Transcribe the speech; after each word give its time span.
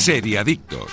Seriadictos. 0.00 0.90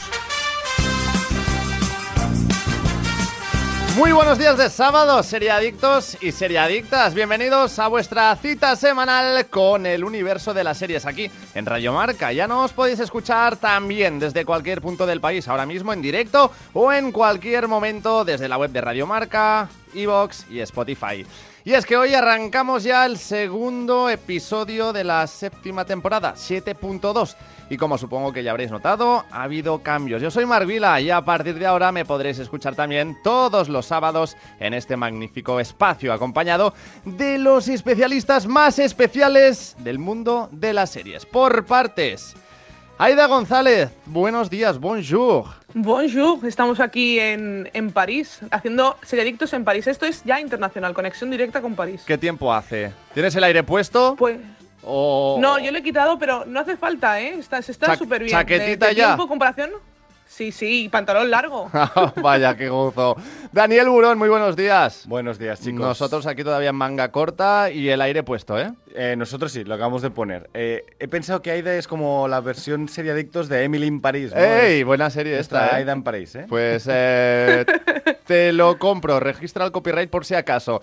Muy 3.95 4.11
buenos 4.11 4.37
días 4.37 4.57
de 4.57 4.69
sábado, 4.69 5.23
seriadictos 5.23 6.17
y 6.21 6.33
seriadictas. 6.33 7.13
Bienvenidos 7.13 7.79
a 7.79 7.87
vuestra 7.87 8.35
cita 8.35 8.75
semanal 8.75 9.47
con 9.47 9.85
el 9.85 10.03
universo 10.03 10.53
de 10.53 10.65
las 10.65 10.77
series 10.77 11.05
aquí 11.05 11.31
en 11.55 11.65
Radio 11.65 11.93
Marca. 11.93 12.33
Ya 12.33 12.49
nos 12.49 12.73
podéis 12.73 12.99
escuchar 12.99 13.55
también 13.55 14.19
desde 14.19 14.43
cualquier 14.43 14.81
punto 14.81 15.05
del 15.05 15.21
país, 15.21 15.47
ahora 15.47 15.65
mismo 15.65 15.93
en 15.93 16.01
directo 16.01 16.51
o 16.73 16.91
en 16.91 17.13
cualquier 17.13 17.69
momento 17.69 18.25
desde 18.25 18.49
la 18.49 18.57
web 18.57 18.71
de 18.71 18.81
Radio 18.81 19.07
Marca, 19.07 19.69
Evox 19.95 20.47
y 20.51 20.59
Spotify. 20.59 21.25
Y 21.67 21.73
es 21.73 21.85
que 21.85 21.97
hoy 21.97 22.13
arrancamos 22.13 22.83
ya 22.83 23.05
el 23.05 23.17
segundo 23.17 24.09
episodio 24.09 24.93
de 24.93 25.03
la 25.03 25.27
séptima 25.27 25.83
temporada, 25.83 26.33
7.2. 26.33 27.35
Y 27.69 27.75
como 27.75 27.97
supongo 27.97 28.31
que 28.31 28.41
ya 28.41 28.51
habréis 28.51 28.71
notado, 28.71 29.25
ha 29.29 29.43
habido 29.43 29.83
cambios. 29.83 30.21
Yo 30.21 30.31
soy 30.31 30.45
Marvila 30.45 31.01
y 31.01 31.09
a 31.09 31.25
partir 31.25 31.59
de 31.59 31.65
ahora 31.65 31.91
me 31.91 32.05
podréis 32.05 32.39
escuchar 32.39 32.73
también 32.73 33.17
todos 33.21 33.67
los 33.67 33.85
sábados 33.85 34.37
en 34.61 34.73
este 34.73 34.95
magnífico 34.95 35.59
espacio, 35.59 36.13
acompañado 36.13 36.73
de 37.03 37.37
los 37.37 37.67
especialistas 37.67 38.47
más 38.47 38.79
especiales 38.79 39.75
del 39.79 39.99
mundo 39.99 40.47
de 40.53 40.71
las 40.71 40.91
series. 40.91 41.25
Por 41.25 41.65
partes. 41.65 42.33
Aida 42.99 43.27
González, 43.27 43.91
buenos 44.07 44.49
días, 44.49 44.79
bonjour. 44.79 45.45
Bonjour, 45.75 46.43
estamos 46.47 46.79
aquí 46.79 47.19
en, 47.19 47.69
en 47.73 47.91
París, 47.91 48.39
haciendo 48.49 48.97
seriadictos 49.03 49.53
en 49.53 49.63
París. 49.63 49.85
Esto 49.85 50.07
es 50.07 50.23
ya 50.23 50.41
internacional, 50.41 50.95
conexión 50.95 51.29
directa 51.29 51.61
con 51.61 51.75
París. 51.75 52.01
¿Qué 52.07 52.17
tiempo 52.17 52.51
hace? 52.51 52.91
¿Tienes 53.13 53.35
el 53.35 53.43
aire 53.43 53.61
puesto? 53.61 54.15
Pues 54.17 54.39
o... 54.83 55.37
no, 55.39 55.59
yo 55.59 55.71
lo 55.71 55.77
he 55.77 55.83
quitado, 55.83 56.17
pero 56.17 56.43
no 56.47 56.59
hace 56.59 56.75
falta, 56.75 57.21
¿eh? 57.21 57.35
Está, 57.37 57.61
se 57.61 57.71
está 57.71 57.95
súper 57.95 58.23
bien. 58.23 58.31
chaquetita 58.31 58.87
de, 58.87 58.95
de 58.95 58.99
ya. 58.99 59.05
tiempo, 59.09 59.27
comparación? 59.27 59.69
Sí, 60.27 60.51
sí, 60.51 60.83
y 60.83 60.89
pantalón 60.89 61.31
largo. 61.31 61.71
Vaya, 62.21 62.55
qué 62.55 62.69
gozo. 62.69 63.15
Daniel 63.51 63.89
Burón, 63.89 64.17
muy 64.17 64.29
buenos 64.29 64.55
días. 64.55 65.05
Buenos 65.07 65.39
días, 65.39 65.61
chicos. 65.61 65.79
Nosotros 65.79 66.27
aquí 66.27 66.43
todavía 66.43 66.69
en 66.69 66.75
manga 66.75 67.11
corta 67.11 67.71
y 67.71 67.89
el 67.89 68.01
aire 68.01 68.23
puesto, 68.23 68.59
¿eh? 68.59 68.71
Eh, 68.93 69.15
nosotros 69.17 69.51
sí, 69.51 69.63
lo 69.63 69.75
acabamos 69.75 70.01
de 70.01 70.09
poner. 70.09 70.49
Eh, 70.53 70.85
he 70.99 71.07
pensado 71.07 71.41
que 71.41 71.51
Aida 71.51 71.73
es 71.75 71.87
como 71.87 72.27
la 72.27 72.41
versión 72.41 72.89
seriadictos 72.89 73.47
de 73.47 73.63
Emily 73.63 73.87
in 73.87 74.01
París. 74.01 74.31
¿no? 74.33 74.41
¡Ey! 74.41 74.83
Buena 74.83 75.09
serie 75.09 75.35
Nuestra 75.35 75.65
esta, 75.65 75.75
¿eh? 75.75 75.79
Aida 75.79 75.91
en 75.93 76.03
París, 76.03 76.35
¿eh? 76.35 76.45
Pues 76.49 76.85
eh, 76.89 77.65
te 78.27 78.51
lo 78.51 78.77
compro, 78.77 79.21
registra 79.21 79.65
el 79.65 79.71
copyright 79.71 80.09
por 80.09 80.25
si 80.25 80.35
acaso. 80.35 80.81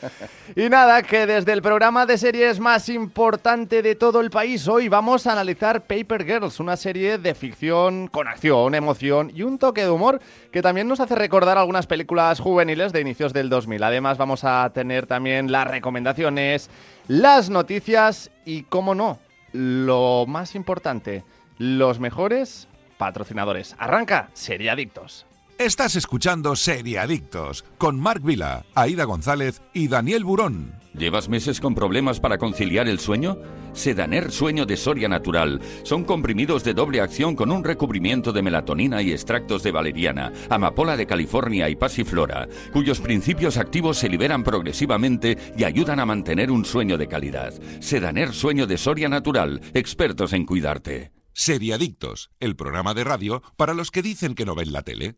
Y 0.56 0.68
nada, 0.70 1.02
que 1.02 1.26
desde 1.26 1.52
el 1.52 1.60
programa 1.60 2.06
de 2.06 2.16
series 2.16 2.58
más 2.58 2.88
importante 2.88 3.82
de 3.82 3.94
todo 3.94 4.20
el 4.20 4.30
país, 4.30 4.66
hoy 4.66 4.88
vamos 4.88 5.26
a 5.26 5.32
analizar 5.32 5.82
Paper 5.82 6.24
Girls, 6.24 6.58
una 6.58 6.76
serie 6.76 7.18
de 7.18 7.34
ficción 7.34 8.08
con 8.08 8.28
acción, 8.28 8.74
emoción 8.74 9.30
y 9.34 9.42
un 9.42 9.58
toque 9.58 9.82
de 9.82 9.90
humor 9.90 10.20
que 10.50 10.62
también 10.62 10.88
nos 10.88 11.00
hace 11.00 11.14
recordar 11.14 11.58
algunas 11.58 11.86
películas 11.86 12.40
juveniles 12.40 12.94
de 12.94 13.02
inicios 13.02 13.34
del 13.34 13.50
2000. 13.50 13.82
Además 13.82 14.16
vamos 14.16 14.42
a 14.44 14.70
tener 14.72 15.06
también 15.06 15.52
las 15.52 15.68
recomendaciones, 15.68 16.70
las 17.08 17.50
noticias 17.50 18.30
y, 18.46 18.62
cómo 18.62 18.94
no, 18.94 19.18
lo 19.52 20.24
más 20.26 20.54
importante, 20.54 21.24
los 21.58 22.00
mejores 22.00 22.68
patrocinadores. 22.96 23.76
Arranca, 23.78 24.30
Seriadictos. 24.32 25.26
Estás 25.58 25.94
escuchando 25.94 26.56
Seriadictos 26.56 27.64
con 27.78 27.98
Marc 28.00 28.24
Vila, 28.24 28.66
Aida 28.74 29.04
González 29.04 29.62
y 29.72 29.86
Daniel 29.86 30.24
Burón. 30.24 30.74
¿Llevas 30.98 31.28
meses 31.28 31.60
con 31.60 31.76
problemas 31.76 32.18
para 32.18 32.38
conciliar 32.38 32.88
el 32.88 32.98
sueño? 32.98 33.38
Sedaner 33.72 34.32
Sueño 34.32 34.66
de 34.66 34.76
Soria 34.76 35.08
Natural. 35.08 35.60
Son 35.84 36.02
comprimidos 36.02 36.64
de 36.64 36.74
doble 36.74 37.00
acción 37.00 37.36
con 37.36 37.52
un 37.52 37.62
recubrimiento 37.62 38.32
de 38.32 38.42
melatonina 38.42 39.00
y 39.00 39.12
extractos 39.12 39.62
de 39.62 39.70
valeriana, 39.70 40.32
amapola 40.50 40.96
de 40.96 41.06
California 41.06 41.68
y 41.68 41.76
pasiflora, 41.76 42.48
cuyos 42.72 43.00
principios 43.00 43.56
activos 43.56 43.96
se 43.96 44.08
liberan 44.08 44.42
progresivamente 44.42 45.38
y 45.56 45.62
ayudan 45.62 46.00
a 46.00 46.06
mantener 46.06 46.50
un 46.50 46.64
sueño 46.64 46.98
de 46.98 47.06
calidad. 47.06 47.54
Sedaner 47.80 48.32
Sueño 48.32 48.66
de 48.66 48.76
Soria 48.76 49.08
Natural. 49.08 49.60
Expertos 49.72 50.32
en 50.32 50.46
cuidarte. 50.46 51.12
Seriadictos, 51.32 52.30
el 52.40 52.56
programa 52.56 52.92
de 52.92 53.04
radio 53.04 53.42
para 53.56 53.74
los 53.74 53.92
que 53.92 54.02
dicen 54.02 54.34
que 54.34 54.44
no 54.44 54.56
ven 54.56 54.72
la 54.72 54.82
tele. 54.82 55.16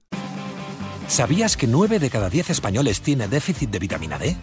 ¿Sabías 1.09 1.57
que 1.57 1.67
9 1.67 1.99
de 2.01 2.11
cada 2.11 2.29
10 2.29 2.51
españoles 2.51 3.01
tiene 3.01 3.29
déficit 3.29 3.71
de 3.71 3.79
vitamina 3.79 4.19
D? 4.19 4.37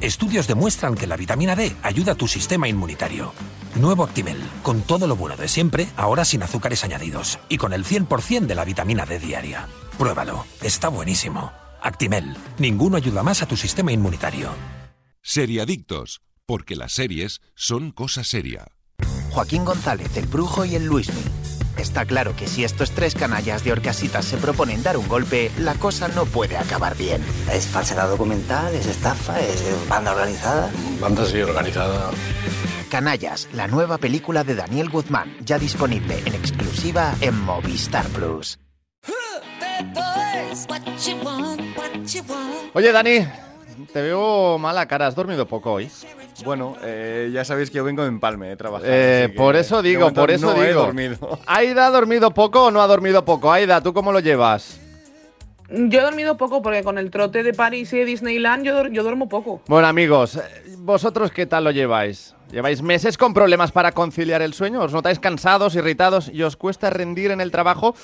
Estudios 0.00 0.46
demuestran 0.46 0.94
que 0.94 1.06
la 1.06 1.16
vitamina 1.16 1.56
D 1.56 1.74
ayuda 1.82 2.12
a 2.12 2.14
tu 2.14 2.28
sistema 2.28 2.68
inmunitario. 2.68 3.32
Nuevo 3.74 4.04
Actimel, 4.04 4.38
con 4.62 4.82
todo 4.82 5.06
lo 5.06 5.16
bueno 5.16 5.36
de 5.36 5.48
siempre, 5.48 5.88
ahora 5.96 6.24
sin 6.24 6.42
azúcares 6.42 6.84
añadidos 6.84 7.38
y 7.48 7.56
con 7.56 7.72
el 7.72 7.84
100% 7.84 8.46
de 8.46 8.54
la 8.54 8.64
vitamina 8.64 9.04
D 9.04 9.18
diaria. 9.18 9.68
Pruébalo, 9.98 10.46
está 10.62 10.88
buenísimo. 10.88 11.52
Actimel, 11.82 12.36
ninguno 12.58 12.96
ayuda 12.96 13.22
más 13.22 13.42
a 13.42 13.46
tu 13.46 13.56
sistema 13.56 13.90
inmunitario. 13.90 14.50
Seriadictos, 15.22 16.22
porque 16.46 16.76
las 16.76 16.92
series 16.92 17.40
son 17.54 17.90
cosa 17.90 18.22
seria. 18.22 18.66
Joaquín 19.30 19.64
González, 19.64 20.16
el 20.16 20.26
brujo 20.26 20.64
y 20.64 20.76
el 20.76 20.86
Luismi. 20.86 21.22
Está 21.78 22.06
claro 22.06 22.34
que 22.34 22.46
si 22.46 22.64
estos 22.64 22.90
tres 22.90 23.14
canallas 23.14 23.62
de 23.62 23.72
Orcasitas 23.72 24.24
se 24.24 24.36
proponen 24.38 24.82
dar 24.82 24.96
un 24.96 25.06
golpe, 25.08 25.50
la 25.58 25.74
cosa 25.74 26.08
no 26.08 26.24
puede 26.24 26.56
acabar 26.56 26.96
bien. 26.96 27.22
Es 27.52 27.66
falsedad 27.66 28.08
documental, 28.08 28.74
es 28.74 28.86
estafa, 28.86 29.38
es 29.40 29.62
banda 29.88 30.12
organizada. 30.12 30.70
Banda 31.00 31.22
así 31.22 31.40
organizada. 31.40 32.10
Canallas, 32.90 33.48
la 33.52 33.66
nueva 33.66 33.98
película 33.98 34.44
de 34.44 34.54
Daniel 34.54 34.88
Guzmán, 34.88 35.36
ya 35.44 35.58
disponible 35.58 36.18
en 36.24 36.34
exclusiva 36.34 37.14
en 37.20 37.38
Movistar 37.42 38.06
Plus. 38.08 38.58
Oye, 42.72 42.92
Dani, 42.92 43.26
te 43.92 44.02
veo 44.02 44.58
mala 44.58 44.86
cara. 44.86 45.06
¿Has 45.08 45.14
dormido 45.14 45.46
poco 45.46 45.72
hoy? 45.72 45.90
Bueno, 46.44 46.76
eh, 46.82 47.30
ya 47.32 47.44
sabéis 47.44 47.70
que 47.70 47.76
yo 47.78 47.84
vengo 47.84 48.02
de 48.02 48.08
empalme 48.08 48.48
de 48.48 48.56
trabajar. 48.56 48.86
Eh, 48.90 49.32
por 49.36 49.56
eso 49.56 49.82
digo, 49.82 50.12
por 50.12 50.30
eso 50.30 50.54
no 50.54 50.62
he 50.62 50.68
digo. 50.68 50.82
dormido. 50.82 51.38
¿Aida 51.46 51.86
ha 51.86 51.90
dormido 51.90 52.30
poco 52.32 52.64
o 52.66 52.70
no 52.70 52.82
ha 52.82 52.86
dormido 52.86 53.24
poco? 53.24 53.52
Aida, 53.52 53.80
¿tú 53.82 53.92
cómo 53.92 54.12
lo 54.12 54.20
llevas? 54.20 54.80
Yo 55.68 55.98
he 55.98 56.02
dormido 56.02 56.36
poco 56.36 56.62
porque 56.62 56.84
con 56.84 56.96
el 56.98 57.10
trote 57.10 57.42
de 57.42 57.52
París 57.52 57.92
y 57.92 57.98
de 57.98 58.04
Disneyland 58.04 58.64
yo, 58.64 58.86
yo 58.88 59.02
duermo 59.02 59.28
poco. 59.28 59.62
Bueno, 59.66 59.88
amigos, 59.88 60.36
eh, 60.36 60.42
¿vosotros 60.78 61.32
qué 61.32 61.46
tal 61.46 61.64
lo 61.64 61.72
lleváis? 61.72 62.34
¿Lleváis 62.52 62.80
meses 62.80 63.18
con 63.18 63.34
problemas 63.34 63.72
para 63.72 63.90
conciliar 63.90 64.40
el 64.42 64.54
sueño? 64.54 64.80
¿Os 64.80 64.92
notáis 64.92 65.18
cansados, 65.18 65.74
irritados 65.74 66.28
y 66.32 66.44
os 66.44 66.56
cuesta 66.56 66.90
rendir 66.90 67.32
en 67.32 67.40
el 67.40 67.50
trabajo? 67.50 67.96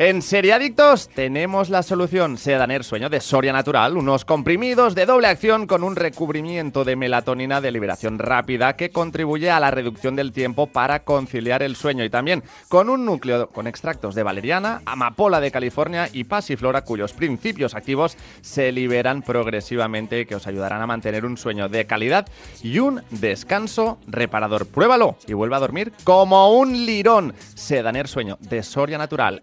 En 0.00 0.22
Seriadictos 0.22 1.08
tenemos 1.08 1.70
la 1.70 1.82
solución. 1.82 2.38
Sedaner 2.38 2.84
Sueño 2.84 3.10
de 3.10 3.20
Soria 3.20 3.52
Natural, 3.52 3.96
unos 3.96 4.24
comprimidos 4.24 4.94
de 4.94 5.06
doble 5.06 5.26
acción 5.26 5.66
con 5.66 5.82
un 5.82 5.96
recubrimiento 5.96 6.84
de 6.84 6.94
melatonina 6.94 7.60
de 7.60 7.72
liberación 7.72 8.20
rápida 8.20 8.76
que 8.76 8.90
contribuye 8.90 9.50
a 9.50 9.58
la 9.58 9.72
reducción 9.72 10.14
del 10.14 10.30
tiempo 10.30 10.68
para 10.68 11.02
conciliar 11.02 11.64
el 11.64 11.74
sueño 11.74 12.04
y 12.04 12.10
también 12.10 12.44
con 12.68 12.90
un 12.90 13.04
núcleo 13.04 13.48
con 13.48 13.66
extractos 13.66 14.14
de 14.14 14.22
valeriana, 14.22 14.82
amapola 14.86 15.40
de 15.40 15.50
California 15.50 16.08
y 16.12 16.22
pasiflora 16.22 16.84
cuyos 16.84 17.12
principios 17.12 17.74
activos 17.74 18.16
se 18.40 18.70
liberan 18.70 19.22
progresivamente 19.22 20.26
que 20.26 20.36
os 20.36 20.46
ayudarán 20.46 20.80
a 20.80 20.86
mantener 20.86 21.24
un 21.24 21.36
sueño 21.36 21.68
de 21.68 21.88
calidad 21.88 22.28
y 22.62 22.78
un 22.78 23.02
descanso 23.10 23.98
reparador. 24.06 24.68
Pruébalo 24.68 25.16
y 25.26 25.32
vuelve 25.32 25.56
a 25.56 25.58
dormir 25.58 25.92
como 26.04 26.56
un 26.56 26.86
lirón. 26.86 27.34
Sedaner 27.56 28.06
Sueño 28.06 28.38
de 28.42 28.62
Soria 28.62 28.96
Natural, 28.96 29.42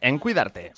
en 0.00 0.18
cuidarte. 0.20 0.72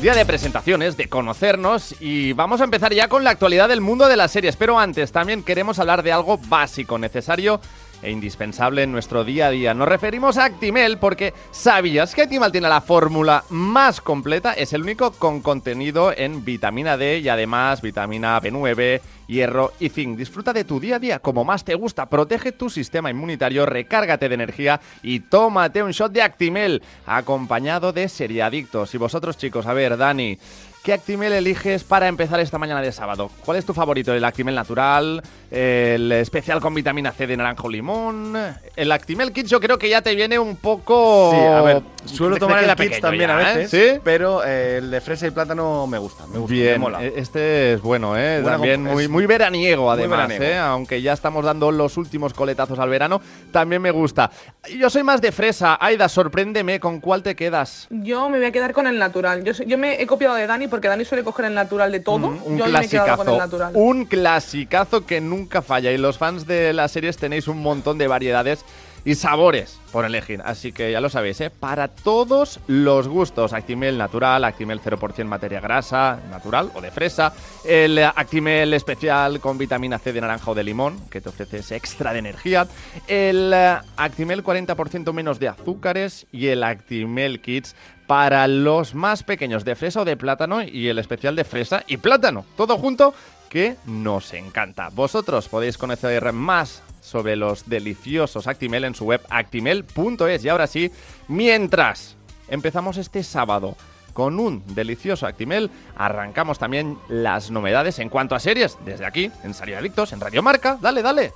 Día 0.00 0.14
de 0.14 0.24
presentaciones, 0.26 0.96
de 0.96 1.08
conocernos 1.08 1.94
y 2.00 2.32
vamos 2.34 2.60
a 2.60 2.64
empezar 2.64 2.92
ya 2.92 3.08
con 3.08 3.24
la 3.24 3.30
actualidad 3.30 3.68
del 3.68 3.80
mundo 3.80 4.06
de 4.06 4.16
las 4.16 4.30
series. 4.30 4.54
Pero 4.56 4.78
antes 4.78 5.10
también 5.10 5.42
queremos 5.42 5.80
hablar 5.80 6.04
de 6.04 6.12
algo 6.12 6.38
básico, 6.38 6.98
necesario 6.98 7.60
e 8.02 8.10
indispensable 8.10 8.82
en 8.82 8.92
nuestro 8.92 9.24
día 9.24 9.46
a 9.46 9.50
día. 9.50 9.74
Nos 9.74 9.88
referimos 9.88 10.36
a 10.36 10.44
Actimel 10.44 10.98
porque 10.98 11.32
¿sabías 11.50 12.14
que 12.14 12.22
Actimel 12.22 12.52
tiene 12.52 12.68
la 12.68 12.80
fórmula 12.80 13.44
más 13.50 14.00
completa? 14.00 14.52
Es 14.52 14.72
el 14.72 14.82
único 14.82 15.12
con 15.12 15.40
contenido 15.40 16.12
en 16.16 16.44
vitamina 16.44 16.96
D 16.96 17.20
y 17.20 17.28
además 17.28 17.80
vitamina 17.82 18.40
B9, 18.40 19.00
hierro 19.26 19.72
y 19.78 19.88
zinc. 19.88 20.18
Disfruta 20.18 20.52
de 20.52 20.64
tu 20.64 20.80
día 20.80 20.96
a 20.96 20.98
día 20.98 21.18
como 21.20 21.44
más 21.44 21.64
te 21.64 21.74
gusta. 21.74 22.06
Protege 22.06 22.52
tu 22.52 22.68
sistema 22.68 23.10
inmunitario, 23.10 23.66
recárgate 23.66 24.28
de 24.28 24.34
energía 24.34 24.80
y 25.02 25.20
tómate 25.20 25.82
un 25.82 25.92
shot 25.92 26.12
de 26.12 26.22
Actimel 26.22 26.82
acompañado 27.06 27.92
de 27.92 28.08
Seriadictos. 28.08 28.94
Y 28.94 28.98
vosotros 28.98 29.36
chicos, 29.36 29.66
a 29.66 29.72
ver, 29.72 29.96
Dani, 29.96 30.38
¿qué 30.82 30.92
Actimel 30.92 31.32
eliges 31.32 31.84
para 31.84 32.08
empezar 32.08 32.40
esta 32.40 32.58
mañana 32.58 32.82
de 32.82 32.92
sábado? 32.92 33.30
¿Cuál 33.44 33.58
es 33.58 33.64
tu 33.64 33.74
favorito? 33.74 34.12
¿El 34.12 34.24
Actimel 34.24 34.54
natural? 34.54 35.22
¿El 35.54 36.10
especial 36.12 36.62
con 36.62 36.72
vitamina 36.74 37.12
C 37.12 37.26
de 37.26 37.36
naranjo 37.36 37.68
limón? 37.68 38.34
El 38.74 38.90
Actimel 38.90 39.32
Kids 39.32 39.50
yo 39.50 39.60
creo 39.60 39.76
que 39.78 39.86
ya 39.86 40.00
te 40.00 40.14
viene 40.14 40.38
un 40.38 40.56
poco... 40.56 41.30
Sí, 41.34 41.38
a 41.44 41.60
ver, 41.60 41.82
suelo 42.06 42.38
tomar 42.38 42.60
el 42.60 42.66
la 42.68 42.74
Kids 42.74 43.00
también 43.02 43.28
ya, 43.28 43.36
a 43.36 43.52
¿eh? 43.52 43.56
veces, 43.58 43.70
¿Sí? 43.92 44.00
pero 44.02 44.42
eh, 44.46 44.78
el 44.78 44.90
de 44.90 45.00
fresa 45.02 45.26
y 45.26 45.30
plátano 45.30 45.86
me 45.86 45.98
gusta, 45.98 46.26
me 46.26 46.38
gusta, 46.38 46.54
me 46.54 46.58
Bien, 46.62 46.80
mola. 46.80 47.04
e- 47.04 47.12
este 47.16 47.74
es 47.74 47.82
bueno, 47.82 48.16
¿eh? 48.16 48.40
Buena 48.40 48.56
También 48.56 48.82
muy, 48.82 49.04
es 49.04 49.10
muy 49.10 49.26
veraniego, 49.26 49.82
muy 49.84 49.92
además, 49.92 50.28
veraniego. 50.28 50.44
¿eh? 50.44 50.58
Aunque 50.58 51.02
ya 51.02 51.12
estamos 51.12 51.44
dando 51.44 51.70
los 51.70 51.98
últimos 51.98 52.32
coletazos 52.32 52.78
al 52.78 52.88
verano, 52.88 53.20
también 53.50 53.82
me 53.82 53.90
gusta. 53.90 54.30
Yo 54.78 54.88
soy 54.88 55.02
más 55.02 55.20
de 55.20 55.32
fresa. 55.32 55.76
Aida, 55.78 56.08
sorpréndeme, 56.08 56.80
¿con 56.80 56.98
cuál 57.00 57.22
te 57.22 57.36
quedas? 57.36 57.88
Yo 57.90 58.30
me 58.30 58.38
voy 58.38 58.46
a 58.46 58.52
quedar 58.52 58.72
con 58.72 58.86
el 58.86 58.98
natural. 58.98 59.44
Yo, 59.44 59.52
yo 59.66 59.76
me 59.76 60.00
he 60.00 60.06
copiado 60.06 60.34
de 60.34 60.46
Dani 60.46 60.66
porque 60.68 60.88
Dani 60.88 61.04
suele 61.04 61.22
coger 61.24 61.44
el 61.44 61.54
natural 61.54 61.92
de 61.92 62.00
todo. 62.00 62.18
Mm, 62.30 62.40
un 62.42 62.56
yo 62.56 62.64
hoy 62.64 62.72
me 62.72 62.78
he 62.84 62.88
quedado 62.88 63.18
con 63.18 63.28
el 63.28 63.34
clasicazo. 63.34 63.38
natural. 63.38 63.72
Un 63.74 64.04
clasicazo 64.06 65.04
que 65.04 65.20
nunca 65.20 65.41
falla. 65.62 65.92
Y 65.92 65.98
los 65.98 66.18
fans 66.18 66.46
de 66.46 66.72
las 66.72 66.92
series 66.92 67.16
tenéis 67.16 67.48
un 67.48 67.62
montón 67.62 67.98
de 67.98 68.08
variedades 68.08 68.64
y 69.04 69.14
sabores 69.14 69.80
por 69.90 70.04
elegir. 70.04 70.40
Así 70.44 70.72
que 70.72 70.92
ya 70.92 71.00
lo 71.00 71.10
sabéis, 71.10 71.40
¿eh? 71.40 71.50
Para 71.50 71.88
todos 71.88 72.60
los 72.66 73.08
gustos. 73.08 73.52
Actimel 73.52 73.98
natural, 73.98 74.44
Actimel 74.44 74.80
0% 74.80 75.24
materia 75.24 75.60
grasa, 75.60 76.20
natural 76.30 76.70
o 76.74 76.80
de 76.80 76.90
fresa. 76.90 77.32
El 77.64 77.98
Actimel 77.98 78.72
especial 78.74 79.40
con 79.40 79.58
vitamina 79.58 79.98
C 79.98 80.12
de 80.12 80.20
naranja 80.20 80.50
o 80.50 80.54
de 80.54 80.64
limón, 80.64 80.98
que 81.10 81.20
te 81.20 81.28
ofrece 81.28 81.58
ese 81.58 81.76
extra 81.76 82.12
de 82.12 82.20
energía. 82.20 82.66
El 83.08 83.52
Actimel 83.52 84.44
40% 84.44 85.12
menos 85.12 85.38
de 85.38 85.48
azúcares. 85.48 86.26
Y 86.32 86.46
el 86.46 86.62
Actimel 86.62 87.40
Kids 87.40 87.74
para 88.06 88.46
los 88.46 88.94
más 88.94 89.22
pequeños 89.22 89.64
de 89.64 89.74
fresa 89.74 90.02
o 90.02 90.04
de 90.04 90.16
plátano. 90.16 90.62
Y 90.62 90.88
el 90.88 90.98
especial 90.98 91.36
de 91.36 91.44
fresa 91.44 91.82
y 91.86 91.96
plátano. 91.96 92.44
Todo 92.56 92.78
junto 92.78 93.14
que 93.52 93.76
nos 93.84 94.32
encanta. 94.32 94.88
Vosotros 94.88 95.46
podéis 95.50 95.76
conocer 95.76 96.32
más 96.32 96.82
sobre 97.02 97.36
los 97.36 97.68
deliciosos 97.68 98.46
Actimel 98.46 98.84
en 98.84 98.94
su 98.94 99.04
web 99.04 99.20
actimel.es. 99.28 100.42
Y 100.42 100.48
ahora 100.48 100.66
sí, 100.66 100.90
mientras 101.28 102.16
empezamos 102.48 102.96
este 102.96 103.22
sábado 103.22 103.76
con 104.14 104.40
un 104.40 104.64
delicioso 104.74 105.26
Actimel, 105.26 105.70
arrancamos 105.96 106.58
también 106.58 106.96
las 107.10 107.50
novedades 107.50 107.98
en 107.98 108.08
cuanto 108.08 108.34
a 108.34 108.40
series 108.40 108.78
desde 108.86 109.04
aquí, 109.04 109.30
en 109.44 109.52
Serie 109.52 109.76
Adictos, 109.76 110.14
en 110.14 110.20
Radio 110.20 110.42
Marca. 110.42 110.78
Dale, 110.80 111.02
dale. 111.02 111.34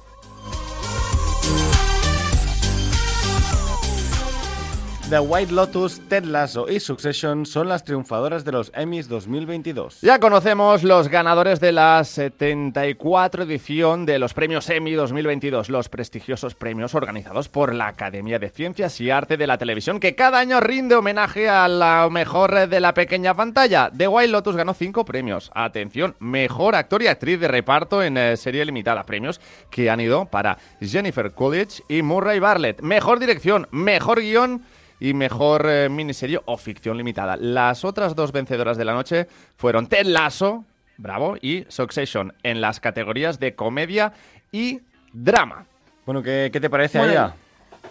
The 5.08 5.20
White 5.20 5.52
Lotus, 5.52 6.00
Ted 6.08 6.24
Lasso 6.24 6.68
y 6.68 6.80
Succession 6.80 7.46
son 7.46 7.68
las 7.68 7.84
triunfadoras 7.84 8.44
de 8.44 8.50
los 8.50 8.72
Emmys 8.74 9.08
2022. 9.08 10.00
Ya 10.00 10.18
conocemos 10.18 10.82
los 10.82 11.06
ganadores 11.06 11.60
de 11.60 11.70
la 11.70 12.02
74 12.02 13.44
edición 13.44 14.04
de 14.04 14.18
los 14.18 14.34
premios 14.34 14.68
Emmy 14.68 14.94
2022, 14.94 15.68
los 15.68 15.88
prestigiosos 15.88 16.56
premios 16.56 16.96
organizados 16.96 17.48
por 17.48 17.72
la 17.72 17.86
Academia 17.86 18.40
de 18.40 18.48
Ciencias 18.48 19.00
y 19.00 19.12
Arte 19.12 19.36
de 19.36 19.46
la 19.46 19.58
Televisión, 19.58 20.00
que 20.00 20.16
cada 20.16 20.40
año 20.40 20.58
rinde 20.58 20.96
homenaje 20.96 21.48
a 21.48 21.68
la 21.68 22.08
mejor 22.10 22.68
de 22.68 22.80
la 22.80 22.92
pequeña 22.92 23.32
pantalla. 23.32 23.92
The 23.96 24.08
Wild 24.08 24.32
Lotus 24.32 24.56
ganó 24.56 24.74
cinco 24.74 25.04
premios. 25.04 25.52
Atención, 25.54 26.16
mejor 26.18 26.74
actor 26.74 27.00
y 27.02 27.06
actriz 27.06 27.38
de 27.38 27.46
reparto 27.46 28.02
en 28.02 28.18
eh, 28.18 28.36
serie 28.36 28.64
limitada. 28.64 29.04
Premios 29.04 29.40
que 29.70 29.88
han 29.88 30.00
ido 30.00 30.24
para 30.24 30.58
Jennifer 30.80 31.30
Coolidge 31.30 31.84
y 31.88 32.02
Murray 32.02 32.40
Bartlett. 32.40 32.82
Mejor 32.82 33.20
dirección, 33.20 33.68
mejor 33.70 34.20
guion 34.20 34.64
y 35.00 35.14
mejor 35.14 35.66
eh, 35.68 35.88
miniserie 35.88 36.40
o 36.44 36.56
ficción 36.56 36.96
limitada. 36.96 37.36
Las 37.36 37.84
otras 37.84 38.14
dos 38.14 38.32
vencedoras 38.32 38.76
de 38.76 38.84
la 38.84 38.94
noche 38.94 39.26
fueron 39.56 39.86
Ted 39.86 40.06
Lasso, 40.06 40.64
bravo, 40.96 41.36
y 41.40 41.64
Succession 41.68 42.32
en 42.42 42.60
las 42.60 42.80
categorías 42.80 43.38
de 43.38 43.54
comedia 43.54 44.12
y 44.52 44.80
drama. 45.12 45.66
Bueno, 46.04 46.22
¿qué, 46.22 46.50
qué 46.52 46.60
te 46.60 46.70
parece, 46.70 46.98
Bueno, 46.98 47.12
Aida? 47.12 47.34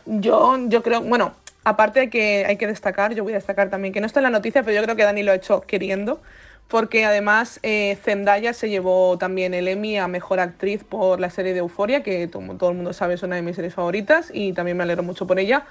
Yo, 0.06 0.58
yo 0.68 0.84
creo, 0.84 1.02
bueno, 1.02 1.34
aparte 1.64 2.00
de 2.00 2.10
que 2.10 2.46
hay 2.46 2.58
que 2.58 2.68
destacar, 2.68 3.14
yo 3.14 3.24
voy 3.24 3.34
a 3.34 3.38
destacar 3.38 3.70
también, 3.70 3.94
que 3.94 4.00
no 4.00 4.08
está 4.08 4.20
en 4.20 4.26
la 4.26 4.30
noticia, 4.30 4.64
pero 4.64 4.76
yo 4.76 4.84
creo 4.84 4.96
que 4.96 5.04
Dani 5.04 5.24
lo 5.24 5.32
ha 5.32 5.36
hecho 5.36 5.62
queriendo, 5.62 6.22
porque 6.68 7.06
además 7.06 7.60
eh, 7.64 7.98
Zendaya 8.04 8.54
se 8.54 8.70
llevó 8.70 9.18
también 9.18 9.54
el 9.54 9.68
Emmy 9.68 9.98
a 9.98 10.08
Mejor 10.08 10.40
Actriz 10.40 10.84
por 10.84 11.20
la 11.20 11.30
serie 11.30 11.54
de 11.54 11.60
Euforia, 11.60 12.04
que 12.04 12.30
como 12.30 12.56
todo 12.56 12.70
el 12.70 12.76
mundo 12.76 12.94
sabe 12.94 13.16
es 13.16 13.24
una 13.24 13.36
de 13.36 13.42
mis 13.42 13.56
series 13.56 13.74
favoritas, 13.74 14.30
y 14.34 14.54
también 14.54 14.78
me 14.78 14.84
alegro 14.84 15.04
mucho 15.04 15.28
por 15.28 15.40
ella. 15.40 15.66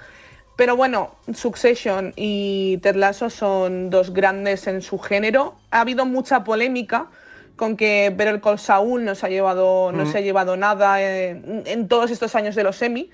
Pero 0.55 0.75
bueno, 0.77 1.15
Succession 1.33 2.13
y 2.15 2.77
Ted 2.77 2.95
Lasso 2.95 3.29
son 3.29 3.89
dos 3.89 4.13
grandes 4.13 4.67
en 4.67 4.81
su 4.81 4.97
género. 4.99 5.55
Ha 5.71 5.81
habido 5.81 6.05
mucha 6.05 6.43
polémica 6.43 7.07
con 7.57 7.75
que 7.75 8.13
Better 8.15 8.39
Call 8.41 8.59
Saul 8.59 9.03
no 9.03 9.15
se 9.15 9.25
ha 9.25 9.29
llevado, 9.29 9.91
no 9.91 10.05
se 10.05 10.17
ha 10.17 10.21
llevado 10.21 10.55
nada 10.55 11.01
eh, 11.01 11.63
en 11.65 11.87
todos 11.87 12.11
estos 12.11 12.35
años 12.35 12.55
de 12.55 12.63
los 12.63 12.81
Emmy. 12.81 13.09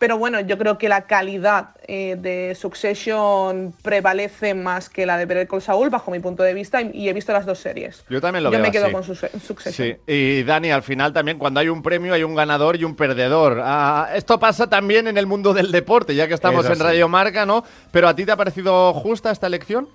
Pero 0.00 0.16
bueno, 0.16 0.40
yo 0.40 0.56
creo 0.56 0.78
que 0.78 0.88
la 0.88 1.02
calidad 1.02 1.76
eh, 1.86 2.16
de 2.18 2.54
Succession 2.54 3.74
prevalece 3.82 4.54
más 4.54 4.88
que 4.88 5.04
la 5.04 5.18
de 5.18 5.26
Better 5.26 5.46
Call 5.46 5.60
Saul, 5.60 5.90
bajo 5.90 6.10
mi 6.10 6.20
punto 6.20 6.42
de 6.42 6.54
vista, 6.54 6.80
y, 6.80 6.90
y 6.94 7.08
he 7.10 7.12
visto 7.12 7.34
las 7.34 7.44
dos 7.44 7.58
series. 7.58 8.02
Yo 8.08 8.18
también 8.18 8.42
lo 8.44 8.48
yo 8.50 8.56
veo 8.56 8.62
me 8.62 8.72
quedo 8.72 8.86
así. 8.86 8.94
con 8.94 9.04
Suce- 9.04 9.30
Succession. 9.46 9.98
Sí, 10.06 10.12
y 10.12 10.42
Dani, 10.42 10.70
al 10.70 10.82
final 10.82 11.12
también 11.12 11.36
cuando 11.36 11.60
hay 11.60 11.68
un 11.68 11.82
premio 11.82 12.14
hay 12.14 12.22
un 12.22 12.34
ganador 12.34 12.76
y 12.76 12.84
un 12.84 12.96
perdedor. 12.96 13.60
Ah, 13.62 14.08
esto 14.14 14.40
pasa 14.40 14.68
también 14.70 15.06
en 15.06 15.18
el 15.18 15.26
mundo 15.26 15.52
del 15.52 15.70
deporte, 15.70 16.14
ya 16.14 16.26
que 16.26 16.32
estamos 16.34 16.64
Es 16.64 16.70
en. 16.72 16.80
Radio 16.80 17.06
Marca, 17.08 17.44
¿no? 17.44 17.62
Pero 17.92 18.08
¿a 18.08 18.16
ti 18.16 18.24
te 18.24 18.32
ha 18.32 18.36
parecido 18.36 18.94
justa 18.94 19.30
esta 19.30 19.48
elección? 19.48 19.86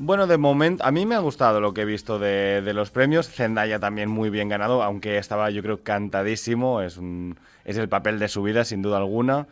Bueno, 0.00 0.28
de 0.28 0.38
momento, 0.38 0.84
a 0.84 0.92
mí 0.92 1.06
me 1.06 1.16
ha 1.16 1.18
gustado 1.18 1.60
lo 1.60 1.74
que 1.74 1.80
he 1.82 1.84
visto 1.84 2.20
de, 2.20 2.62
de 2.62 2.72
los 2.72 2.90
premios. 2.90 3.28
Zendaya 3.28 3.80
también 3.80 4.08
muy 4.08 4.30
bien 4.30 4.48
ganado, 4.48 4.82
aunque 4.84 5.18
estaba 5.18 5.50
yo 5.50 5.60
creo 5.60 5.82
cantadísimo. 5.82 6.82
Es, 6.82 6.96
un, 6.98 7.36
es 7.64 7.76
el 7.76 7.88
papel 7.88 8.20
de 8.20 8.28
su 8.28 8.42
vida, 8.44 8.64
sin 8.64 8.80
duda 8.80 8.98
alguna. 8.98 9.48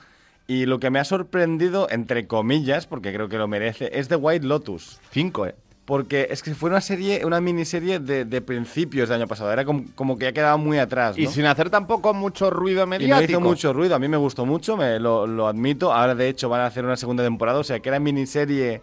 Y 0.46 0.66
lo 0.66 0.78
que 0.78 0.90
me 0.90 1.00
ha 1.00 1.04
sorprendido, 1.04 1.88
entre 1.90 2.28
comillas, 2.28 2.86
porque 2.86 3.12
creo 3.12 3.28
que 3.28 3.38
lo 3.38 3.48
merece, 3.48 3.90
es 3.98 4.06
The 4.06 4.14
White 4.14 4.46
Lotus. 4.46 5.00
Cinco, 5.10 5.46
¿eh? 5.46 5.56
Porque 5.84 6.28
es 6.30 6.42
que 6.44 6.54
fue 6.54 6.70
una 6.70 6.80
serie, 6.80 7.24
una 7.24 7.40
miniserie 7.40 7.98
de, 7.98 8.24
de 8.24 8.40
principios 8.40 9.08
del 9.08 9.20
año 9.20 9.28
pasado. 9.28 9.52
Era 9.52 9.64
como, 9.64 9.84
como 9.96 10.16
que 10.16 10.28
ha 10.28 10.32
quedado 10.32 10.58
muy 10.58 10.78
atrás. 10.78 11.18
Y 11.18 11.26
sin 11.26 11.46
hacer 11.46 11.70
tampoco 11.70 12.14
mucho 12.14 12.50
ruido 12.50 12.84
Y 12.84 12.86
mediático. 12.86 13.32
no 13.32 13.38
hizo 13.38 13.40
mucho 13.40 13.72
ruido, 13.72 13.96
a 13.96 13.98
mí 13.98 14.06
me 14.06 14.16
gustó 14.16 14.46
mucho, 14.46 14.76
me 14.76 15.00
lo, 15.00 15.26
lo 15.26 15.48
admito. 15.48 15.92
Ahora 15.92 16.14
de 16.14 16.28
hecho 16.28 16.48
van 16.48 16.60
a 16.60 16.66
hacer 16.66 16.84
una 16.84 16.96
segunda 16.96 17.22
temporada, 17.24 17.58
o 17.58 17.64
sea 17.64 17.78
que 17.80 17.88
era 17.88 17.98
miniserie 18.00 18.82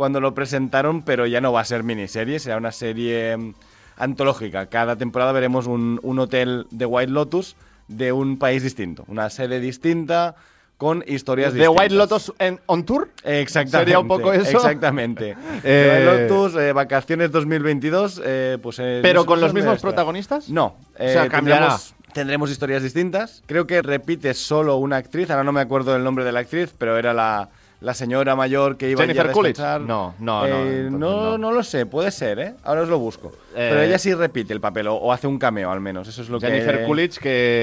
cuando 0.00 0.18
lo 0.18 0.32
presentaron, 0.32 1.02
pero 1.02 1.26
ya 1.26 1.42
no 1.42 1.52
va 1.52 1.60
a 1.60 1.64
ser 1.66 1.82
miniserie, 1.82 2.38
será 2.38 2.56
una 2.56 2.72
serie 2.72 3.36
mm, 3.36 3.52
antológica. 3.98 4.64
Cada 4.64 4.96
temporada 4.96 5.30
veremos 5.30 5.66
un, 5.66 6.00
un 6.02 6.18
hotel 6.18 6.66
de 6.70 6.86
White 6.86 7.12
Lotus 7.12 7.54
de 7.86 8.10
un 8.10 8.38
país 8.38 8.62
distinto, 8.62 9.04
una 9.08 9.28
sede 9.28 9.60
distinta 9.60 10.36
con 10.78 11.04
historias 11.06 11.52
¿De. 11.52 11.68
White 11.68 11.94
Lotus 11.94 12.32
en, 12.38 12.60
on 12.64 12.86
tour? 12.86 13.10
Exactamente. 13.24 13.78
¿Sería 13.78 13.98
un 13.98 14.08
poco 14.08 14.32
eso? 14.32 14.56
Exactamente. 14.56 15.36
Eh, 15.64 16.00
The 16.00 16.08
White 16.08 16.28
Lotus, 16.28 16.56
eh, 16.58 16.72
vacaciones 16.72 17.30
2022, 17.30 18.22
eh, 18.24 18.58
pues... 18.62 18.78
eh, 18.78 19.00
¿Pero 19.02 19.26
con 19.26 19.38
los 19.38 19.52
mismos 19.52 19.82
protagonistas? 19.82 20.48
No. 20.48 20.78
O 20.94 20.96
sea, 20.96 21.28
cambiará. 21.28 21.76
tendremos, 21.76 21.94
tendremos 22.14 22.50
historias 22.50 22.82
distintas. 22.82 23.42
Creo 23.44 23.66
que 23.66 23.82
repite 23.82 24.32
solo 24.32 24.76
una 24.76 24.96
actriz. 24.96 25.28
Ahora 25.28 25.44
no 25.44 25.52
me 25.52 25.60
acuerdo 25.60 25.92
del 25.92 26.02
nombre 26.02 26.24
de 26.24 26.32
la 26.32 26.40
actriz, 26.40 26.72
pero 26.78 26.96
era 26.96 27.12
la, 27.12 27.50
la 27.80 27.94
señora 27.94 28.36
mayor 28.36 28.76
que 28.76 28.90
iba 28.90 29.00
Jennifer 29.02 29.28
a 29.30 29.32
Coolidge. 29.32 29.56
descansar. 29.56 29.80
No, 29.80 30.14
no, 30.18 30.46
no, 30.46 30.46
Eh, 30.46 30.86
entonces 30.86 30.92
no, 30.92 31.22
no. 31.30 31.38
no 31.38 31.52
lo 31.52 31.62
sé. 31.62 31.86
Puede 31.86 32.10
ser, 32.10 32.38
¿eh? 32.38 32.54
Ahora 32.62 32.82
os 32.82 32.88
lo 32.88 32.98
busco. 32.98 33.28
Eh, 33.54 33.68
pero 33.70 33.80
ella 33.82 33.98
sí 33.98 34.12
repite 34.14 34.52
el 34.52 34.60
papel 34.60 34.88
o, 34.88 34.94
o 34.96 35.12
hace 35.12 35.26
un 35.26 35.38
cameo 35.38 35.70
al 35.70 35.80
menos. 35.80 36.06
Eso 36.06 36.20
es 36.22 36.28
lo 36.28 36.38
Jennifer 36.40 36.80
que... 36.80 36.84
Coolidge, 36.84 37.20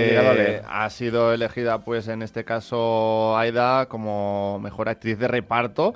llegado 0.09 0.31
a 0.31 0.35
que 0.35 0.61
ha 0.67 0.89
sido 0.89 1.33
elegida, 1.33 1.79
pues 1.79 2.07
en 2.07 2.21
este 2.23 2.43
caso, 2.43 3.37
Aida, 3.37 3.85
como 3.87 4.59
mejor 4.59 4.89
actriz 4.89 5.19
de 5.19 5.27
reparto. 5.27 5.93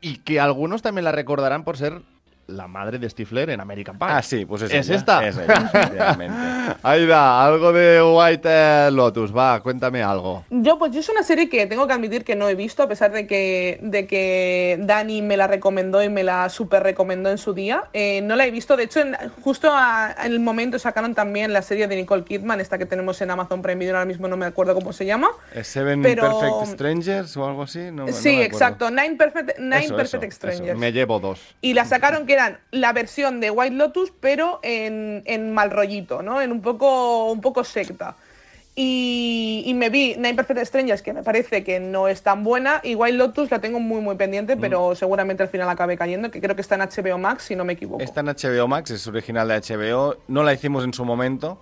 Y 0.00 0.18
que 0.18 0.40
algunos 0.40 0.82
también 0.82 1.04
la 1.04 1.12
recordarán 1.12 1.64
por 1.64 1.76
ser 1.78 2.02
la 2.46 2.66
madre 2.68 2.98
de 2.98 3.08
Stifler 3.08 3.48
en 3.50 3.60
American 3.62 3.98
Pie. 3.98 4.06
Ah, 4.10 4.20
sí, 4.20 4.44
pues 4.44 4.60
es 4.62 4.70
¿Es 4.70 4.88
ella, 4.88 4.96
esta? 4.98 5.26
es 5.26 5.38
ella. 5.38 5.70
Aida, 6.82 7.44
algo 7.46 7.72
de 7.72 8.02
White 8.02 8.48
eh, 8.50 8.90
Lotus, 8.92 9.34
va, 9.36 9.60
cuéntame 9.60 10.02
algo. 10.02 10.44
Yo, 10.50 10.78
pues 10.78 10.92
yo 10.92 11.00
es 11.00 11.08
una 11.08 11.22
serie 11.22 11.48
que 11.48 11.66
tengo 11.66 11.86
que 11.86 11.92
admitir 11.92 12.24
que 12.24 12.36
no 12.36 12.48
he 12.48 12.54
visto, 12.54 12.82
a 12.82 12.88
pesar 12.88 13.12
de 13.12 13.26
que, 13.26 13.78
de 13.82 14.06
que 14.06 14.78
Dani 14.80 15.22
me 15.22 15.36
la 15.36 15.46
recomendó 15.46 16.02
y 16.02 16.08
me 16.08 16.22
la 16.24 16.48
super 16.48 16.82
recomendó 16.82 17.30
en 17.30 17.38
su 17.38 17.54
día. 17.54 17.84
Eh, 17.92 18.20
no 18.22 18.36
la 18.36 18.46
he 18.46 18.50
visto, 18.50 18.76
de 18.76 18.84
hecho, 18.84 19.00
en- 19.00 19.16
justo 19.42 19.70
a- 19.72 20.14
en 20.24 20.32
el 20.32 20.40
momento 20.40 20.78
sacaron 20.78 21.14
también 21.14 21.52
la 21.52 21.62
serie 21.62 21.86
de 21.88 21.96
Nicole 21.96 22.24
Kidman, 22.24 22.60
esta 22.60 22.78
que 22.78 22.86
tenemos 22.86 23.20
en 23.22 23.30
Amazon 23.30 23.62
Prime 23.62 23.78
Video, 23.78 23.94
ahora 23.96 24.06
mismo 24.06 24.28
no 24.28 24.36
me 24.36 24.46
acuerdo 24.46 24.74
cómo 24.74 24.92
se 24.92 25.06
llama. 25.06 25.28
¿Es 25.54 25.66
Seven 25.68 26.02
Pero- 26.02 26.22
Perfect 26.40 26.74
Strangers 26.74 27.36
o 27.36 27.46
algo 27.46 27.62
así? 27.62 27.78
No, 27.90 28.06
no 28.06 28.12
sí, 28.12 28.36
me 28.36 28.44
exacto, 28.44 28.90
Nine 28.90 29.16
Perfect, 29.16 29.58
Nine 29.58 29.84
Eso, 29.84 29.96
Perfect 29.96 30.24
eso, 30.24 30.36
Strangers. 30.36 30.78
Me 30.78 30.92
llevo 30.92 31.20
dos. 31.20 31.40
Y 31.60 31.74
la 31.74 31.84
sacaron 31.84 32.26
que 32.26 32.34
eran 32.34 32.58
la 32.70 32.92
versión 32.92 33.40
de 33.40 33.50
White 33.50 33.74
Lotus, 33.76 34.12
pero 34.20 34.60
en, 34.62 35.22
en 35.26 35.52
mal 35.52 35.70
rollito, 35.70 36.22
¿no? 36.22 36.40
En 36.40 36.52
un 36.54 36.62
poco, 36.62 37.30
un 37.32 37.40
poco 37.40 37.62
secta. 37.64 38.16
Y, 38.76 39.62
y 39.66 39.74
me 39.74 39.88
vi 39.88 40.14
Nine 40.16 40.34
Perfect 40.34 40.64
Strangers, 40.66 41.00
que 41.02 41.12
me 41.12 41.22
parece 41.22 41.62
que 41.62 41.78
no 41.78 42.08
es 42.08 42.22
tan 42.22 42.42
buena. 42.42 42.80
Y 42.82 42.96
Wild 42.96 43.18
Lotus 43.18 43.50
la 43.52 43.60
tengo 43.60 43.78
muy, 43.78 44.00
muy 44.00 44.16
pendiente, 44.16 44.56
pero 44.56 44.96
seguramente 44.96 45.44
al 45.44 45.48
final 45.48 45.68
acabe 45.68 45.96
cayendo, 45.96 46.28
que 46.30 46.40
creo 46.40 46.56
que 46.56 46.62
está 46.62 46.74
en 46.74 46.80
HBO 46.80 47.18
Max, 47.18 47.44
si 47.44 47.54
no 47.54 47.64
me 47.64 47.74
equivoco. 47.74 48.02
Está 48.02 48.20
en 48.22 48.26
HBO 48.26 48.66
Max, 48.66 48.90
es 48.90 49.06
original 49.06 49.46
de 49.46 49.60
HBO. 49.60 50.16
No 50.26 50.42
la 50.42 50.52
hicimos 50.52 50.82
en 50.82 50.92
su 50.92 51.04
momento, 51.04 51.60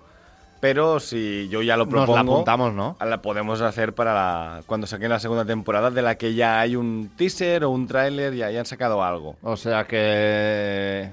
pero 0.60 1.00
si 1.00 1.48
yo 1.50 1.60
ya 1.60 1.76
lo 1.76 1.84
Nos 1.84 1.92
la 1.92 2.06
propongo, 2.06 2.32
apuntamos, 2.32 2.72
¿no? 2.72 2.96
la 3.04 3.20
podemos 3.20 3.60
hacer 3.60 3.92
para 3.94 4.14
la- 4.14 4.62
cuando 4.64 4.86
saquen 4.86 5.10
la 5.10 5.20
segunda 5.20 5.44
temporada, 5.44 5.90
de 5.90 6.00
la 6.00 6.14
que 6.14 6.32
ya 6.32 6.60
hay 6.60 6.76
un 6.76 7.10
teaser 7.14 7.64
o 7.64 7.70
un 7.70 7.86
tráiler, 7.86 8.32
ya, 8.34 8.50
ya 8.50 8.60
han 8.60 8.64
sacado 8.66 9.04
algo. 9.04 9.36
O 9.42 9.58
sea 9.58 9.84
que 9.84 11.10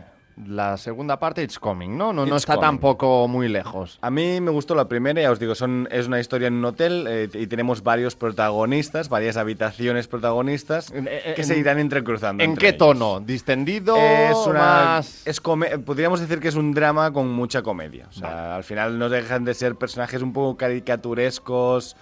la 0.48 0.78
segunda 0.78 1.20
parte 1.20 1.44
it's 1.44 1.60
coming, 1.60 1.98
¿no? 1.98 2.14
No, 2.14 2.26
no 2.26 2.36
It's 2.36 2.44
está 2.44 2.56
coming. 2.56 2.68
tampoco 2.68 3.28
muy 3.28 3.50
lejos. 3.50 3.98
A 4.02 4.10
mí 4.10 4.40
me 4.40 4.52
gustó 4.52 4.74
la 4.76 4.88
primera, 4.88 5.22
ya 5.22 5.32
os 5.32 5.40
digo, 5.40 5.54
son, 5.56 5.88
es 5.92 6.08
una 6.08 6.20
historia 6.20 6.48
en 6.48 6.54
un 6.56 6.66
hotel 6.66 7.06
eh, 7.10 7.30
y 7.34 7.48
tenemos 7.48 7.84
varios 7.84 8.16
protagonistas, 8.16 9.10
varias 9.10 9.36
habitaciones 9.38 10.08
protagonistas 10.08 10.92
Eh, 10.96 11.34
que 11.36 11.42
en- 11.42 11.48
se 11.48 11.58
irán 11.58 11.80
entrecruzando. 11.80 12.44
¿En 12.44 12.52
entre 12.52 12.62
qué 12.62 12.68
ellos. 12.76 12.80
tono? 12.80 13.20
¿Distendido? 13.20 13.98
Es 13.98 14.38
una. 14.48 14.60
más- 14.60 15.28
Es 15.28 15.42
come- 15.42 15.78
podríamos 15.80 16.20
decir 16.22 16.40
que 16.40 16.48
es 16.48 16.56
un 16.56 16.74
drama 16.74 17.12
con 17.12 17.30
mucha 17.30 17.62
comedia. 17.62 18.08
O 18.10 18.14
sea, 18.14 18.56
al 18.56 18.64
final 18.64 18.98
no 18.98 19.10
dejan 19.10 19.44
de 19.44 19.54
ser 19.54 19.76
personajes 19.76 20.22
un 20.22 20.32
poco 20.34 20.56
caricaturescos, 20.58 21.96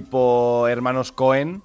tipo 0.00 0.66
hermanos 0.66 1.12
Cohen, 1.12 1.62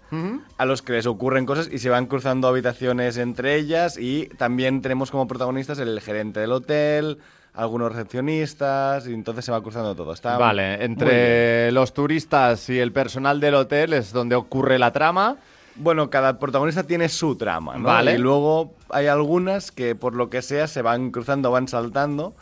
a 0.58 0.66
los 0.66 0.84
que 0.84 0.94
les 0.94 1.08
ocurren 1.08 1.48
cosas 1.48 1.68
y 1.72 1.80
se 1.80 1.90
van 1.90 2.06
cruzando 2.06 2.48
habitaciones 2.48 3.18
entre 3.18 3.56
ellas. 3.56 3.98
Y 3.98 4.28
también 4.38 4.84
tenemos 4.84 5.10
como 5.10 5.28
protagonistas 5.28 5.80
el 5.80 6.00
gerente 6.00 6.40
del 6.40 6.52
hotel, 6.52 7.18
algunos 7.56 7.92
recepcionistas, 7.92 9.08
y 9.08 9.16
entonces 9.16 9.46
se 9.46 9.52
va 9.52 9.64
cruzando 9.64 9.96
todo. 9.96 10.14
Está 10.14 10.38
Vale, 10.38 10.84
entre 10.86 11.72
los 11.72 11.92
turistas 11.92 12.70
y 12.70 12.78
el 12.78 12.92
personal 12.92 13.40
del 13.40 13.56
hotel 13.56 13.94
es 13.94 14.14
donde 14.14 14.36
ocurre 14.36 14.78
la 14.78 14.92
trama. 14.94 15.38
Bueno, 15.76 16.12
cada 16.12 16.38
protagonista 16.38 16.84
tiene 16.84 17.10
su 17.10 17.36
trama, 17.36 17.78
¿no? 17.78 17.86
Vale. 17.86 18.14
Y 18.14 18.18
luego 18.20 18.76
hay 18.90 19.08
algunas 19.08 19.72
que 19.72 19.96
por 19.96 20.14
lo 20.14 20.30
que 20.30 20.44
sea 20.44 20.68
se 20.68 20.84
van 20.84 21.10
cruzando, 21.10 21.50
van 21.50 21.68
saltando 21.68 22.36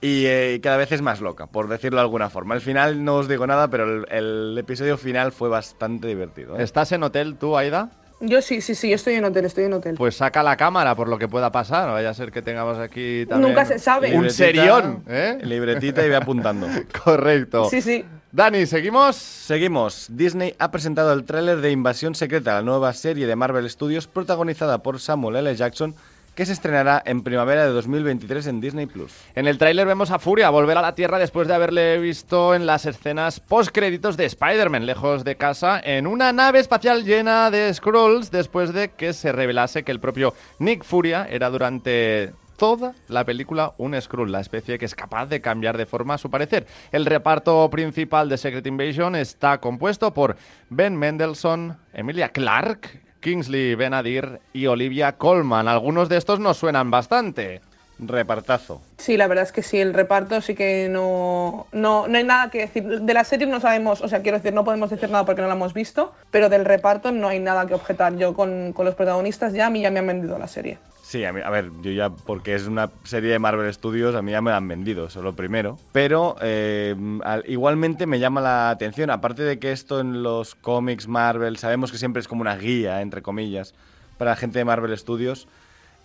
y 0.00 0.24
eh, 0.26 0.60
cada 0.62 0.76
vez 0.76 0.92
es 0.92 1.02
más 1.02 1.20
loca, 1.20 1.46
por 1.46 1.68
decirlo 1.68 1.96
de 1.98 2.02
alguna 2.02 2.30
forma. 2.30 2.54
Al 2.54 2.60
final 2.60 3.04
no 3.04 3.16
os 3.16 3.28
digo 3.28 3.46
nada, 3.46 3.68
pero 3.68 3.84
el, 3.84 4.06
el 4.10 4.56
episodio 4.58 4.96
final 4.96 5.32
fue 5.32 5.48
bastante 5.48 6.08
divertido. 6.08 6.58
¿eh? 6.58 6.62
¿Estás 6.62 6.92
en 6.92 7.02
hotel 7.02 7.36
tú, 7.36 7.56
Aida? 7.56 7.90
Yo 8.22 8.42
sí, 8.42 8.60
sí, 8.60 8.74
sí, 8.74 8.90
yo 8.90 8.96
estoy 8.96 9.14
en 9.14 9.24
hotel, 9.24 9.46
estoy 9.46 9.64
en 9.64 9.72
hotel. 9.72 9.94
Pues 9.96 10.16
saca 10.16 10.42
la 10.42 10.54
cámara 10.56 10.94
por 10.94 11.08
lo 11.08 11.18
que 11.18 11.26
pueda 11.26 11.50
pasar. 11.50 11.86
No 11.86 11.94
vaya 11.94 12.10
a 12.10 12.14
ser 12.14 12.30
que 12.30 12.42
tengamos 12.42 12.78
aquí 12.78 13.24
también 13.26 13.48
Nunca 13.48 13.64
se 13.64 13.78
sabe. 13.78 14.14
un 14.14 14.28
serión. 14.30 15.02
¿eh? 15.08 15.38
Libretita 15.42 16.04
y 16.04 16.08
ve 16.10 16.16
apuntando. 16.16 16.66
Correcto. 17.04 17.64
Sí, 17.70 17.80
sí. 17.80 18.04
Dani, 18.30 18.66
¿seguimos? 18.66 19.16
Seguimos. 19.16 20.06
Disney 20.10 20.54
ha 20.58 20.70
presentado 20.70 21.14
el 21.14 21.24
tráiler 21.24 21.62
de 21.62 21.70
Invasión 21.70 22.14
Secreta, 22.14 22.54
la 22.54 22.62
nueva 22.62 22.92
serie 22.92 23.26
de 23.26 23.36
Marvel 23.36 23.68
Studios 23.70 24.06
protagonizada 24.06 24.82
por 24.82 25.00
Samuel 25.00 25.36
L. 25.36 25.56
Jackson, 25.56 25.94
que 26.40 26.46
se 26.46 26.54
estrenará 26.54 27.02
en 27.04 27.22
primavera 27.22 27.66
de 27.66 27.70
2023 27.72 28.46
en 28.46 28.62
Disney 28.62 28.86
Plus. 28.86 29.12
En 29.34 29.46
el 29.46 29.58
tráiler 29.58 29.86
vemos 29.86 30.10
a 30.10 30.18
Furia 30.18 30.48
volver 30.48 30.78
a 30.78 30.80
la 30.80 30.94
Tierra 30.94 31.18
después 31.18 31.46
de 31.46 31.52
haberle 31.52 31.98
visto 31.98 32.54
en 32.54 32.64
las 32.64 32.86
escenas 32.86 33.40
post-créditos 33.40 34.16
de 34.16 34.24
Spider-Man, 34.24 34.86
lejos 34.86 35.22
de 35.22 35.36
casa, 35.36 35.78
en 35.84 36.06
una 36.06 36.32
nave 36.32 36.58
espacial 36.58 37.04
llena 37.04 37.50
de 37.50 37.74
Skrulls, 37.74 38.30
después 38.30 38.72
de 38.72 38.88
que 38.88 39.12
se 39.12 39.32
revelase 39.32 39.82
que 39.82 39.92
el 39.92 40.00
propio 40.00 40.32
Nick 40.58 40.82
Furia 40.82 41.26
era 41.28 41.50
durante 41.50 42.32
toda 42.56 42.94
la 43.08 43.26
película 43.26 43.74
un 43.76 44.00
Skrull, 44.00 44.32
la 44.32 44.40
especie 44.40 44.78
que 44.78 44.86
es 44.86 44.94
capaz 44.94 45.26
de 45.26 45.42
cambiar 45.42 45.76
de 45.76 45.84
forma 45.84 46.14
a 46.14 46.18
su 46.18 46.30
parecer. 46.30 46.66
El 46.90 47.04
reparto 47.04 47.68
principal 47.68 48.30
de 48.30 48.38
Secret 48.38 48.66
Invasion 48.66 49.14
está 49.14 49.58
compuesto 49.60 50.14
por 50.14 50.36
Ben 50.70 50.96
Mendelssohn, 50.96 51.76
Emilia 51.92 52.30
Clarke, 52.30 53.09
Kingsley 53.20 53.74
Benadir 53.74 54.40
y 54.52 54.66
Olivia 54.66 55.12
Colman. 55.12 55.68
Algunos 55.68 56.08
de 56.08 56.16
estos 56.16 56.40
nos 56.40 56.56
suenan 56.56 56.90
bastante. 56.90 57.60
Repartazo. 57.98 58.80
Sí, 58.96 59.18
la 59.18 59.26
verdad 59.26 59.44
es 59.44 59.52
que 59.52 59.62
sí, 59.62 59.78
el 59.78 59.92
reparto 59.92 60.40
sí 60.40 60.54
que 60.54 60.88
no, 60.88 61.66
no, 61.72 62.08
no 62.08 62.18
hay 62.18 62.24
nada 62.24 62.50
que 62.50 62.60
decir. 62.60 62.82
De 63.02 63.14
la 63.14 63.24
serie 63.24 63.46
no 63.46 63.60
sabemos, 63.60 64.00
o 64.00 64.08
sea, 64.08 64.22
quiero 64.22 64.38
decir, 64.38 64.54
no 64.54 64.64
podemos 64.64 64.88
decir 64.88 65.10
nada 65.10 65.26
porque 65.26 65.42
no 65.42 65.48
la 65.48 65.54
hemos 65.54 65.74
visto, 65.74 66.14
pero 66.30 66.48
del 66.48 66.64
reparto 66.64 67.12
no 67.12 67.28
hay 67.28 67.40
nada 67.40 67.66
que 67.66 67.74
objetar. 67.74 68.16
Yo 68.16 68.32
con, 68.32 68.72
con 68.72 68.86
los 68.86 68.94
protagonistas 68.94 69.52
ya, 69.52 69.66
a 69.66 69.70
mí 69.70 69.82
ya 69.82 69.90
me 69.90 69.98
han 69.98 70.06
vendido 70.06 70.38
la 70.38 70.48
serie. 70.48 70.78
Sí, 71.10 71.24
a, 71.24 71.32
mí- 71.32 71.40
a 71.44 71.50
ver, 71.50 71.72
yo 71.82 71.90
ya, 71.90 72.08
porque 72.10 72.54
es 72.54 72.68
una 72.68 72.88
serie 73.02 73.32
de 73.32 73.40
Marvel 73.40 73.74
Studios, 73.74 74.14
a 74.14 74.22
mí 74.22 74.30
ya 74.30 74.40
me 74.40 74.52
la 74.52 74.58
han 74.58 74.68
vendido, 74.68 75.06
eso 75.06 75.18
es 75.18 75.24
lo 75.24 75.34
primero. 75.34 75.76
Pero 75.90 76.36
eh, 76.40 76.94
al- 77.24 77.42
igualmente 77.48 78.06
me 78.06 78.20
llama 78.20 78.40
la 78.40 78.70
atención, 78.70 79.10
aparte 79.10 79.42
de 79.42 79.58
que 79.58 79.72
esto 79.72 79.98
en 79.98 80.22
los 80.22 80.54
cómics 80.54 81.08
Marvel, 81.08 81.56
sabemos 81.56 81.90
que 81.90 81.98
siempre 81.98 82.20
es 82.20 82.28
como 82.28 82.42
una 82.42 82.54
guía, 82.56 83.02
entre 83.02 83.22
comillas, 83.22 83.74
para 84.18 84.30
la 84.30 84.36
gente 84.36 84.60
de 84.60 84.64
Marvel 84.64 84.96
Studios, 84.96 85.48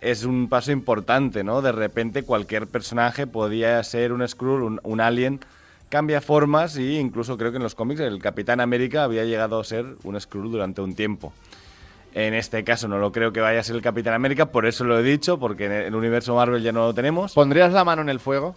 es 0.00 0.24
un 0.24 0.48
paso 0.48 0.72
importante, 0.72 1.44
¿no? 1.44 1.62
De 1.62 1.70
repente 1.70 2.24
cualquier 2.24 2.66
personaje 2.66 3.28
podía 3.28 3.80
ser 3.84 4.12
un 4.12 4.26
Skrull, 4.26 4.64
un, 4.64 4.80
un 4.82 5.00
alien, 5.00 5.38
cambia 5.88 6.20
formas 6.20 6.76
y 6.78 6.98
incluso 6.98 7.38
creo 7.38 7.52
que 7.52 7.58
en 7.58 7.62
los 7.62 7.76
cómics 7.76 8.00
el 8.00 8.18
Capitán 8.20 8.58
América 8.58 9.04
había 9.04 9.24
llegado 9.24 9.60
a 9.60 9.62
ser 9.62 9.86
un 10.02 10.20
Skrull 10.20 10.50
durante 10.50 10.80
un 10.80 10.96
tiempo. 10.96 11.32
En 12.18 12.32
este 12.32 12.64
caso 12.64 12.88
no 12.88 12.96
lo 12.96 13.12
creo 13.12 13.30
que 13.30 13.40
vaya 13.42 13.60
a 13.60 13.62
ser 13.62 13.76
el 13.76 13.82
Capitán 13.82 14.14
América, 14.14 14.46
por 14.46 14.64
eso 14.64 14.84
lo 14.84 14.98
he 14.98 15.02
dicho, 15.02 15.38
porque 15.38 15.66
en 15.66 15.72
el 15.72 15.94
universo 15.94 16.34
Marvel 16.34 16.62
ya 16.62 16.72
no 16.72 16.86
lo 16.86 16.94
tenemos. 16.94 17.34
¿Pondrías 17.34 17.74
la 17.74 17.84
mano 17.84 18.00
en 18.00 18.08
el 18.08 18.20
fuego? 18.20 18.56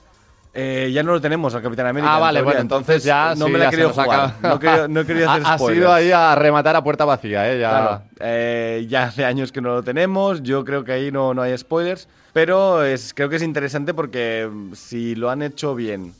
Eh, 0.53 0.91
ya 0.93 1.03
no 1.03 1.11
lo 1.11 1.19
tenemos 1.19 1.53
al 1.53 1.61
Capitán 1.61 1.85
América. 1.87 2.15
Ah, 2.15 2.19
vale, 2.19 2.41
bueno, 2.41 2.61
entonces 2.61 3.03
ya 3.03 3.35
no 3.37 3.47
sí, 3.47 3.51
me 3.51 3.59
la 3.59 3.65
he 3.67 3.69
querido 3.69 3.89
jugar. 3.89 4.33
No 4.41 4.55
he 4.55 4.59
querido, 4.59 4.87
no 4.87 5.05
querido 5.05 5.29
hacer 5.29 5.43
Ha- 5.45 5.57
spoilers. 5.57 5.77
ido 5.81 5.91
ahí 5.93 6.09
a 6.09 6.33
rematar 6.35 6.77
a 6.77 6.83
puerta 6.85 7.03
vacía, 7.03 7.51
¿eh? 7.53 7.59
Ya. 7.59 7.69
Claro, 7.69 8.01
eh, 8.21 8.85
ya 8.87 9.03
hace 9.03 9.25
años 9.25 9.51
que 9.51 9.59
no 9.59 9.73
lo 9.75 9.83
tenemos, 9.83 10.41
yo 10.41 10.63
creo 10.63 10.85
que 10.85 10.93
ahí 10.93 11.11
no, 11.11 11.33
no 11.33 11.41
hay 11.41 11.57
spoilers, 11.57 12.07
pero 12.31 12.83
es, 12.85 13.13
creo 13.13 13.27
que 13.27 13.35
es 13.35 13.43
interesante 13.43 13.93
porque 13.93 14.49
mm, 14.49 14.73
si 14.73 15.15
lo 15.15 15.29
han 15.29 15.41
hecho 15.41 15.75
bien 15.75 16.13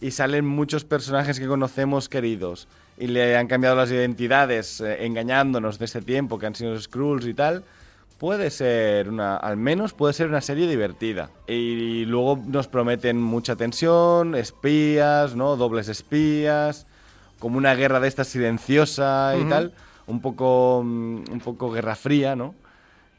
y 0.00 0.12
salen 0.12 0.46
muchos 0.46 0.84
personajes 0.84 1.38
que 1.38 1.46
conocemos 1.46 2.08
queridos 2.08 2.66
y 2.98 3.06
le 3.08 3.36
han 3.36 3.46
cambiado 3.46 3.76
las 3.76 3.90
identidades 3.90 4.80
eh, 4.80 5.04
engañándonos 5.04 5.78
de 5.78 5.84
este 5.84 6.02
tiempo 6.02 6.38
que 6.38 6.46
han 6.46 6.54
sido 6.54 6.72
los 6.72 6.84
Skrulls 6.84 7.26
y 7.26 7.34
tal, 7.34 7.64
puede 8.18 8.50
ser 8.50 9.08
una, 9.08 9.36
al 9.36 9.56
menos 9.56 9.92
puede 9.92 10.14
ser 10.14 10.28
una 10.28 10.40
serie 10.40 10.66
divertida. 10.66 11.30
Y, 11.46 12.04
luego 12.06 12.40
nos 12.46 12.68
prometen 12.68 13.20
mucha 13.20 13.56
tensión, 13.56 14.34
espías, 14.34 15.36
¿no? 15.36 15.56
Dobles 15.56 15.88
espías, 15.88 16.86
como 17.38 17.58
una 17.58 17.74
guerra 17.74 18.00
de 18.00 18.08
esta 18.08 18.24
silenciosa 18.24 19.34
y 19.38 19.44
tal, 19.44 19.72
un 20.06 20.20
poco, 20.20 20.82
mm, 20.84 21.24
un 21.30 21.40
poco 21.44 21.70
guerra 21.70 21.94
fría, 21.94 22.34
¿no? 22.34 22.54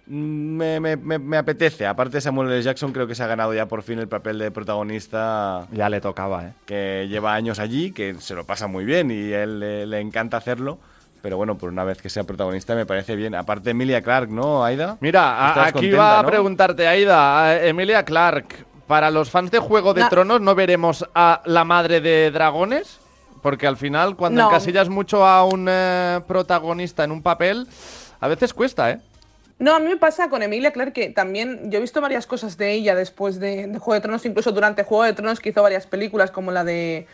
Me, 0.09 0.79
me- 0.79 0.95
me- 0.95 1.19
me 1.19 1.37
apetece. 1.37 1.85
Aparte, 1.85 2.21
Samuel 2.21 2.51
L. 2.51 2.61
Jackson 2.61 2.93
creo 2.93 3.07
que 3.07 3.15
se 3.15 3.23
ha 3.23 3.27
ganado 3.27 3.53
ya 3.53 3.65
por 3.65 3.83
fin 3.83 3.99
el 3.99 4.07
papel 4.07 4.39
de 4.39 4.51
protagonista 4.51 5.67
Ya 5.71 5.89
le 5.89 5.99
tocaba, 6.01 6.45
¿eh? 6.45 6.53
que 6.65 7.07
lleva 7.09 7.33
años 7.33 7.59
allí, 7.59 7.91
que 7.91 8.15
se 8.19 8.33
lo 8.33 8.45
pasa 8.45 8.67
muy 8.67 8.85
bien 8.85 9.11
y 9.11 9.33
a 9.33 9.43
él 9.43 9.59
le, 9.59 9.85
le 9.85 9.99
encanta 9.99 10.37
hacerlo. 10.37 10.77
Pero 11.21 11.35
bueno, 11.35 11.57
por 11.57 11.69
una 11.69 11.83
vez 11.83 12.01
que 12.01 12.09
sea 12.09 12.23
protagonista 12.23 12.73
me 12.75 12.85
parece 12.85 13.15
bien. 13.15 13.35
Aparte, 13.35 13.71
Emilia 13.71 14.01
Clark, 14.01 14.29
¿no, 14.29 14.63
Aida? 14.63 14.97
Mira, 15.01 15.47
Estás 15.49 15.63
aquí 15.69 15.73
contenta, 15.73 15.97
va 15.97 16.19
a 16.19 16.23
¿no? 16.23 16.29
preguntarte, 16.29 16.87
Aida, 16.87 17.43
a 17.43 17.65
Emilia 17.65 18.03
Clark. 18.03 18.65
Para 18.87 19.11
los 19.11 19.29
fans 19.29 19.51
de 19.51 19.59
Juego 19.59 19.93
de 19.93 19.99
No. 20.01 20.09
Tronos, 20.09 20.39
¿no 20.39 20.55
veremos 20.55 21.05
a 21.13 21.41
la 21.43 21.65
madre 21.65 21.99
de 21.99 22.31
dragones? 22.31 22.99
Porque 23.41 23.67
al 23.67 23.75
final, 23.75 24.15
cuando 24.15 24.41
No. 24.41 24.47
encasillas 24.47 24.87
mucho 24.87 25.25
a 25.25 25.43
un 25.43 25.67
eh, 25.69 26.21
protagonista 26.25 27.03
en 27.03 27.11
un 27.11 27.21
papel, 27.21 27.67
a 28.21 28.27
veces 28.29 28.53
cuesta, 28.53 28.89
¿eh? 28.91 28.99
No, 29.59 29.75
a 29.75 29.79
mí 29.79 29.87
me 29.87 29.97
pasa 29.97 30.29
con 30.29 30.43
Emilia 30.43 30.71
Clarke 30.71 30.93
que 30.93 31.09
también 31.09 31.71
yo 31.71 31.79
he 31.79 31.81
visto 31.81 31.99
varias 31.99 32.27
cosas 32.27 32.57
de 32.57 32.73
ella 32.73 32.93
después 32.93 33.39
de, 33.39 33.67
de 33.67 33.79
Juego 33.79 33.93
de 33.95 34.01
Tronos, 34.01 34.25
incluso 34.25 34.51
durante 34.51 34.83
Juego 34.83 35.03
de 35.03 35.13
Tronos 35.13 35.39
que 35.39 35.49
hizo 35.49 35.63
varias 35.63 35.87
películas 35.87 36.29
como 36.29 36.51
la 36.51 36.63
de 36.63 37.07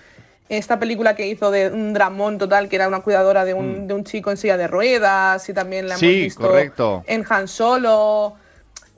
esta 0.50 0.78
película 0.78 1.16
que 1.16 1.26
hizo 1.28 1.52
de 1.52 1.70
un 1.70 1.94
dramón 1.94 2.38
total 2.38 2.68
que 2.68 2.76
era 2.76 2.90
una 2.90 3.00
cuidadora 3.00 3.46
de 3.46 3.54
un, 3.54 3.88
de 3.88 3.94
un 3.94 4.04
chico 4.04 4.30
en 4.30 4.36
silla 4.36 4.58
de 4.58 4.68
ruedas 4.68 5.48
y 5.48 5.54
también 5.54 5.88
la 5.88 5.96
Mm. 5.96 6.00
Sí, 6.00 6.06
hemos 6.06 6.24
visto 6.24 6.42
correcto. 6.42 7.04
en 7.08 7.26
Han 7.30 7.48
Solo. 7.48 8.36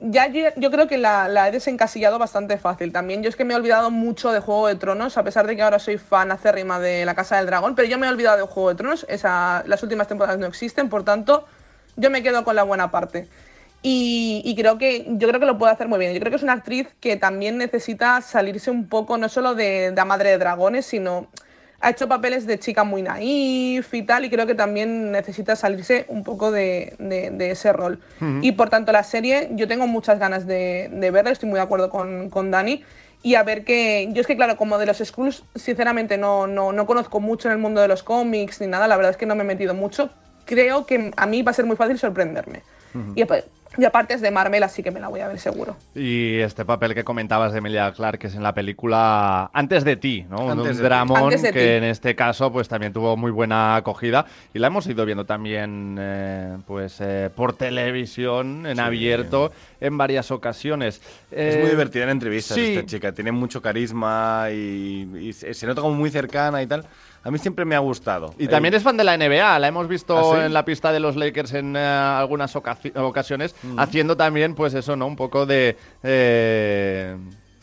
Ya 0.00 0.26
yo, 0.26 0.48
yo 0.56 0.70
creo 0.70 0.88
que 0.88 0.98
la, 0.98 1.26
la 1.28 1.48
he 1.48 1.52
desencasillado 1.52 2.18
bastante 2.18 2.58
fácil. 2.58 2.92
También 2.92 3.22
yo 3.22 3.30
es 3.30 3.36
que 3.36 3.44
me 3.44 3.54
he 3.54 3.56
olvidado 3.56 3.90
mucho 3.90 4.30
de 4.32 4.40
Juego 4.40 4.66
de 4.66 4.74
Tronos, 4.74 5.16
a 5.16 5.22
pesar 5.22 5.46
de 5.46 5.56
que 5.56 5.62
ahora 5.62 5.78
soy 5.78 5.96
fan 5.96 6.30
acérrima 6.32 6.78
de 6.80 7.06
La 7.06 7.14
Casa 7.14 7.36
del 7.36 7.46
Dragón, 7.46 7.74
pero 7.76 7.88
yo 7.88 7.96
me 7.96 8.06
he 8.06 8.10
olvidado 8.10 8.36
de 8.36 8.42
Juego 8.42 8.68
de 8.70 8.74
Tronos. 8.74 9.06
Esa, 9.08 9.62
las 9.66 9.82
últimas 9.82 10.08
temporadas 10.08 10.38
no 10.38 10.46
existen, 10.46 10.90
por 10.90 11.02
tanto, 11.04 11.46
yo 11.96 12.10
me 12.10 12.22
quedo 12.22 12.44
con 12.44 12.56
la 12.56 12.62
buena 12.62 12.90
parte. 12.90 13.26
Y, 13.82 14.42
y 14.44 14.54
creo 14.56 14.78
que 14.78 15.04
yo 15.08 15.28
creo 15.28 15.38
que 15.38 15.46
lo 15.46 15.58
puede 15.58 15.72
hacer 15.72 15.86
muy 15.86 15.98
bien. 15.98 16.12
Yo 16.12 16.18
creo 16.20 16.30
que 16.30 16.36
es 16.36 16.42
una 16.42 16.54
actriz 16.54 16.88
que 17.00 17.16
también 17.16 17.56
necesita 17.58 18.20
salirse 18.20 18.70
un 18.70 18.88
poco, 18.88 19.16
no 19.18 19.28
solo 19.28 19.54
de, 19.54 19.92
la 19.94 20.04
madre 20.04 20.30
de 20.30 20.38
dragones, 20.38 20.86
sino 20.86 21.28
ha 21.80 21.90
hecho 21.90 22.08
papeles 22.08 22.46
de 22.46 22.58
chica 22.58 22.84
muy 22.84 23.02
naif 23.02 23.92
y 23.94 24.02
tal, 24.02 24.24
y 24.24 24.30
creo 24.30 24.46
que 24.46 24.54
también 24.54 25.12
necesita 25.12 25.54
salirse 25.56 26.06
un 26.08 26.24
poco 26.24 26.50
de, 26.50 26.94
de- 26.98 27.30
de 27.30 27.50
ese 27.50 27.72
rol. 27.72 28.00
Y 28.42 28.52
por 28.52 28.70
tanto, 28.70 28.92
la 28.92 29.04
serie, 29.04 29.50
yo 29.52 29.68
tengo 29.68 29.86
muchas 29.86 30.18
ganas 30.18 30.46
de, 30.46 30.88
de 30.90 31.10
verla, 31.10 31.30
estoy 31.30 31.48
muy 31.48 31.58
de 31.58 31.62
acuerdo 31.64 31.90
con, 31.90 32.30
con 32.30 32.50
Dani. 32.50 32.82
y 33.22 33.34
a 33.34 33.42
ver 33.42 33.62
qué... 33.64 34.08
Yo 34.12 34.20
es 34.22 34.26
que, 34.26 34.36
claro, 34.36 34.56
como 34.56 34.78
de 34.78 34.86
los 34.86 34.98
Skrulls, 34.98 35.44
sinceramente 35.54 36.16
no, 36.16 36.46
no, 36.46 36.72
no 36.72 36.86
conozco 36.86 37.20
mucho 37.20 37.48
en 37.48 37.52
el 37.52 37.58
mundo 37.58 37.80
de 37.82 37.88
los 37.88 38.02
cómics 38.02 38.60
ni 38.60 38.66
nada, 38.68 38.88
la 38.88 38.96
verdad 38.96 39.10
es 39.10 39.16
que 39.16 39.26
no 39.26 39.34
me 39.36 39.42
he 39.42 39.46
metido 39.46 39.74
mucho. 39.74 40.10
Creo 40.46 40.86
que 40.86 41.12
a 41.16 41.26
mí 41.26 41.42
va 41.42 41.50
a 41.50 41.54
ser 41.54 41.66
muy 41.66 41.76
fácil 41.76 41.98
sorprenderme. 41.98 42.62
y, 43.14 43.20
apa- 43.22 43.40
y 43.76 43.84
aparte 43.84 44.14
es 44.14 44.22
de 44.22 44.30
Marvel, 44.30 44.62
así 44.62 44.82
que 44.82 44.90
me 44.90 45.00
la 45.00 45.08
voy 45.08 45.20
a 45.20 45.28
ver 45.28 45.38
seguro. 45.38 45.76
Y 45.94 46.36
este 46.38 46.64
papel 46.64 46.94
que 46.94 47.04
comentabas 47.04 47.52
de 47.52 47.58
Emilia 47.58 47.92
Clarke, 47.92 48.20
que 48.22 48.26
es 48.28 48.34
en 48.34 48.42
la 48.42 48.54
película 48.54 49.50
Antes 49.52 49.84
de 49.84 49.96
ti, 49.96 50.24
¿no? 50.30 50.50
Antes 50.50 50.78
un 50.78 50.82
dramón 50.82 51.28
que 51.30 51.52
ti. 51.52 51.58
en 51.58 51.84
este 51.84 52.14
caso 52.14 52.50
pues 52.50 52.68
también 52.68 52.94
tuvo 52.94 53.18
muy 53.18 53.30
buena 53.30 53.76
acogida 53.76 54.24
y 54.54 54.60
la 54.60 54.68
hemos 54.68 54.86
ido 54.86 55.04
viendo 55.04 55.26
también 55.26 55.96
eh, 56.00 56.56
pues 56.66 56.96
eh, 57.00 57.28
por 57.36 57.52
televisión, 57.54 58.66
en 58.66 58.80
abierto, 58.80 59.52
en 59.80 59.98
varias 59.98 60.30
ocasiones. 60.30 61.02
Es 61.30 61.56
Eh, 61.56 61.58
muy 61.60 61.68
divertida 61.70 62.04
en 62.04 62.10
entrevistas 62.10 62.56
sí. 62.56 62.74
esta 62.76 62.86
chica, 62.86 63.12
tiene 63.12 63.30
mucho 63.32 63.60
carisma 63.60 64.46
y, 64.52 65.06
y 65.20 65.32
se 65.34 65.66
nota 65.66 65.82
como 65.82 65.94
muy 65.94 66.08
cercana 66.10 66.62
y 66.62 66.66
tal. 66.66 66.86
A 67.26 67.30
mí 67.32 67.38
siempre 67.40 67.64
me 67.64 67.74
ha 67.74 67.80
gustado. 67.80 68.32
Y 68.38 68.46
también 68.46 68.72
Eh, 68.72 68.76
es 68.76 68.84
fan 68.84 68.96
de 68.96 69.02
la 69.02 69.16
NBA, 69.16 69.58
la 69.58 69.66
hemos 69.66 69.88
visto 69.88 70.16
¿Ah, 70.16 70.36
sí? 70.38 70.46
en 70.46 70.52
la 70.54 70.64
pista 70.64 70.92
de 70.92 71.00
los 71.00 71.16
Lakers 71.16 71.54
en 71.54 71.74
eh, 71.74 71.80
algunas 71.80 72.54
ocasiones, 72.54 73.54
Mm. 73.64 73.80
haciendo 73.80 74.16
también, 74.16 74.54
pues 74.54 74.74
eso, 74.74 74.94
¿no? 74.94 75.08
Un 75.08 75.16
poco 75.16 75.44
de 75.44 75.76
eh, 76.04 77.16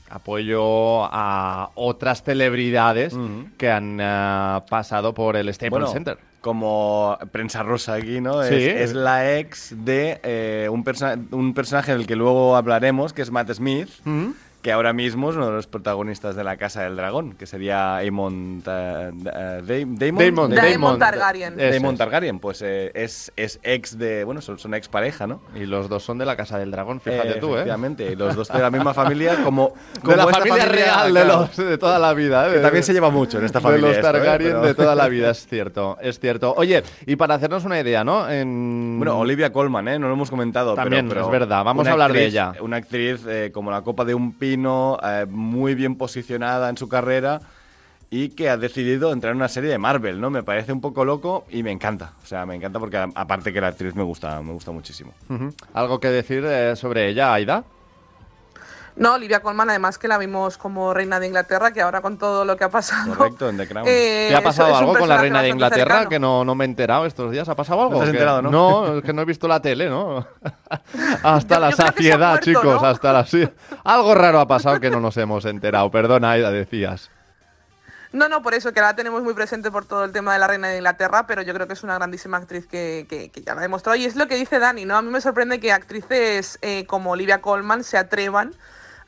apoyo 0.10 1.06
a 1.06 1.70
otras 1.76 2.24
celebridades 2.24 3.14
Ujú. 3.14 3.46
que 3.58 3.72
han 3.72 3.98
pasado 4.70 5.14
por 5.14 5.38
el 5.38 5.48
Staples 5.54 5.70
bueno, 5.72 5.88
Center. 5.88 6.18
Como 6.42 7.18
prensa 7.32 7.64
rosa 7.64 7.94
aquí, 7.94 8.20
¿no? 8.20 8.44
Sí. 8.44 8.54
Es, 8.56 8.90
es 8.90 8.94
la 8.94 9.38
ex 9.38 9.74
de 9.86 10.20
eh, 10.24 10.68
un, 10.70 10.84
perso- 10.84 11.18
un 11.32 11.54
personaje 11.54 11.94
del 11.94 12.06
que 12.06 12.18
luego 12.18 12.58
hablaremos, 12.58 13.14
que 13.14 13.22
es 13.22 13.32
Matt 13.32 13.50
Smith, 13.54 13.88
Ujú. 14.06 14.36
Que 14.64 14.72
ahora 14.72 14.94
mismo 14.94 15.30
es 15.30 15.36
uno 15.36 15.48
de 15.48 15.52
los 15.52 15.68
protagonistas 15.68 16.36
de 16.36 16.44
la 16.44 16.58
Casa 16.58 16.82
del 16.84 16.96
Dragón, 16.96 17.34
que 17.34 17.46
sería 17.46 17.98
Aemon, 17.98 18.64
eh, 18.66 19.12
Daemon, 19.62 19.98
Daemon, 20.00 20.50
Daemon 20.56 20.98
Targaryen. 21.00 21.58
Daemon. 21.58 21.98
Targaryen, 21.98 22.40
pues 22.40 22.62
eh, 22.62 22.90
es, 22.96 23.32
es 23.36 23.60
ex 23.62 23.98
de, 23.98 24.24
bueno, 24.24 24.40
son, 24.42 24.58
son 24.58 24.74
ex 24.74 24.88
pareja, 24.88 25.28
¿no? 25.28 25.42
Y 25.54 25.66
los 25.66 25.90
dos 25.90 26.04
son 26.04 26.18
de 26.18 26.26
la 26.26 26.36
Casa 26.38 26.58
del 26.58 26.72
Dragón, 26.72 27.02
fíjate 27.02 27.32
Eh, 27.32 27.38
tú, 27.42 27.50
¿eh? 27.50 27.54
Efectivamente, 27.56 28.10
y 28.12 28.16
los 28.16 28.36
dos 28.38 28.48
de 28.48 28.60
la 28.60 28.72
misma 28.72 28.94
familia, 28.94 29.36
como, 29.44 29.74
De 30.04 30.16
la 30.16 30.24
esta 30.24 30.38
familia, 30.40 30.66
real 30.66 31.14
de, 31.14 31.26
los, 31.26 31.58
de 31.58 31.78
toda 31.78 32.00
la 32.00 32.14
vida. 32.14 32.50
¿eh? 32.50 32.54
que 32.54 32.60
también 32.60 32.84
se 32.84 32.94
lleva 32.94 33.10
mucho 33.10 33.40
en 33.40 33.46
esta 33.46 33.60
de 33.60 33.64
familia. 33.64 33.88
los 33.90 33.98
esto, 33.98 34.08
¿eh? 34.10 34.12
Targaryen 34.14 34.50
Pero- 34.52 34.62
de 34.62 34.74
toda 34.76 34.96
la 34.96 35.08
vida, 35.10 35.30
es 35.32 35.46
cierto, 35.46 35.98
es 36.02 36.20
cierto. 36.20 36.54
Oye, 36.56 36.84
y 37.06 37.18
para 37.18 37.36
hacernos 37.36 37.66
una 37.66 37.80
idea, 37.82 38.06
¿no? 38.06 38.30
En... 38.30 38.96
Bueno, 38.98 39.20
Olivia 39.20 39.52
Colman, 39.52 39.90
¿eh? 39.90 40.00
No 40.00 40.08
lo 40.08 40.14
hemos 40.14 40.30
comentado. 40.30 40.72
pero- 40.76 40.84
También, 40.86 41.10
pero 41.10 41.26
es 41.26 41.30
verdad. 41.32 41.66
Vamos 41.66 41.86
a 41.86 41.92
hablar 41.92 42.14
de 42.14 42.26
ella. 42.26 42.54
Una 42.62 42.78
actriz 42.78 43.26
eh, 43.28 43.52
como 43.54 43.70
la 43.70 43.82
copa 43.82 44.06
de 44.06 44.14
un 44.14 44.32
eh, 44.56 45.26
muy 45.30 45.76
bien 45.76 45.96
posicionada 45.96 46.70
en 46.70 46.78
su 46.78 46.88
carrera 46.88 47.42
y 48.10 48.30
que 48.30 48.50
ha 48.50 48.58
decidido 48.58 49.12
entrar 49.12 49.32
en 49.32 49.38
una 49.38 49.48
serie 49.48 49.72
de 49.72 49.80
Marvel, 49.80 50.22
¿no? 50.22 50.30
Me 50.30 50.44
parece 50.44 50.72
un 50.72 50.82
poco 50.82 51.04
loco 51.04 51.46
y 51.50 51.64
me 51.64 51.72
encanta. 51.72 52.14
O 52.24 52.28
sea, 52.28 52.46
me 52.46 52.54
encanta 52.54 52.80
porque 52.80 52.98
aparte 52.98 53.52
que 53.52 53.60
la 53.60 53.70
actriz 53.70 53.96
me 53.96 54.04
gusta, 54.04 54.40
me 54.42 54.54
gusta 54.54 54.72
muchísimo. 54.72 55.14
¿Algo 55.74 56.00
que 56.00 56.10
decir 56.10 56.44
eh, 56.46 56.76
sobre 56.76 57.10
ella, 57.10 57.34
Aida? 57.34 57.64
No, 58.96 59.16
Olivia 59.16 59.40
Colman, 59.42 59.70
además 59.72 59.98
que 59.98 60.08
la 60.08 60.18
vimos 60.20 60.58
como 60.58 60.94
reina 60.94 61.20
de 61.20 61.26
Inglaterra, 61.28 61.72
que 61.72 61.82
ahora 61.82 62.02
con 62.02 62.18
todo 62.20 62.46
lo 62.46 62.56
que 62.56 62.64
ha 62.64 62.70
pasado... 62.70 63.16
Correcto, 63.16 63.50
en 63.50 63.58
The 63.58 63.68
Crown. 63.68 63.88
eh, 63.88 64.28
¿Te 64.30 64.36
ha 64.36 64.42
pasado 64.44 64.70
es 64.70 64.76
algo 64.78 64.96
con 64.96 65.10
la 65.10 65.18
reina 65.18 65.42
de 65.42 65.50
Inglaterra 65.50 65.84
cercano. 65.96 66.10
que 66.10 66.20
no, 66.20 66.46
no 66.46 66.54
me 66.54 66.64
he 66.64 66.68
enterado 66.68 67.06
estos 67.08 67.32
días? 67.32 67.50
¿Ha 67.50 67.56
pasado 67.56 67.82
algo? 67.82 67.94
No 67.94 67.98
te 68.00 68.04
has 68.04 68.10
Que- 68.12 68.18
enterado, 68.18 68.42
¿no? 68.44 68.52
No, 68.52 68.98
es 69.00 69.04
que 69.04 69.12
no 69.14 69.24
he 69.24 69.26
visto 69.26 69.48
la 69.48 69.60
tele, 69.62 69.90
¿no? 69.90 70.28
hasta 71.24 71.56
Yo- 71.56 71.62
la 71.62 71.70
yo 71.72 71.76
saciedad, 71.78 72.30
muerto, 72.30 72.46
chicos, 72.46 72.82
¿no? 72.82 72.88
hasta 72.88 73.14
la... 73.14 73.26
sí. 73.26 73.50
Algo 73.84 74.14
raro 74.14 74.40
ha 74.40 74.48
pasado 74.48 74.80
que 74.80 74.90
no 74.92 75.00
nos 75.00 75.18
hemos 75.18 75.46
enterado. 75.46 75.90
Perdona, 75.90 76.32
Aida, 76.32 76.52
decías. 76.52 77.10
No, 78.12 78.30
no, 78.30 78.44
por 78.44 78.54
eso 78.54 78.74
que 78.74 78.80
la 78.82 78.96
tenemos 78.96 79.24
muy 79.24 79.34
presente 79.34 79.72
por 79.72 79.86
todo 79.86 80.04
el 80.04 80.12
tema 80.12 80.34
de 80.34 80.40
la 80.40 80.46
reina 80.46 80.68
de 80.68 80.76
Inglaterra, 80.78 81.26
pero 81.26 81.42
yo 81.42 81.52
creo 81.56 81.66
que 81.66 81.74
es 81.74 81.82
una 81.84 81.96
grandísima 81.96 82.38
actriz 82.38 82.68
que, 82.68 83.08
que- 83.10 83.32
que 83.32 83.42
ya 83.42 83.56
la 83.56 83.62
ha 83.62 83.64
demostrado. 83.64 83.96
Y 83.96 84.06
es 84.06 84.16
lo 84.16 84.28
que 84.28 84.36
dice 84.36 84.60
Dani, 84.60 84.86
¿no? 84.86 84.96
A 84.98 85.02
mí 85.02 85.10
me 85.10 85.20
sorprende 85.20 85.60
que 85.60 85.72
actrices 85.72 86.60
eh, 86.62 86.86
como 86.86 87.10
Olivia 87.10 87.42
Colman 87.42 87.84
se 87.84 87.98
atrevan 87.98 88.54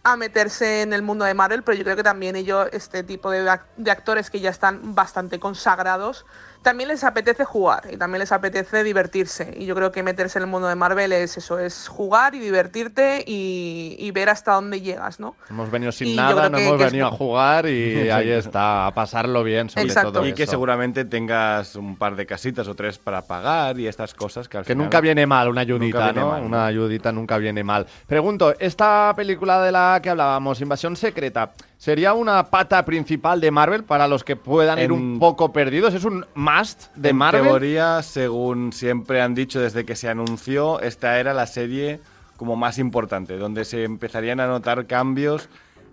a 0.06 0.18
meterse 0.18 0.84
en 0.84 0.94
el 0.94 1.02
mundo 1.02 1.26
de 1.26 1.34
Marvel, 1.34 1.64
pero 1.64 1.76
yo 1.76 1.84
creo 1.84 1.96
que 1.96 2.04
también 2.04 2.36
ellos, 2.36 2.70
este 2.72 3.02
tipo 3.02 3.32
de, 3.32 3.60
de 3.76 3.92
actores 3.92 4.30
que 4.30 4.40
ya 4.40 4.52
están 4.52 4.94
bastante 4.94 5.40
consagrados, 5.40 6.28
también 6.66 6.90
les 6.90 7.04
apetece 7.06 7.46
jugar 7.46 7.84
y 7.90 7.96
también 7.96 8.20
les 8.20 8.34
apetece 8.34 8.84
divertirse. 8.84 9.54
Y 9.58 9.66
yo 9.66 9.76
creo 9.76 9.94
que 9.94 10.04
meterse 10.04 10.40
en 10.40 10.44
el 10.44 10.50
mundo 10.50 10.68
de 10.68 10.76
Marvel 10.76 11.14
es 11.14 11.38
eso, 11.38 11.60
es 11.60 11.88
jugar 11.88 12.36
y 12.36 12.40
divertirte 12.40 13.24
y, 13.26 13.96
y 13.98 14.12
ver 14.12 14.28
hasta 14.30 14.54
dónde 14.54 14.82
llegas, 14.82 15.20
¿no? 15.20 15.36
Hemos 15.50 15.72
venido 15.72 15.92
sin 15.94 16.08
Y 16.10 16.16
nada, 16.18 16.50
no 16.50 16.58
que- 16.58 16.66
hemos 16.66 16.78
que 16.78 16.84
es- 16.86 16.92
venido 16.92 17.08
a 17.08 17.12
jugar 17.12 17.68
y 17.68 18.10
ahí 18.10 18.30
está, 18.32 18.88
a 18.88 18.94
pasarlo 18.94 19.44
bien 19.44 19.70
sobre 19.70 19.86
Exacto. 19.86 20.12
todo 20.12 20.28
y 20.28 20.34
que 20.34 20.44
eso. 20.44 20.52
seguramente 20.52 21.06
tengas 21.06 21.76
un 21.76 21.96
par 21.98 22.16
de 22.16 22.26
casitas 22.26 22.68
o 22.68 22.76
tres 22.76 22.98
para 22.98 23.22
pagar 23.22 23.80
y 23.80 23.88
estas 23.88 24.14
cosas 24.14 24.50
que 24.50 24.58
al 24.58 24.64
Que 24.66 24.74
final- 24.74 24.86
nunca 24.86 25.00
viene 25.00 25.26
mal 25.26 25.48
una 25.48 25.62
ayudita, 25.62 26.12
¿no? 26.12 26.38
Una 26.40 26.66
ayudita 26.66 27.12
nunca 27.12 27.38
viene 27.38 27.64
mal. 27.64 27.86
Pregunto, 28.08 28.54
esta 28.60 29.14
película 29.16 29.62
de 29.62 29.72
la 29.72 30.00
que 30.02 30.10
hablábamos, 30.10 30.60
Invasión 30.62 30.96
Secreta, 30.96 31.52
¿sería 31.86 32.16
una 32.16 32.44
pata 32.48 32.84
principal 32.84 33.40
de 33.40 33.52
Marvel 33.52 33.84
para 33.84 34.08
los 34.08 34.24
que 34.24 34.36
puedan 34.36 34.80
ir 34.80 34.86
En- 34.86 34.92
un 34.92 35.20
poco 35.20 35.54
perdidos? 35.54 35.94
¿Es 35.94 36.04
un 36.04 36.26
must 36.34 36.88
de 36.96 37.10
en 37.10 37.16
Marvel? 37.16 37.44
teoría, 37.44 38.02
según 38.02 38.74
siempre 38.74 39.22
han 39.22 39.36
dicho 39.36 39.60
desde 39.60 39.86
que 39.86 39.96
se 39.96 40.10
anunció, 40.10 40.80
esta 40.80 41.20
era 41.20 41.36
la 41.36 41.46
serie 41.46 42.00
como 42.38 42.56
más 42.56 42.80
importante, 42.80 43.38
donde 43.38 43.66
se 43.66 43.84
empezarían 43.84 44.40
a 44.40 44.48
notar 44.48 44.88
cambios 44.88 45.48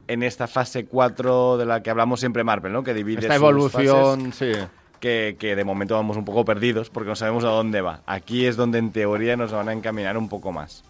en 0.09 0.23
esta 0.23 0.47
fase 0.47 0.87
4 0.87 1.59
de 1.59 1.67
la 1.67 1.83
que 1.83 1.91
hablamos 1.91 2.21
siempre 2.21 2.43
Marvel, 2.43 2.73
¿no? 2.73 2.83
Que 2.83 2.95
divide 2.95 3.21
Esta 3.21 3.35
sus 3.35 3.43
evolución, 3.43 4.33
sí. 4.33 4.51
que, 4.99 5.37
que 5.39 5.55
de 5.55 5.65
momento 5.65 5.95
vamos 5.95 6.17
un 6.17 6.25
poco 6.25 6.45
perdidos 6.47 6.89
porque 6.89 7.11
no 7.11 7.17
sabemos 7.17 7.45
a 7.45 7.49
dónde 7.49 7.83
va. 7.83 8.01
Aquí 8.07 8.47
es 8.47 8.57
donde 8.57 8.79
en 8.79 8.93
teoría 8.93 9.37
nos 9.37 9.53
van 9.53 9.69
a 9.69 9.73
encaminar 9.75 10.17
un 10.17 10.31
poco 10.31 10.53
más. 10.53 10.85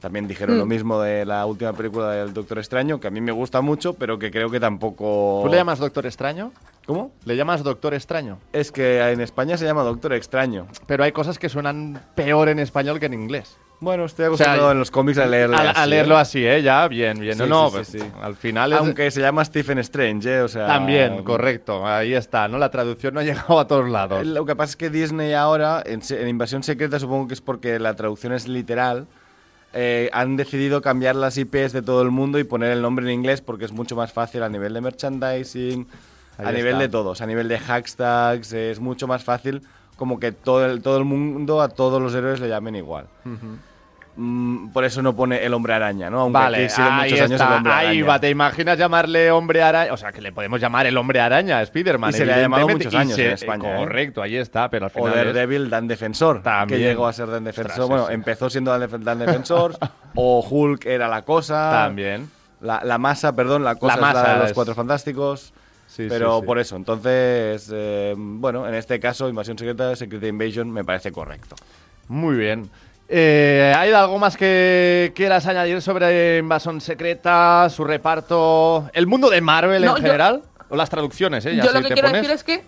También 0.00 0.26
dijeron 0.26 0.56
lo 0.58 0.64
mismo 0.64 1.00
de 1.00 1.26
la 1.26 1.44
última 1.44 1.72
película 1.74 2.10
del 2.12 2.32
Doctor 2.32 2.58
Extraño, 2.58 2.98
que 2.98 3.08
a 3.08 3.10
mí 3.10 3.20
me 3.20 3.32
gusta 3.32 3.60
mucho, 3.60 3.92
pero 3.94 4.18
que 4.18 4.30
creo 4.30 4.50
que 4.50 4.58
tampoco... 4.58 5.42
¿Tú 5.44 5.50
le 5.50 5.58
llamas 5.58 5.78
Doctor 5.78 6.06
Extraño? 6.06 6.52
¿Cómo? 6.86 7.12
¿Le 7.24 7.36
llamas 7.36 7.62
Doctor 7.62 7.92
Extraño? 7.92 8.38
Es 8.52 8.72
que 8.72 9.00
en 9.10 9.20
España 9.20 9.58
se 9.58 9.66
llama 9.66 9.82
Doctor 9.82 10.14
Extraño. 10.14 10.66
Pero 10.86 11.04
hay 11.04 11.12
cosas 11.12 11.38
que 11.38 11.48
suenan 11.50 12.00
peor 12.14 12.48
en 12.48 12.58
español 12.58 12.98
que 12.98 13.06
en 13.06 13.14
inglés. 13.14 13.58
Bueno, 13.80 14.04
estoy 14.04 14.26
O 14.26 14.36
sea, 14.36 14.46
acostumbrado 14.46 14.72
en 14.72 14.78
los 14.78 14.90
cómics 14.90 15.18
a 15.18 15.26
leerlo 15.26 15.56
A, 15.56 15.60
a 15.60 15.70
así, 15.70 15.90
leerlo 15.90 16.14
¿eh? 16.16 16.20
así, 16.20 16.46
¿eh? 16.46 16.62
Ya, 16.62 16.86
bien, 16.88 17.18
bien. 17.18 17.34
Sí, 17.34 17.40
no, 17.40 17.46
no, 17.46 17.68
sí, 17.68 17.76
pues, 17.76 17.88
sí, 17.88 17.98
sí. 17.98 18.06
al 18.20 18.36
final 18.36 18.72
es... 18.72 18.78
Aunque 18.78 19.10
se 19.10 19.20
llama 19.20 19.44
Stephen 19.44 19.78
Strange, 19.78 20.36
¿eh? 20.38 20.42
O 20.42 20.48
sea... 20.48 20.66
También, 20.66 21.24
correcto. 21.24 21.86
Ahí 21.86 22.12
está, 22.14 22.48
¿no? 22.48 22.58
La 22.58 22.70
traducción 22.70 23.14
no 23.14 23.20
ha 23.20 23.22
llegado 23.24 23.58
a 23.58 23.66
todos 23.66 23.88
lados. 23.88 24.26
Lo 24.26 24.44
que 24.44 24.56
pasa 24.56 24.70
es 24.70 24.76
que 24.76 24.90
Disney 24.90 25.32
ahora, 25.32 25.82
en, 25.84 26.00
en 26.10 26.28
Invasión 26.28 26.62
Secreta, 26.62 26.98
supongo 26.98 27.28
que 27.28 27.34
es 27.34 27.40
porque 27.40 27.78
la 27.78 27.94
traducción 27.96 28.32
es 28.34 28.48
literal, 28.48 29.06
eh, 29.72 30.10
han 30.12 30.36
decidido 30.36 30.82
cambiar 30.82 31.16
las 31.16 31.38
IPs 31.38 31.72
de 31.72 31.82
todo 31.82 32.02
el 32.02 32.10
mundo 32.10 32.38
y 32.38 32.44
poner 32.44 32.72
el 32.72 32.82
nombre 32.82 33.04
en 33.06 33.12
inglés 33.12 33.40
porque 33.40 33.64
es 33.64 33.72
mucho 33.72 33.96
más 33.96 34.12
fácil 34.12 34.42
a 34.42 34.48
nivel 34.48 34.74
de 34.74 34.80
merchandising, 34.80 35.86
a 36.38 36.52
nivel 36.52 36.72
está. 36.72 36.78
de 36.78 36.88
todos, 36.88 37.20
a 37.20 37.26
nivel 37.26 37.48
de 37.48 37.58
hashtags, 37.58 38.52
es 38.52 38.80
mucho 38.80 39.06
más 39.06 39.22
fácil 39.22 39.62
como 39.96 40.18
que 40.18 40.32
todo 40.32 40.64
el, 40.64 40.80
todo 40.80 40.96
el 40.96 41.04
mundo 41.04 41.60
a 41.60 41.68
todos 41.68 42.00
los 42.00 42.14
héroes 42.14 42.40
le 42.40 42.48
llamen 42.48 42.74
igual. 42.74 43.06
Por 44.72 44.84
eso 44.84 45.00
no 45.02 45.14
pone 45.16 45.44
el 45.44 45.54
hombre 45.54 45.72
araña, 45.74 46.10
¿no? 46.10 46.20
Aunque 46.20 46.38
Vale, 46.38 46.64
aquí 46.66 46.74
ahí 46.80 47.10
muchos 47.10 47.20
años 47.20 47.30
está, 47.40 47.46
el 47.48 47.52
hombre 47.54 47.72
ahí 47.72 47.86
araña. 47.86 48.06
va. 48.06 48.20
¿Te 48.20 48.30
imaginas 48.30 48.78
llamarle 48.78 49.30
hombre 49.30 49.62
araña? 49.62 49.92
O 49.92 49.96
sea, 49.96 50.12
que 50.12 50.20
le 50.20 50.32
podemos 50.32 50.60
llamar 50.60 50.86
el 50.86 50.96
hombre 50.96 51.20
araña 51.20 51.58
a 51.58 51.62
Spider-Man. 51.62 52.10
Y 52.10 52.12
se 52.14 52.26
le 52.26 52.34
ha 52.34 52.40
llamado 52.40 52.68
muchos 52.68 52.94
años 52.94 53.14
se- 53.14 53.26
en 53.26 53.32
España, 53.32 53.74
¿eh? 53.74 53.78
Correcto, 53.78 54.20
ahí 54.22 54.36
está, 54.36 54.68
pero 54.68 54.86
al 54.86 54.90
O 54.90 54.94
final. 54.94 55.10
es- 55.12 55.16
Daredevil, 55.16 55.70
Dan 55.70 55.88
Defensor, 55.88 56.42
También. 56.42 56.80
que 56.80 56.86
llegó 56.86 57.06
a 57.06 57.12
ser 57.12 57.28
Dan 57.30 57.44
Defensor. 57.44 57.70
Ostras, 57.72 57.88
bueno, 57.88 58.04
sí, 58.04 58.08
sí. 58.08 58.14
empezó 58.14 58.50
siendo 58.50 58.70
Dan, 58.72 58.80
Def- 58.80 59.00
Dan 59.04 59.18
Defensor, 59.20 59.76
o 60.14 60.46
Hulk 60.48 60.84
era 60.86 61.08
la 61.08 61.22
cosa. 61.22 61.70
También. 61.70 62.28
La, 62.60 62.82
la 62.84 62.98
masa, 62.98 63.34
perdón, 63.34 63.64
la 63.64 63.76
cosa 63.76 63.86
La 63.86 63.94
es 63.94 64.00
la 64.00 64.20
masa 64.20 64.32
de 64.34 64.38
los 64.40 64.46
es- 64.48 64.52
Cuatro 64.54 64.74
Fantásticos. 64.74 65.54
Sí, 65.86 66.06
pero 66.08 66.34
sí, 66.34 66.40
sí. 66.40 66.46
por 66.46 66.58
eso, 66.60 66.76
entonces, 66.76 67.68
eh, 67.74 68.14
bueno, 68.16 68.68
en 68.68 68.74
este 68.76 69.00
caso, 69.00 69.28
Invasión 69.28 69.58
Secreta, 69.58 69.96
Secret 69.96 70.22
Invasion, 70.22 70.70
me 70.70 70.84
parece 70.84 71.10
correcto. 71.10 71.56
Muy 72.06 72.36
bien. 72.36 72.70
Eh, 73.12 73.74
¿Hay 73.76 73.90
algo 73.92 74.18
más 74.18 74.36
que 74.36 75.12
quieras 75.16 75.44
añadir 75.48 75.82
sobre 75.82 76.38
Invasión 76.38 76.80
Secreta, 76.80 77.68
su 77.68 77.82
reparto, 77.82 78.88
el 78.92 79.08
mundo 79.08 79.28
de 79.30 79.40
Marvel 79.40 79.84
No, 79.84 79.96
en 79.96 79.96
yo- 79.96 80.02
general? 80.02 80.42
O 80.68 80.76
las 80.76 80.88
traducciones, 80.90 81.44
¿eh? 81.46 81.56
Ya 81.56 81.64
yo 81.64 81.70
si 81.70 81.74
lo 81.74 81.82
que 81.82 81.88
te 81.88 81.94
quiero 81.94 82.08
pones- 82.08 82.22
decir 82.22 82.34
es 82.36 82.44
que 82.44 82.64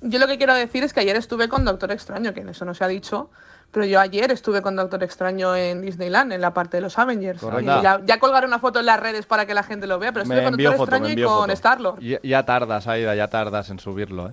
yo 0.00 0.18
lo 0.18 0.26
que 0.26 0.38
quiero 0.38 0.54
decir 0.54 0.82
es 0.82 0.94
que 0.94 1.00
ayer 1.00 1.16
estuve 1.16 1.48
con 1.48 1.66
Doctor 1.66 1.92
Extraño, 1.92 2.32
que 2.32 2.40
eso 2.40 2.64
no 2.64 2.72
se 2.72 2.84
ha 2.84 2.88
dicho, 2.88 3.28
pero 3.70 3.84
yo 3.84 4.00
ayer 4.00 4.30
estuve 4.30 4.62
con 4.62 4.76
Doctor 4.76 5.02
Extraño 5.02 5.54
en 5.54 5.82
Disneyland, 5.82 6.32
en 6.32 6.40
la 6.40 6.54
parte 6.54 6.78
de 6.78 6.80
los 6.80 6.98
Avengers. 6.98 7.42
Ya, 7.62 8.00
ya 8.02 8.18
colgaré 8.18 8.46
una 8.46 8.58
foto 8.58 8.80
en 8.80 8.86
las 8.86 8.98
redes 8.98 9.26
para 9.26 9.44
que 9.44 9.52
la 9.52 9.62
gente 9.62 9.86
lo 9.86 9.98
vea, 9.98 10.12
pero 10.12 10.24
Me 10.24 10.34
estuve 10.36 10.44
con 10.44 10.54
envió 10.54 10.70
Doctor 10.70 10.86
foto, 10.86 11.00
me 11.02 11.08
Extraño 11.08 11.22
y 11.22 11.38
con. 11.40 11.50
Star-Lord. 11.50 12.00
Ya, 12.00 12.18
ya 12.22 12.42
tardas, 12.46 12.86
Aida, 12.86 13.14
ya 13.14 13.28
tardas 13.28 13.68
en 13.68 13.78
subirlo, 13.78 14.30
¿eh? 14.30 14.32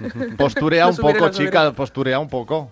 Posturea 0.36 0.86
un 0.88 0.96
poco, 0.96 1.12
lo 1.26 1.32
subiré. 1.32 1.46
chica, 1.46 1.72
posturea 1.72 2.18
un 2.18 2.28
poco. 2.28 2.70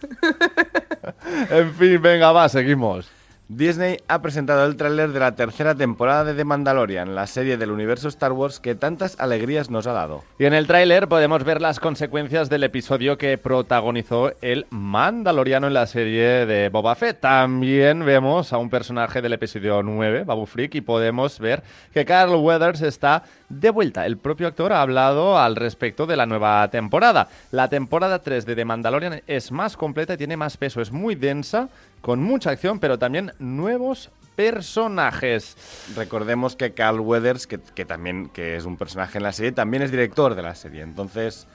en 1.50 1.74
fin, 1.74 2.00
venga, 2.00 2.32
va, 2.32 2.48
seguimos. 2.48 3.10
Disney 3.48 3.98
ha 4.08 4.22
presentado 4.22 4.66
el 4.66 4.74
tráiler 4.74 5.12
de 5.12 5.20
la 5.20 5.36
tercera 5.36 5.76
temporada 5.76 6.24
de 6.24 6.34
The 6.34 6.44
Mandalorian, 6.44 7.14
la 7.14 7.28
serie 7.28 7.56
del 7.56 7.70
universo 7.70 8.08
Star 8.08 8.32
Wars 8.32 8.58
que 8.58 8.74
tantas 8.74 9.20
alegrías 9.20 9.70
nos 9.70 9.86
ha 9.86 9.92
dado. 9.92 10.24
Y 10.36 10.46
en 10.46 10.52
el 10.52 10.66
tráiler 10.66 11.06
podemos 11.06 11.44
ver 11.44 11.60
las 11.60 11.78
consecuencias 11.78 12.48
del 12.50 12.64
episodio 12.64 13.18
que 13.18 13.38
protagonizó 13.38 14.32
el 14.42 14.66
Mandaloriano 14.70 15.68
en 15.68 15.74
la 15.74 15.86
serie 15.86 16.44
de 16.44 16.70
Boba 16.70 16.96
Fett. 16.96 17.20
También 17.20 18.04
vemos 18.04 18.52
a 18.52 18.58
un 18.58 18.68
personaje 18.68 19.22
del 19.22 19.34
episodio 19.34 19.80
9, 19.80 20.24
Babu 20.24 20.46
Frick, 20.46 20.74
y 20.74 20.80
podemos 20.80 21.38
ver 21.38 21.62
que 21.94 22.04
Carl 22.04 22.34
Weathers 22.34 22.82
está 22.82 23.22
de 23.48 23.70
vuelta. 23.70 24.06
El 24.06 24.16
propio 24.16 24.46
actor 24.48 24.72
ha 24.72 24.82
hablado 24.82 25.38
al 25.38 25.56
respecto 25.56 26.06
de 26.06 26.16
la 26.16 26.26
nueva 26.26 26.68
temporada. 26.68 27.28
La 27.50 27.68
temporada 27.68 28.20
3 28.20 28.44
de 28.46 28.56
The 28.56 28.64
Mandalorian 28.64 29.22
es 29.26 29.52
más 29.52 29.76
completa 29.76 30.14
y 30.14 30.16
tiene 30.16 30.36
más 30.36 30.56
peso, 30.56 30.80
es 30.80 30.92
muy 30.92 31.14
densa 31.14 31.68
con 32.00 32.22
mucha 32.22 32.50
acción, 32.50 32.78
pero 32.78 32.98
también 32.98 33.32
nuevos 33.38 34.10
personajes. 34.36 35.56
Recordemos 35.96 36.56
que 36.56 36.72
Carl 36.72 37.00
Weathers, 37.00 37.46
que, 37.46 37.58
que 37.58 37.84
también 37.84 38.28
que 38.28 38.56
es 38.56 38.64
un 38.64 38.76
personaje 38.76 39.18
en 39.18 39.24
la 39.24 39.32
serie, 39.32 39.52
también 39.52 39.82
es 39.82 39.90
director 39.90 40.34
de 40.34 40.42
la 40.42 40.54
serie. 40.54 40.82
Entonces, 40.82 41.46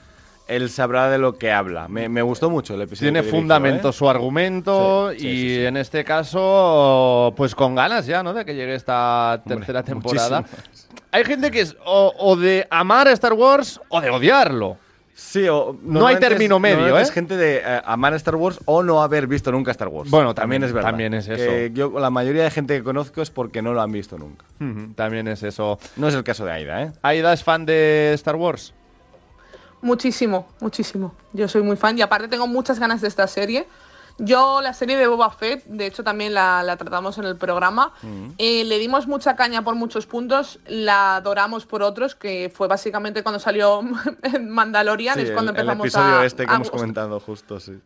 él 0.48 0.68
sabrá 0.68 1.08
de 1.08 1.18
lo 1.18 1.38
que 1.38 1.52
habla. 1.52 1.88
Me, 1.88 2.08
me 2.08 2.22
gustó 2.22 2.50
mucho 2.50 2.74
el 2.74 2.82
episodio. 2.82 3.06
Tiene 3.12 3.20
dirigió, 3.20 3.38
fundamento 3.38 3.90
¿eh? 3.90 3.92
su 3.92 4.08
argumento 4.08 5.10
Sí, 5.12 5.18
sí, 5.20 5.26
y 5.28 5.48
sí, 5.54 5.64
en 5.64 5.76
este 5.76 6.04
caso, 6.04 7.32
pues 7.36 7.54
con 7.54 7.74
ganas 7.74 8.06
ya, 8.06 8.22
¿no? 8.22 8.34
De 8.34 8.44
que 8.44 8.54
llegue 8.54 8.74
esta 8.74 9.34
Hombre, 9.34 9.56
tercera 9.56 9.82
temporada. 9.82 10.40
muchísimas. 10.40 10.88
Hay 11.12 11.24
gente 11.24 11.50
que 11.50 11.60
es 11.60 11.76
o, 11.84 12.12
o 12.18 12.36
de 12.36 12.66
amar 12.70 13.06
a 13.06 13.12
Star 13.12 13.34
Wars 13.34 13.80
o 13.88 14.00
de 14.00 14.10
odiarlo. 14.10 14.76
Sí, 15.14 15.46
o 15.46 15.76
No 15.82 16.06
hay 16.06 16.16
término 16.16 16.56
es- 16.56 16.62
medio, 16.62 16.76
normalmente 16.78 17.00
¿eh? 17.00 17.08
Es 17.08 17.12
gente 17.12 17.36
de 17.36 17.56
eh, 17.64 17.82
amar 17.84 18.14
Star 18.14 18.34
Wars 18.34 18.58
o 18.64 18.82
no 18.82 19.02
haber 19.02 19.26
visto 19.26 19.52
nunca 19.52 19.70
Star 19.70 19.88
Wars. 19.88 20.10
Bueno, 20.10 20.34
también- 20.34 20.64
es 20.64 20.72
verdad. 20.72 20.88
también 20.90 21.12
es 21.14 21.26
Que 21.26 21.66
eso. 21.66 21.74
yo, 21.74 22.00
la 22.00 22.08
mayoría 22.10 22.42
de 22.44 22.50
gente 22.50 22.74
que 22.76 22.82
conozco 22.82 23.20
es 23.20 23.30
porque 23.30 23.60
no 23.60 23.74
lo 23.74 23.82
han 23.82 23.92
visto 23.92 24.16
nunca. 24.18 24.44
También 24.96 25.28
es 25.28 25.42
eso. 25.42 25.78
No 25.96 26.08
es 26.08 26.14
el 26.14 26.24
caso 26.24 26.46
de 26.46 26.52
Aida, 26.52 26.82
¿eh? 26.82 26.92
¿Aida 27.02 27.32
es 27.34 27.44
fan 27.44 27.66
de 27.66 28.12
Star 28.14 28.36
Wars? 28.36 28.72
Muchísimo, 29.82 30.46
muchísimo. 30.60 31.12
Yo 31.32 31.48
soy 31.48 31.62
muy 31.62 31.76
fan 31.76 31.98
y 31.98 32.02
aparte 32.02 32.28
tengo 32.28 32.46
muchas 32.46 32.78
ganas 32.78 33.00
de 33.00 33.08
esta 33.08 33.26
serie. 33.26 33.66
Yo 34.18 34.60
la 34.60 34.74
serie 34.74 34.96
de 34.96 35.06
Boba 35.06 35.30
Fett, 35.30 35.64
de 35.66 35.86
hecho 35.86 36.04
también 36.04 36.34
la, 36.34 36.62
la 36.62 36.76
tratamos 36.76 37.18
en 37.18 37.24
el 37.24 37.36
programa, 37.36 37.92
eh, 38.38 38.64
le 38.64 38.78
dimos 38.78 39.06
mucha 39.06 39.36
caña 39.36 39.62
por 39.62 39.74
muchos 39.74 40.06
puntos, 40.06 40.60
la 40.66 41.16
adoramos 41.16 41.66
por 41.66 41.82
otros, 41.82 42.14
que 42.14 42.52
fue 42.54 42.68
básicamente 42.68 43.22
cuando 43.22 43.38
salió 43.38 43.82
Mandalorian, 44.40 45.16
Sí, 45.16 45.22
es 45.22 45.30
cuando 45.30 45.52
el, 45.52 45.56
el 45.56 45.60
empezamos 45.60 45.86
episodio 45.86 46.18
a... 46.18 46.26
este 46.26 46.46
que 46.46 46.52
a 46.52 46.56
hemos 46.56 46.70
comentado 46.70 47.20
justo, 47.20 47.58
sí. 47.60 47.78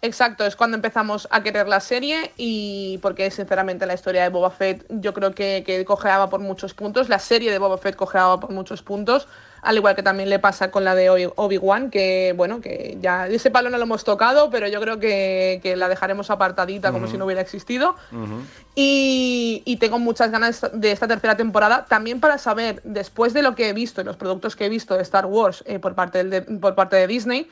Exacto, 0.00 0.46
es 0.46 0.54
cuando 0.54 0.76
empezamos 0.76 1.26
a 1.32 1.42
querer 1.42 1.66
la 1.66 1.80
serie 1.80 2.30
y 2.36 2.98
porque 3.02 3.30
sinceramente 3.32 3.84
la 3.84 3.94
historia 3.94 4.22
de 4.22 4.28
Boba 4.28 4.50
Fett 4.50 4.86
yo 4.90 5.12
creo 5.12 5.32
que, 5.34 5.64
que 5.66 5.84
cojeaba 5.84 6.30
por 6.30 6.38
muchos 6.38 6.72
puntos, 6.72 7.08
la 7.08 7.18
serie 7.18 7.50
de 7.50 7.58
Boba 7.58 7.78
Fett 7.78 7.96
cojeaba 7.96 8.38
por 8.38 8.50
muchos 8.50 8.82
puntos, 8.82 9.26
al 9.60 9.76
igual 9.76 9.96
que 9.96 10.04
también 10.04 10.30
le 10.30 10.38
pasa 10.38 10.70
con 10.70 10.84
la 10.84 10.94
de 10.94 11.10
Obi- 11.10 11.32
Obi-Wan, 11.34 11.90
que 11.90 12.32
bueno, 12.36 12.60
que 12.60 12.96
ya 13.00 13.26
ese 13.26 13.50
palo 13.50 13.70
no 13.70 13.76
lo 13.76 13.82
hemos 13.82 14.04
tocado, 14.04 14.50
pero 14.50 14.68
yo 14.68 14.80
creo 14.80 15.00
que, 15.00 15.58
que 15.64 15.74
la 15.74 15.88
dejaremos 15.88 16.30
apartadita 16.30 16.92
como 16.92 17.08
si 17.08 17.18
no 17.18 17.24
hubiera 17.24 17.40
existido. 17.40 17.96
Y, 18.76 19.62
y 19.64 19.76
tengo 19.78 19.98
muchas 19.98 20.30
ganas 20.30 20.64
de 20.72 20.92
esta 20.92 21.08
tercera 21.08 21.36
temporada, 21.36 21.86
también 21.86 22.20
para 22.20 22.38
saber, 22.38 22.80
después 22.84 23.32
de 23.34 23.42
lo 23.42 23.56
que 23.56 23.68
he 23.68 23.72
visto 23.72 24.00
y 24.00 24.04
los 24.04 24.16
productos 24.16 24.54
que 24.54 24.66
he 24.66 24.68
visto 24.68 24.94
de 24.94 25.02
Star 25.02 25.26
Wars 25.26 25.64
eh, 25.66 25.80
por, 25.80 25.96
parte 25.96 26.22
de- 26.22 26.42
por 26.42 26.76
parte 26.76 26.94
de 26.94 27.08
Disney, 27.08 27.50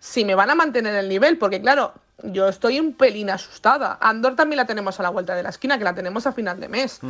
si 0.00 0.24
me 0.24 0.34
van 0.34 0.50
a 0.50 0.54
mantener 0.54 0.94
el 0.94 1.08
nivel, 1.08 1.38
porque 1.38 1.60
claro, 1.60 1.92
yo 2.22 2.48
estoy 2.48 2.80
un 2.80 2.92
pelín 2.94 3.30
asustada. 3.30 3.98
Andor 4.00 4.34
también 4.36 4.56
la 4.56 4.66
tenemos 4.66 4.98
a 4.98 5.02
la 5.02 5.10
vuelta 5.10 5.34
de 5.34 5.42
la 5.42 5.50
esquina, 5.50 5.78
que 5.78 5.84
la 5.84 5.94
tenemos 5.94 6.26
a 6.26 6.32
final 6.32 6.58
de 6.60 6.68
mes. 6.68 7.00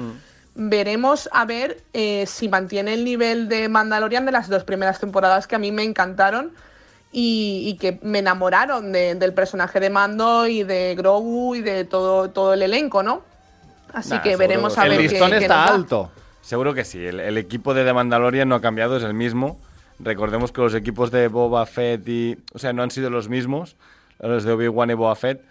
Veremos 0.55 1.29
a 1.33 1.44
ver 1.44 1.83
eh, 1.92 2.24
si 2.27 2.48
mantiene 2.48 2.94
el 2.94 3.05
nivel 3.05 3.48
de 3.48 3.68
Mandalorian 3.68 4.27
de 4.27 4.33
las 4.33 4.48
dos 4.48 4.64
primeras 4.64 4.98
temporadas 4.98 5.46
que 5.46 5.55
a 5.55 5.59
mí 5.59 5.70
me 5.70 5.85
encantaron 5.85 6.53
y, 7.12 7.62
y 7.66 7.77
que 7.79 8.01
me 8.03 8.18
enamoraron 8.18 8.90
de- 8.92 9.14
del 9.14 9.33
personaje 9.35 9.79
de 9.79 9.88
Mando 9.88 10.46
y 10.48 10.64
de 10.64 10.94
Grogu 10.96 11.55
y 11.55 11.61
de 11.61 11.85
todo, 11.85 12.31
todo 12.31 12.55
el 12.55 12.62
elenco, 12.62 13.03
¿no? 13.05 13.22
Así 13.92 14.11
Nah, 14.11 14.20
que 14.22 14.31
seguro 14.31 14.48
veremos 14.48 14.74
que 14.74 14.81
a 14.81 14.83
sí. 14.83 14.88
ver 14.88 15.01
El 15.01 15.07
qué- 15.07 15.11
listón 15.12 15.31
qué 15.31 15.37
está 15.38 15.57
nos 15.57 15.66
da. 15.68 15.74
alto. 15.74 16.11
Seguro 16.42 16.74
que 16.74 16.85
sí. 16.85 17.07
El, 17.07 17.20
el 17.20 17.38
equipo 17.38 17.72
de 17.72 17.85
The 17.85 17.92
Mandalorian 17.92 18.48
no 18.48 18.57
ha 18.57 18.61
cambiado, 18.61 18.96
es 18.96 19.05
el 19.05 19.14
mismo. 19.14 19.59
Recordemos 20.00 20.52
que 20.52 20.61
los 20.61 20.74
equipos 20.74 21.11
de 21.11 21.28
Boba 21.28 21.66
Fett 21.66 22.08
y... 22.08 22.38
O 22.52 22.58
sea, 22.58 22.72
no 22.72 22.82
han 22.82 22.90
sido 22.90 23.11
los 23.11 23.28
mismos, 23.28 23.76
los 24.20 24.44
de 24.44 24.52
Obi-Wan 24.52 24.90
y 24.90 24.94
Boba 24.94 25.16
Fett. 25.16 25.42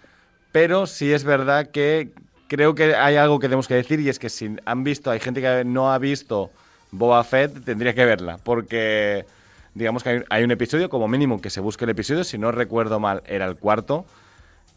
Pero 0.52 0.88
sí 0.88 1.12
es 1.12 1.24
verdad 1.24 1.70
que 1.72 2.12
creo 2.48 2.76
que 2.76 2.96
hay 2.96 3.18
algo 3.18 3.40
que 3.40 3.48
tenemos 3.48 3.68
que 3.68 3.76
decir 3.76 4.00
y 4.00 4.10
es 4.10 4.20
que 4.20 4.30
si 4.30 4.56
han 4.66 4.84
visto, 4.84 5.12
hay 5.12 5.20
gente 5.20 5.42
que 5.42 5.64
no 5.66 5.92
ha 5.92 5.98
visto 5.98 6.50
Boba 6.92 7.24
Fett, 7.24 7.64
tendría 7.66 7.94
que 7.94 8.06
verla. 8.06 8.38
Porque 8.44 9.26
digamos 9.74 10.04
que 10.04 10.24
hay, 10.30 10.44
un 10.44 10.52
episodio, 10.52 10.90
como 10.90 11.08
mínimo, 11.08 11.42
que 11.42 11.50
se 11.50 11.62
busque 11.62 11.86
el 11.86 11.92
episodio. 11.92 12.24
Si 12.24 12.38
no 12.38 12.52
recuerdo 12.52 13.00
mal, 13.00 13.24
era 13.26 13.46
el 13.46 13.58
cuarto 13.58 14.06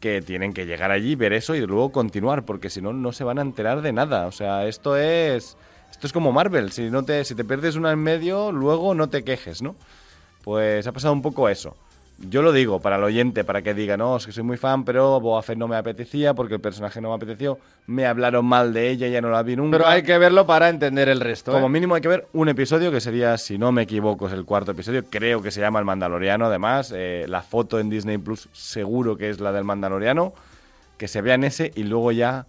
que 0.00 0.22
tienen 0.22 0.52
que 0.52 0.66
llegar 0.66 0.90
allí, 0.90 1.14
ver 1.14 1.32
eso 1.32 1.54
y 1.54 1.60
luego 1.60 1.92
continuar, 1.92 2.44
porque 2.44 2.70
si 2.70 2.80
no, 2.80 2.92
no 2.92 3.12
se 3.12 3.22
van 3.22 3.38
a 3.38 3.42
enterar 3.42 3.82
de 3.82 3.92
nada. 3.92 4.26
O 4.26 4.32
sea, 4.32 4.66
esto 4.66 4.96
es. 4.96 5.56
Esto 6.00 6.06
es 6.06 6.14
como 6.14 6.32
Marvel. 6.32 6.72
Si, 6.72 6.88
no 6.88 7.04
te, 7.04 7.26
si 7.26 7.34
te 7.34 7.44
pierdes 7.44 7.76
una 7.76 7.92
en 7.92 7.98
medio, 7.98 8.52
luego 8.52 8.94
no 8.94 9.10
te 9.10 9.22
quejes, 9.22 9.60
¿no? 9.60 9.76
Pues 10.42 10.86
ha 10.86 10.92
pasado 10.92 11.12
un 11.12 11.20
poco 11.20 11.46
eso. 11.50 11.76
Yo 12.26 12.40
lo 12.40 12.52
digo 12.52 12.80
para 12.80 12.96
el 12.96 13.04
oyente, 13.04 13.44
para 13.44 13.60
que 13.60 13.74
diga, 13.74 13.98
no, 13.98 14.16
es 14.16 14.24
que 14.24 14.32
soy 14.32 14.42
muy 14.42 14.56
fan, 14.56 14.86
pero 14.86 15.20
Boba 15.20 15.42
Fett 15.42 15.58
no 15.58 15.68
me 15.68 15.76
apetecía 15.76 16.32
porque 16.32 16.54
el 16.54 16.60
personaje 16.62 17.02
no 17.02 17.10
me 17.10 17.16
apeteció. 17.16 17.58
Me 17.86 18.06
hablaron 18.06 18.46
mal 18.46 18.72
de 18.72 18.88
ella, 18.88 19.08
ya 19.08 19.20
no 19.20 19.28
la 19.28 19.42
vi 19.42 19.56
nunca. 19.56 19.76
Pero 19.76 19.90
hay 19.90 20.02
que 20.02 20.16
verlo 20.16 20.46
para 20.46 20.70
entender 20.70 21.10
el 21.10 21.20
resto. 21.20 21.52
Como 21.52 21.66
¿eh? 21.66 21.68
mínimo 21.68 21.96
hay 21.96 22.00
que 22.00 22.08
ver 22.08 22.28
un 22.32 22.48
episodio 22.48 22.90
que 22.90 23.02
sería, 23.02 23.36
si 23.36 23.58
no 23.58 23.70
me 23.70 23.82
equivoco, 23.82 24.26
es 24.26 24.32
el 24.32 24.46
cuarto 24.46 24.70
episodio. 24.70 25.04
Creo 25.04 25.42
que 25.42 25.50
se 25.50 25.60
llama 25.60 25.80
El 25.80 25.84
Mandaloriano, 25.84 26.46
además. 26.46 26.94
Eh, 26.96 27.26
la 27.28 27.42
foto 27.42 27.78
en 27.78 27.90
Disney 27.90 28.16
Plus 28.16 28.48
seguro 28.54 29.18
que 29.18 29.28
es 29.28 29.38
la 29.38 29.52
del 29.52 29.64
Mandaloriano. 29.64 30.32
Que 30.96 31.08
se 31.08 31.20
vean 31.20 31.44
ese 31.44 31.72
y 31.74 31.82
luego 31.82 32.10
ya, 32.10 32.46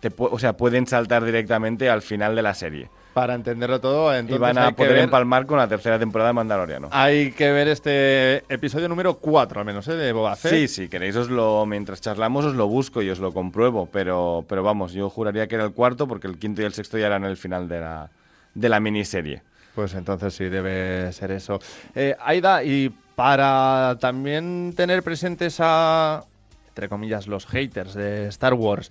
te 0.00 0.10
o 0.16 0.38
sea, 0.38 0.54
pueden 0.56 0.86
saltar 0.86 1.24
directamente 1.24 1.88
al 1.90 2.02
final 2.02 2.34
de 2.36 2.42
la 2.42 2.54
serie. 2.54 2.90
Para 3.14 3.34
entenderlo 3.34 3.80
todo, 3.80 4.14
entonces 4.14 4.36
y 4.36 4.38
van 4.38 4.58
a 4.58 4.66
hay 4.68 4.74
poder 4.74 4.92
ver- 4.92 5.02
empalmar 5.04 5.44
con 5.46 5.58
la 5.58 5.66
tercera 5.66 5.98
temporada 5.98 6.28
de 6.28 6.34
Mandaloriano. 6.34 6.88
Hay 6.92 7.32
que 7.32 7.50
ver 7.50 7.66
este 7.66 8.44
episodio 8.52 8.88
número 8.88 9.18
4, 9.18 9.60
al 9.60 9.66
menos, 9.66 9.88
¿eh? 9.88 9.94
de 9.96 10.12
Boba 10.12 10.36
Fett. 10.36 10.52
Sí, 10.52 10.68
si 10.68 10.88
queréis, 10.88 11.16
os 11.16 11.28
lo, 11.28 11.66
mientras 11.66 12.00
charlamos 12.00 12.44
os 12.44 12.54
lo 12.54 12.68
busco 12.68 13.02
y 13.02 13.10
os 13.10 13.18
lo 13.18 13.32
compruebo. 13.32 13.86
Pero, 13.90 14.44
pero 14.48 14.62
vamos, 14.62 14.92
yo 14.92 15.10
juraría 15.10 15.48
que 15.48 15.56
era 15.56 15.64
el 15.64 15.72
cuarto 15.72 16.06
porque 16.06 16.28
el 16.28 16.38
quinto 16.38 16.62
y 16.62 16.64
el 16.66 16.74
sexto 16.74 16.96
ya 16.96 17.06
eran 17.06 17.24
el 17.24 17.36
final 17.36 17.68
de 17.68 17.80
la, 17.80 18.10
de 18.54 18.68
la 18.68 18.78
miniserie. 18.78 19.42
Pues 19.74 19.94
entonces 19.94 20.34
sí, 20.34 20.44
debe 20.44 21.12
ser 21.12 21.32
eso. 21.32 21.58
Eh, 21.96 22.14
Aida, 22.20 22.62
y 22.62 22.94
para 23.16 23.96
también 24.00 24.74
tener 24.76 25.02
presentes 25.02 25.56
a, 25.58 26.22
entre 26.68 26.88
comillas, 26.88 27.26
los 27.26 27.46
haters 27.46 27.94
de 27.94 28.28
Star 28.28 28.54
Wars, 28.54 28.90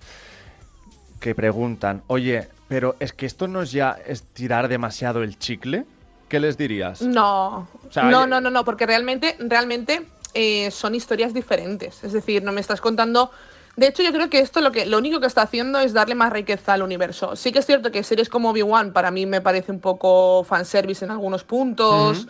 que 1.20 1.34
preguntan, 1.34 2.02
oye, 2.06 2.48
pero 2.68 2.96
es 3.00 3.12
que 3.12 3.26
esto 3.26 3.48
no 3.48 3.62
es 3.62 3.72
ya 3.72 3.98
estirar 4.06 4.68
demasiado 4.68 5.22
el 5.22 5.38
chicle, 5.38 5.84
¿qué 6.28 6.40
les 6.40 6.56
dirías? 6.56 7.02
No, 7.02 7.68
O 7.88 7.92
sea, 7.92 8.04
no, 8.04 8.26
no, 8.26 8.40
no, 8.40 8.50
no, 8.50 8.64
porque 8.64 8.86
realmente, 8.86 9.36
realmente 9.38 10.06
eh, 10.34 10.70
son 10.70 10.94
historias 10.94 11.34
diferentes. 11.34 12.04
Es 12.04 12.12
decir, 12.12 12.42
no 12.42 12.52
me 12.52 12.60
estás 12.60 12.80
contando. 12.80 13.30
De 13.76 13.86
hecho, 13.86 14.02
yo 14.02 14.12
creo 14.12 14.28
que 14.28 14.40
esto 14.40 14.60
lo 14.60 14.72
que 14.72 14.86
lo 14.86 14.98
único 14.98 15.20
que 15.20 15.26
está 15.26 15.42
haciendo 15.42 15.78
es 15.78 15.92
darle 15.92 16.14
más 16.14 16.32
riqueza 16.32 16.74
al 16.74 16.82
universo. 16.82 17.36
Sí 17.36 17.52
que 17.52 17.60
es 17.60 17.66
cierto 17.66 17.90
que 17.90 18.02
series 18.02 18.28
como 18.28 18.50
Obi-Wan 18.50 18.92
para 18.92 19.10
mí 19.10 19.24
me 19.24 19.40
parece 19.40 19.72
un 19.72 19.80
poco 19.80 20.44
fanservice 20.44 21.04
en 21.04 21.10
algunos 21.12 21.44
puntos. 21.44 22.26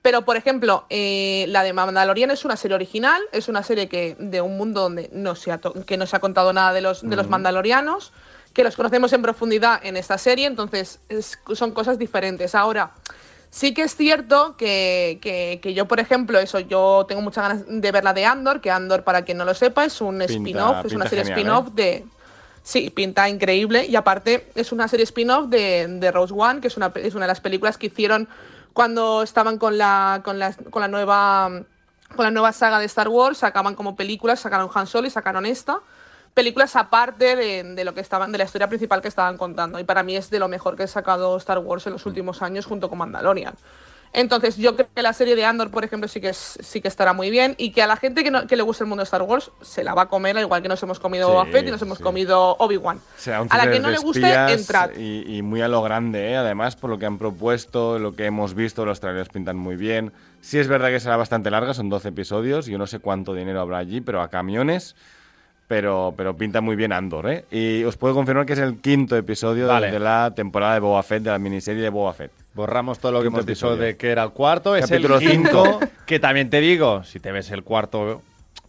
Pero, 0.00 0.22
por 0.22 0.36
ejemplo, 0.36 0.84
eh, 0.90 1.44
la 1.48 1.62
de 1.62 1.72
Mandalorian 1.72 2.32
es 2.32 2.44
una 2.44 2.56
serie 2.56 2.74
original, 2.74 3.22
es 3.30 3.48
una 3.48 3.62
serie 3.62 3.88
que 3.88 4.16
de 4.18 4.40
un 4.40 4.56
mundo 4.56 4.80
donde 4.80 5.08
no 5.12 5.36
se 5.36 5.52
ha, 5.52 5.60
que 5.86 5.96
no 5.96 6.06
se 6.06 6.16
ha 6.16 6.20
contado 6.20 6.52
nada 6.52 6.72
de 6.72 6.80
los, 6.80 7.08
de 7.08 7.14
los 7.14 7.28
mandalorianos, 7.28 8.12
que 8.52 8.64
los 8.64 8.76
conocemos 8.76 9.12
en 9.12 9.22
profundidad 9.22 9.80
en 9.84 9.96
esta 9.96 10.18
serie, 10.18 10.46
entonces 10.46 11.00
es- 11.08 11.38
son 11.54 11.72
cosas 11.72 11.98
diferentes. 11.98 12.54
Ahora, 12.54 12.90
sí 13.50 13.74
que 13.74 13.82
es 13.82 13.96
cierto 13.96 14.56
que, 14.56 15.18
que- 15.22 15.60
que 15.62 15.74
yo, 15.74 15.86
por 15.86 16.00
ejemplo, 16.00 16.38
eso, 16.38 16.60
yo 16.60 17.04
tengo 17.08 17.20
muchas 17.22 17.48
ganas 17.48 17.64
de 17.66 17.92
ver 17.92 18.04
la 18.04 18.12
de 18.12 18.24
Andor, 18.26 18.60
que 18.60 18.70
Andor, 18.70 19.04
para 19.04 19.22
quien 19.22 19.38
no 19.38 19.44
lo 19.44 19.54
sepa, 19.54 19.84
es 19.84 20.00
un 20.00 20.20
spin-off, 20.26 20.76
es 20.86 20.92
una 20.96 21.04
serie 21.10 21.24
spin-off 21.40 21.68
¿eh? 21.68 21.72
de... 21.74 22.04
Sí, 22.64 22.90
pinta 22.90 23.28
increíble 23.28 23.86
y 23.86 23.96
aparte 23.96 24.48
es 24.54 24.70
una 24.70 24.86
serie 24.86 25.02
spin-off 25.02 25.48
de, 25.48 25.86
de 25.88 26.12
Rose 26.12 26.32
One, 26.36 26.60
que 26.60 26.68
es 26.68 26.76
una, 26.76 26.92
es 26.94 27.14
una 27.16 27.24
de 27.24 27.28
las 27.28 27.40
películas 27.40 27.76
que 27.76 27.86
hicieron 27.86 28.28
cuando 28.72 29.24
estaban 29.24 29.58
con 29.58 29.76
la, 29.78 30.20
con 30.24 30.38
la, 30.38 30.52
con 30.70 30.80
la 30.80 30.86
nueva 30.88 31.50
con 32.14 32.24
la 32.24 32.30
nueva 32.30 32.52
saga 32.52 32.78
de 32.78 32.84
Star 32.84 33.08
Wars, 33.08 33.38
sacaban 33.38 33.74
como 33.74 33.96
películas, 33.96 34.38
sacaron 34.38 34.68
Han 34.74 34.86
Solo 34.86 35.06
y 35.08 35.10
sacaron 35.10 35.44
esta. 35.46 35.80
Películas 36.34 36.76
aparte 36.76 37.36
de, 37.36 37.62
de 37.74 37.84
lo 37.84 37.92
que 37.94 38.00
estaban, 38.00 38.32
de 38.32 38.38
la 38.38 38.44
historia 38.44 38.68
principal 38.68 39.02
que 39.02 39.08
estaban 39.08 39.36
contando. 39.36 39.78
Y 39.78 39.84
para 39.84 40.02
mí 40.02 40.16
es 40.16 40.30
de 40.30 40.38
lo 40.38 40.48
mejor 40.48 40.76
que 40.76 40.84
ha 40.84 40.86
sacado 40.86 41.36
Star 41.36 41.58
Wars 41.58 41.86
en 41.86 41.92
los 41.92 42.06
últimos 42.06 42.40
años 42.42 42.64
junto 42.66 42.88
con 42.88 42.98
Mandalorian. 42.98 43.54
Entonces, 44.14 44.58
yo 44.58 44.76
creo 44.76 44.86
que 44.94 45.00
la 45.00 45.14
serie 45.14 45.34
de 45.36 45.44
Andor, 45.46 45.70
por 45.70 45.84
ejemplo, 45.84 46.06
sí 46.06 46.20
que, 46.20 46.28
es, 46.28 46.58
sí 46.60 46.82
que 46.82 46.88
estará 46.88 47.14
muy 47.14 47.30
bien 47.30 47.54
y 47.56 47.70
que 47.72 47.80
a 47.82 47.86
la 47.86 47.96
gente 47.96 48.22
que, 48.22 48.30
no- 48.30 48.46
que 48.46 48.56
le 48.56 48.62
gusta 48.62 48.84
el 48.84 48.88
mundo 48.88 49.00
de 49.00 49.04
Star 49.04 49.22
Wars 49.22 49.50
se 49.62 49.82
la 49.82 49.94
va 49.94 50.02
a 50.02 50.08
comer, 50.10 50.36
al 50.36 50.42
igual 50.42 50.60
que 50.60 50.68
nos 50.68 50.82
hemos 50.82 51.00
comido 51.00 51.28
Sí, 51.28 51.32
Boba 51.32 51.46
Fett 51.46 51.68
y 51.68 51.70
nos 51.70 51.80
hemos 51.80 51.96
sí. 51.96 52.04
comido 52.04 52.56
Obi-Wan. 52.58 53.00
Será 53.16 53.40
un 53.40 53.48
A 53.50 53.56
la 53.56 53.70
que 53.70 53.80
no 53.80 53.88
le 53.88 53.96
guste, 53.98 54.30
entrad. 54.52 54.90
Y, 54.98 55.38
y 55.38 55.40
muy 55.40 55.62
a 55.62 55.68
lo 55.68 55.80
grande, 55.80 56.30
¿eh? 56.32 56.36
además, 56.36 56.76
por 56.76 56.90
lo 56.90 56.98
que 56.98 57.06
han 57.06 57.16
propuesto, 57.16 57.98
lo 57.98 58.14
que 58.14 58.26
hemos 58.26 58.52
visto, 58.54 58.84
los 58.84 59.00
trailers 59.00 59.30
pintan 59.30 59.56
muy 59.56 59.76
bien. 59.76 60.12
Sí 60.42 60.58
es 60.58 60.68
verdad 60.68 60.88
que 60.90 61.00
será 61.00 61.16
bastante 61.16 61.50
larga, 61.50 61.72
son 61.72 61.88
12 61.88 62.08
episodios, 62.08 62.66
yo 62.66 62.76
no 62.76 62.86
sé 62.86 62.98
cuánto 62.98 63.32
dinero 63.32 63.62
habrá 63.62 63.78
allí, 63.78 64.02
pero 64.02 64.20
a 64.20 64.28
camiones, 64.28 64.94
pero, 65.72 66.12
pero 66.14 66.36
pinta 66.36 66.60
muy 66.60 66.76
bien 66.76 66.92
Andor, 66.92 67.30
¿eh? 67.30 67.46
Y 67.50 67.82
os 67.84 67.96
puedo 67.96 68.12
confirmar 68.12 68.44
que 68.44 68.52
es 68.52 68.58
el 68.58 68.76
quinto 68.82 69.16
episodio 69.16 69.62
de- 69.64 69.72
Vale. 69.72 69.90
de, 69.90 69.98
la 69.98 70.30
temporada 70.36 70.74
de 70.74 70.80
Boba 70.80 71.02
Fett, 71.02 71.22
de 71.22 71.30
la 71.30 71.38
miniserie 71.38 71.82
de 71.82 71.88
Boba 71.88 72.12
Fett. 72.12 72.30
Borramos 72.52 72.98
todo 72.98 73.10
lo 73.12 73.22
que 73.22 73.28
hemos 73.28 73.46
dicho 73.46 73.74
de 73.74 73.96
que 73.96 74.10
era 74.10 74.22
el 74.22 74.32
cuarto. 74.32 74.76
Es 74.76 74.86
Capítulo 74.86 75.16
el 75.18 75.26
quinto. 75.30 75.64
cinco. 75.64 75.80
Que 76.04 76.20
también 76.20 76.50
te 76.50 76.60
digo, 76.60 77.02
si 77.04 77.20
te 77.20 77.32
ves 77.32 77.50
el 77.52 77.62
cuarto, 77.62 78.20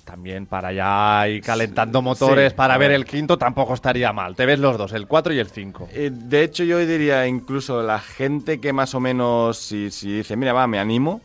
también 0.06 0.46
para 0.46 0.72
ya 0.72 1.28
ir 1.28 1.42
calentando 1.44 2.02
motores 2.02 2.54
Sí, 2.54 2.56
para 2.56 2.78
ver. 2.78 2.92
el 2.92 3.04
quinto 3.04 3.38
tampoco 3.38 3.74
estaría 3.74 4.14
mal. 4.14 4.34
Te 4.38 4.46
ves 4.46 4.60
los 4.60 4.78
dos, 4.78 4.94
el 4.94 5.06
4 5.06 5.34
y 5.34 5.40
el 5.40 5.48
5. 5.48 5.90
Eh, 5.92 6.10
de 6.14 6.44
hecho, 6.44 6.64
yo 6.64 6.78
diría 6.80 7.28
incluso 7.28 7.84
la 7.84 8.00
gente 8.00 8.62
que 8.62 8.72
más 8.72 8.96
o 8.96 9.02
menos, 9.02 9.58
si, 9.58 9.92
si 9.92 10.10
dice, 10.20 10.38
mira, 10.38 10.54
va, 10.54 10.66
me 10.68 10.80
animo, 10.80 11.20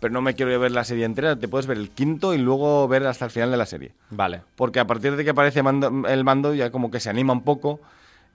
pero 0.00 0.12
no 0.12 0.20
me 0.20 0.34
quiero 0.34 0.58
ver 0.60 0.70
la 0.72 0.84
serie 0.84 1.04
entera, 1.04 1.36
te 1.36 1.48
puedes 1.48 1.66
ver 1.66 1.76
el 1.78 1.90
quinto 1.90 2.34
y 2.34 2.38
luego 2.38 2.86
ver 2.88 3.06
hasta 3.06 3.24
el 3.24 3.30
final 3.30 3.50
de 3.50 3.56
la 3.56 3.66
serie. 3.66 3.92
Vale. 4.10 4.42
Porque 4.56 4.80
a 4.80 4.86
partir 4.86 5.16
de 5.16 5.24
que 5.24 5.30
aparece 5.30 5.62
mando- 5.62 6.06
el 6.08 6.24
mando 6.24 6.54
ya 6.54 6.70
como 6.70 6.90
que 6.90 7.00
se 7.00 7.10
anima 7.10 7.32
un 7.32 7.42
poco 7.42 7.80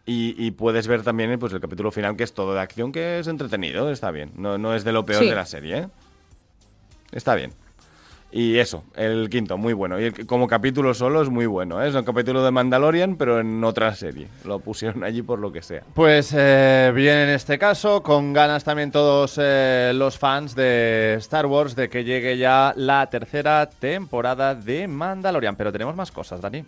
y, 0.05 0.35
y 0.37 0.51
puedes 0.51 0.87
ver 0.87 1.01
también 1.03 1.31
eh, 1.31 1.37
pues, 1.37 1.53
el 1.53 1.61
capítulo 1.61 1.91
final 1.91 2.15
que 2.17 2.23
es 2.23 2.33
todo 2.33 2.53
de 2.53 2.59
acción, 2.61 2.91
que 2.91 3.19
es 3.19 3.27
entretenido, 3.27 3.89
está 3.89 4.11
bien. 4.11 4.31
No, 4.35 4.57
no 4.57 4.75
es 4.75 4.83
de 4.83 4.91
lo 4.91 5.05
peor 5.05 5.23
Sí. 5.23 5.29
de 5.29 5.35
la 5.35 5.45
serie, 5.45 5.77
¿eh? 5.77 5.87
Está 7.11 7.35
bien. 7.35 7.53
Y 8.35 8.57
eso, 8.57 8.83
el 8.95 9.29
quinto, 9.29 9.59
muy 9.59 9.73
bueno. 9.73 9.99
Y 9.99 10.05
el- 10.05 10.25
como 10.25 10.47
capítulo 10.47 10.95
solo 10.95 11.21
es 11.21 11.29
muy 11.29 11.45
bueno, 11.45 11.83
¿eh? 11.83 11.87
Es 11.89 11.93
un 11.93 12.03
capítulo 12.03 12.43
de 12.43 12.49
Mandalorian, 12.49 13.15
pero 13.15 13.39
en 13.39 13.63
otra 13.63 13.93
serie. 13.93 14.27
Lo 14.43 14.57
pusieron 14.57 15.03
allí 15.03 15.21
por 15.21 15.37
lo 15.37 15.51
que 15.51 15.61
sea. 15.61 15.83
Pues 15.93 16.33
eh, 16.35 16.91
bien 16.95 17.15
en 17.15 17.29
este 17.29 17.59
caso, 17.59 18.01
con 18.01 18.33
ganas 18.33 18.63
también 18.63 18.89
todos 18.89 19.39
eh, 19.39 19.91
los 19.93 20.17
fans 20.17 20.55
de 20.55 21.13
Star 21.19 21.45
Wars 21.45 21.75
de 21.75 21.89
que 21.89 22.03
llegue 22.03 22.35
ya 22.39 22.73
la 22.75 23.07
tercera 23.07 23.69
temporada 23.69 24.55
de 24.55 24.87
Mandalorian. 24.87 25.55
Pero 25.55 25.71
tenemos 25.71 25.95
más 25.95 26.11
cosas, 26.11 26.41
Dani. 26.41 26.65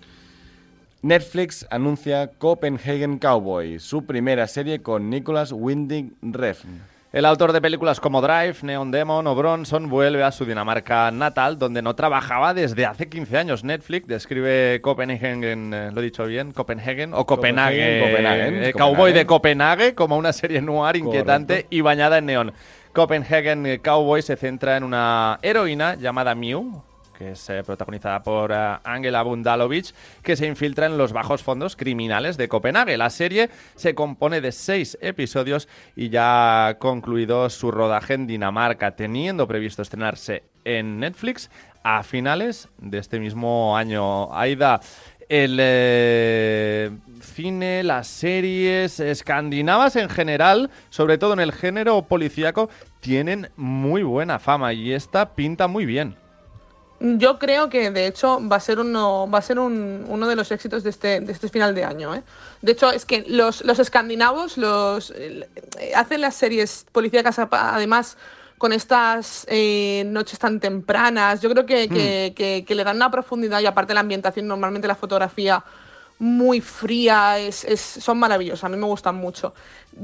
Netflix 1.01 1.65
anuncia 1.71 2.27
Copenhagen 2.37 3.17
Cowboy, 3.19 3.79
su 3.79 4.05
primera 4.05 4.47
serie 4.47 4.83
con 4.83 5.09
Nicholas 5.09 5.51
Winding 5.51 6.15
Refn. 6.21 6.81
El 7.15 7.23
autor 7.23 7.53
de 7.53 7.61
películas 7.61 8.01
como 8.01 8.21
Drive, 8.21 8.57
Neon 8.63 8.91
Demon 8.91 9.25
o 9.25 9.35
Bronson 9.35 9.87
vuelve 9.87 10.21
a 10.21 10.33
su 10.33 10.43
Dinamarca 10.43 11.11
natal, 11.11 11.57
donde 11.57 11.81
no 11.81 11.95
trabajaba 11.95 12.53
desde 12.53 12.85
hace 12.85 13.07
15 13.07 13.37
años. 13.37 13.63
Netflix 13.63 14.05
describe 14.05 14.81
Copenhagen, 14.81 15.73
eh, 15.73 15.91
lo 15.93 16.01
he 16.01 16.03
dicho 16.03 16.25
bien, 16.25 16.51
Copenhagen 16.51 17.13
o 17.13 17.25
Copenhague, 17.25 18.01
Copenhagen, 18.01 18.55
eh, 18.55 18.73
Copenhagen. 18.73 18.73
Cowboy 18.73 19.13
de 19.13 19.25
Copenhague, 19.25 19.95
como 19.95 20.17
una 20.17 20.33
serie 20.33 20.61
noir 20.61 20.97
inquietante 20.97 21.67
y 21.69 21.79
bañada 21.79 22.17
en 22.17 22.25
neón. 22.25 22.53
Copenhagen 22.91 23.65
eh, 23.65 23.79
Cowboy 23.79 24.21
se 24.21 24.35
centra 24.35 24.75
en 24.75 24.83
una 24.83 25.39
heroína 25.41 25.95
llamada 25.95 26.35
Mew, 26.35 26.83
que 27.17 27.31
es 27.31 27.49
eh, 27.49 27.63
protagonizada 27.63 28.21
por 28.21 28.51
eh, 28.51 28.77
Angela 28.83 29.23
Bundalovich, 29.23 29.93
que 30.21 30.35
se 30.35 30.47
infiltra 30.47 30.85
en 30.85 30.97
los 30.97 31.13
bajos 31.13 31.43
fondos 31.43 31.75
criminales 31.75 32.37
de 32.37 32.47
Copenhague. 32.47 32.97
La 32.97 33.09
serie 33.09 33.49
se 33.75 33.95
compone 33.95 34.41
de 34.41 34.51
seis 34.51 34.97
episodios 35.01 35.67
y 35.95 36.09
ya 36.09 36.67
ha 36.67 36.77
concluido 36.77 37.49
su 37.49 37.71
rodaje 37.71 38.13
en 38.13 38.27
Dinamarca, 38.27 38.95
teniendo 38.95 39.47
previsto 39.47 39.81
estrenarse 39.81 40.43
en 40.63 40.99
Netflix 40.99 41.49
a 41.83 42.03
finales 42.03 42.67
de 42.79 42.97
este 42.97 43.19
mismo 43.19 43.77
año. 43.77 44.35
Aida, 44.35 44.81
el 45.29 45.57
eh, 45.59 46.91
cine, 47.21 47.83
las 47.83 48.07
series 48.07 48.99
escandinavas 48.99 49.95
en 49.95 50.09
general, 50.09 50.69
sobre 50.89 51.17
todo 51.17 51.33
en 51.33 51.39
el 51.39 51.51
género 51.51 52.03
policíaco, 52.03 52.69
tienen 52.99 53.49
muy 53.55 54.03
buena 54.03 54.39
fama 54.39 54.73
y 54.73 54.93
esta 54.93 55.35
pinta 55.35 55.67
muy 55.67 55.85
bien. 55.85 56.24
Yo 56.99 57.39
creo 57.39 57.69
que 57.69 57.91
de 57.91 58.07
hecho 58.07 58.39
va 58.47 58.55
a 58.55 58.59
ser 58.59 58.79
uno, 58.79 59.29
va 59.29 59.39
a 59.39 59.41
ser 59.41 59.59
un- 59.59 60.05
uno 60.07 60.27
de 60.27 60.35
los 60.35 60.49
éxitos 60.51 60.83
de 60.83 60.89
este, 60.91 61.19
de 61.19 61.31
este 61.31 61.49
final 61.49 61.75
de 61.75 61.83
año. 61.83 62.15
¿eh? 62.15 62.23
De 62.61 62.71
hecho, 62.71 62.89
es 62.91 63.05
que 63.05 63.25
los, 63.27 63.63
los 63.65 63.79
escandinavos 63.79 64.57
los, 64.57 65.11
eh, 65.15 65.47
hacen 65.95 66.21
las 66.21 66.35
series 66.35 66.85
policíacas 66.91 67.37
además 67.39 68.17
con 68.57 68.71
estas 68.71 69.45
eh, 69.49 70.03
noches 70.07 70.39
tan 70.39 70.61
tempranas. 70.61 71.41
Yo 71.41 71.49
creo 71.49 71.65
que, 71.65 71.89
que- 71.89 72.33
que- 72.35 72.63
que 72.65 72.75
le 72.75 72.85
dan 72.85 72.95
una 72.95 73.11
profundidad 73.11 73.59
y 73.59 73.65
aparte 73.65 73.93
la 73.93 73.99
ambientación, 73.99 74.47
normalmente 74.47 74.87
la 74.87 74.95
fotografía 74.95 75.63
muy 76.19 76.61
fría, 76.61 77.39
es, 77.39 77.63
es- 77.65 77.81
son 77.81 78.17
maravillosas, 78.19 78.63
a 78.63 78.69
mí 78.69 78.77
me 78.77 78.85
gustan 78.85 79.15
mucho. 79.15 79.53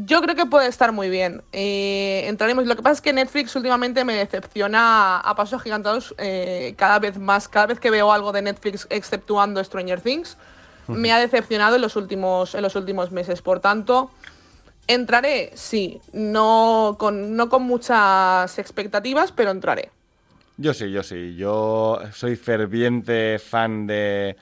Yo 0.05 0.21
creo 0.21 0.35
que 0.35 0.45
puede 0.45 0.67
estar 0.67 0.91
muy 0.91 1.09
bien. 1.09 1.41
Eh, 1.51 2.23
entraremos. 2.27 2.65
Lo 2.65 2.75
que 2.75 2.81
pasa 2.81 2.93
es 2.93 3.01
que 3.01 3.11
Netflix 3.13 3.55
últimamente 3.55 4.05
me 4.05 4.13
decepciona 4.15 5.19
a, 5.19 5.35
pasos 5.35 5.59
agigantados 5.59 6.15
eh, 6.17 6.73
cada 6.77 6.99
vez 6.99 7.17
más. 7.17 7.47
Cada 7.49 7.67
vez 7.67 7.79
que 7.79 7.91
veo 7.91 8.11
algo 8.11 8.31
de 8.31 8.41
Netflix, 8.41 8.87
exceptuando 8.89 9.61
Stranger 9.63 9.99
Things, 10.01 10.37
me 10.87 11.11
ha 11.11 11.19
decepcionado 11.19 11.75
en 11.75 11.81
los 11.81 11.95
últimos, 11.95 12.55
en 12.55 12.61
los 12.61 12.75
últimos 12.75 13.11
meses. 13.11 13.41
Por 13.41 13.59
tanto, 13.59 14.11
entraré, 14.87 15.51
sí, 15.55 16.01
no 16.13 16.95
con, 16.99 17.35
no 17.35 17.49
con 17.49 17.63
muchas 17.63 18.57
expectativas, 18.59 19.31
pero 19.31 19.51
entraré. 19.51 19.89
Yo 20.57 20.73
sí, 20.73 20.91
yo 20.91 21.03
sí. 21.03 21.35
Yo 21.35 21.99
soy 22.13 22.35
ferviente 22.35 23.39
fan 23.39 23.87
de 23.87 24.35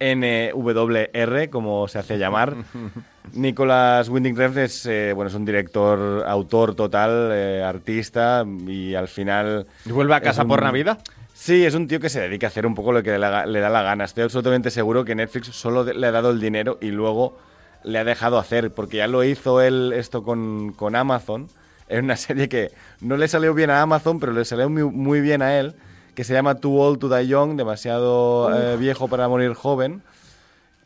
NWR, 0.00 1.50
como 1.50 1.88
se 1.88 1.98
hace 1.98 2.18
llamar. 2.18 2.54
Nicolas 3.32 4.08
Winding 4.08 4.36
Refn 4.36 4.58
es, 4.60 4.86
eh, 4.86 5.12
bueno, 5.14 5.28
es 5.28 5.34
un 5.34 5.44
director, 5.44 6.24
autor 6.26 6.74
total, 6.74 7.30
eh, 7.32 7.62
artista 7.62 8.44
y 8.66 8.94
al 8.94 9.08
final... 9.08 9.66
¿Y 9.84 9.90
vuelve 9.90 10.14
a 10.14 10.20
casa 10.20 10.42
un- 10.42 10.48
por 10.48 10.62
Navidad? 10.62 10.98
Sí, 11.34 11.66
es 11.66 11.74
un 11.74 11.86
tío 11.86 12.00
que 12.00 12.08
se 12.08 12.20
dedica 12.20 12.46
a 12.46 12.48
hacer 12.48 12.64
un 12.66 12.74
poco 12.74 12.92
lo 12.92 13.02
que 13.02 13.10
le, 13.18 13.18
da 13.18 13.44
la 13.46 13.82
gana. 13.82 14.04
Estoy 14.04 14.22
absolutamente 14.24 14.70
seguro 14.70 15.04
que 15.04 15.14
Netflix 15.14 15.48
solo 15.48 15.84
le 15.84 16.06
ha 16.06 16.10
dado 16.12 16.30
el 16.30 16.40
dinero 16.40 16.78
y 16.80 16.92
luego 16.92 17.36
le 17.84 17.98
ha 17.98 18.04
dejado 18.04 18.38
hacer, 18.38 18.72
porque 18.72 18.96
ya 18.98 19.06
lo 19.06 19.22
hizo 19.22 19.60
él 19.60 19.92
esto 19.94 20.22
con, 20.22 20.72
con 20.72 20.96
Amazon. 20.96 21.48
Es 21.88 22.02
una 22.02 22.16
serie 22.16 22.48
que 22.48 22.70
no 23.02 23.16
le 23.18 23.28
salió 23.28 23.52
bien 23.52 23.68
a 23.70 23.82
Amazon, 23.82 24.18
pero 24.18 24.32
le 24.32 24.44
salió 24.46 24.70
muy, 24.70 24.84
muy 24.84 25.20
bien 25.20 25.42
a 25.42 25.58
él, 25.58 25.74
que 26.16 26.24
se 26.24 26.32
llama 26.32 26.56
Too 26.56 26.74
Old 26.80 26.98
to 26.98 27.08
Die 27.14 27.28
Young, 27.28 27.56
demasiado 27.56 28.50
eh, 28.52 28.76
viejo 28.76 29.06
para 29.06 29.28
morir 29.28 29.54
joven, 29.54 30.02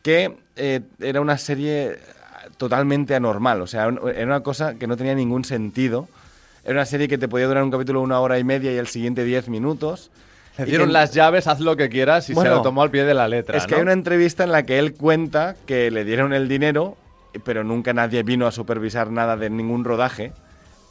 que 0.03 0.37
eh, 0.57 0.81
era 0.99 1.21
una 1.21 1.37
serie 1.39 1.97
totalmente 2.57 3.15
anormal, 3.15 3.61
o 3.61 3.67
sea, 3.67 3.87
era 4.13 4.25
una 4.25 4.41
cosa 4.41 4.75
que 4.75 4.85
no 4.87 4.97
tenía 4.97 5.15
ningún 5.15 5.45
sentido. 5.45 6.07
Era 6.63 6.73
una 6.73 6.85
serie 6.85 7.07
que 7.07 7.17
te 7.17 7.27
podía 7.27 7.47
durar 7.47 7.63
un 7.63 7.71
capítulo 7.71 8.01
una 8.01 8.19
hora 8.19 8.37
y 8.37 8.43
media 8.43 8.71
y 8.71 8.77
el 8.77 8.85
siguiente 8.87 9.23
diez 9.23 9.47
minutos. 9.49 10.11
Le 10.57 10.65
dieron 10.65 10.87
que- 10.89 10.93
las 10.93 11.11
llaves, 11.13 11.47
haz 11.47 11.59
lo 11.61 11.75
que 11.75 11.89
quieras 11.89 12.29
y 12.29 12.33
Bueno, 12.33 12.51
se 12.51 12.55
lo 12.57 12.61
tomó 12.61 12.83
al 12.83 12.91
pie 12.91 13.03
de 13.05 13.13
la 13.15 13.27
letra. 13.27 13.57
Es 13.57 13.65
que 13.65 13.75
hay 13.75 13.81
una 13.81 13.93
entrevista 13.93 14.43
en 14.43 14.51
la 14.51 14.63
que 14.63 14.77
él 14.77 14.93
cuenta 14.93 15.55
que 15.65 15.89
le 15.89 16.03
dieron 16.03 16.33
el 16.33 16.47
dinero, 16.47 16.97
pero 17.45 17.63
nunca 17.63 17.93
nadie 17.93 18.21
vino 18.21 18.45
a 18.45 18.51
supervisar 18.51 19.09
nada 19.09 19.37
de 19.37 19.49
ningún 19.49 19.85
rodaje. 19.85 20.33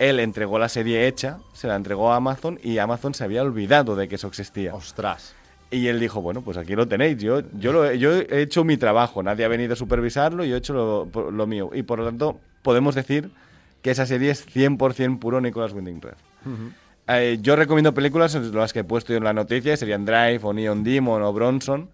Él 0.01 0.19
entregó 0.19 0.59
la 0.59 0.69
serie 0.69 1.07
hecha, 1.07 1.39
se 1.53 1.69
la 1.69 1.77
entregó 1.77 2.13
a 2.13 2.17
Amazon 2.17 2.59
y 2.63 2.79
Amazon 2.79 3.15
se 3.15 3.23
había 3.23 3.43
olvidado 3.43 3.95
de 3.95 4.09
que 4.09 4.15
eso 4.17 4.27
existía. 4.27 4.75
Ostras. 4.75 5.35
Y 5.71 5.87
él 5.87 6.01
dijo, 6.01 6.21
bueno, 6.21 6.41
pues 6.43 6.57
aquí 6.57 6.75
lo 6.75 6.89
tenéis, 6.89 7.19
yo, 7.19 7.43
yo, 7.57 7.73
lo 7.73 7.89
he- 7.89 7.99
yo 7.99 8.13
he 8.17 8.41
hecho 8.43 8.65
mi 8.65 8.77
trabajo, 8.77 9.23
nadie 9.23 9.45
ha 9.45 9.49
venido 9.49 9.75
a 9.75 9.77
supervisarlo 9.77 10.45
y 10.45 10.49
yo 10.49 10.57
he 10.57 10.59
hecho 10.59 10.73
lo, 10.73 11.31
lo 11.31 11.47
mío. 11.47 11.71
Y 11.73 11.83
por 11.85 11.99
lo 12.01 12.07
tanto, 12.07 12.41
podemos 12.63 12.97
decir 12.97 13.31
que 13.83 13.91
esa 13.93 14.05
serie 14.07 14.31
es 14.31 14.45
100% 14.49 15.19
puro 15.21 15.41
Nicolas 15.41 15.73
Winding 15.73 16.01
Refn. 16.01 16.75
Eh, 17.09 17.39
yo 17.41 17.55
recomiendo 17.57 17.93
películas, 17.95 18.35
las 18.35 18.73
que 18.73 18.81
he 18.81 18.85
puesto 18.85 19.13
yo 19.13 19.19
en 19.19 19.25
la 19.25 19.33
noticia, 19.33 19.77
serían 19.77 20.05
Drive 20.05 20.41
o 20.43 20.53
Neon 20.53 20.83
Demon 20.83 21.23
o 21.23 21.33
Bronson. 21.33 21.89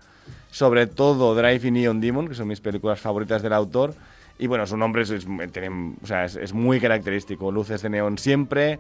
Sobre 0.51 0.87
todo 0.87 1.35
Drive 1.35 1.69
y 1.69 1.71
Neon 1.71 2.01
Demon, 2.01 2.29
que 2.29 2.35
son 2.35 2.49
mis 2.49 2.61
películas 2.61 2.99
favoritas 3.01 3.43
del 3.43 3.53
autor. 3.53 3.95
Y 4.39 4.47
bueno, 4.49 4.67
su 4.67 4.77
nombre 4.77 5.03
es, 5.03 5.11
es- 5.11 5.27
tienen- 5.53 5.97
o 6.03 6.07
sea, 6.07 6.25
es- 6.25 6.37
es 6.37 6.53
muy 6.53 6.81
característico. 6.81 7.51
Luces 7.51 7.83
de 7.83 7.89
neón 7.91 8.19
siempre, 8.19 8.79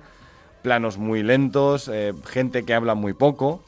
planos 0.62 0.98
muy 0.98 1.22
lentos, 1.22 1.88
eh, 1.92 2.12
gente 2.26 2.64
que 2.64 2.74
habla 2.74 2.94
muy 2.94 3.12
poco. 3.14 3.62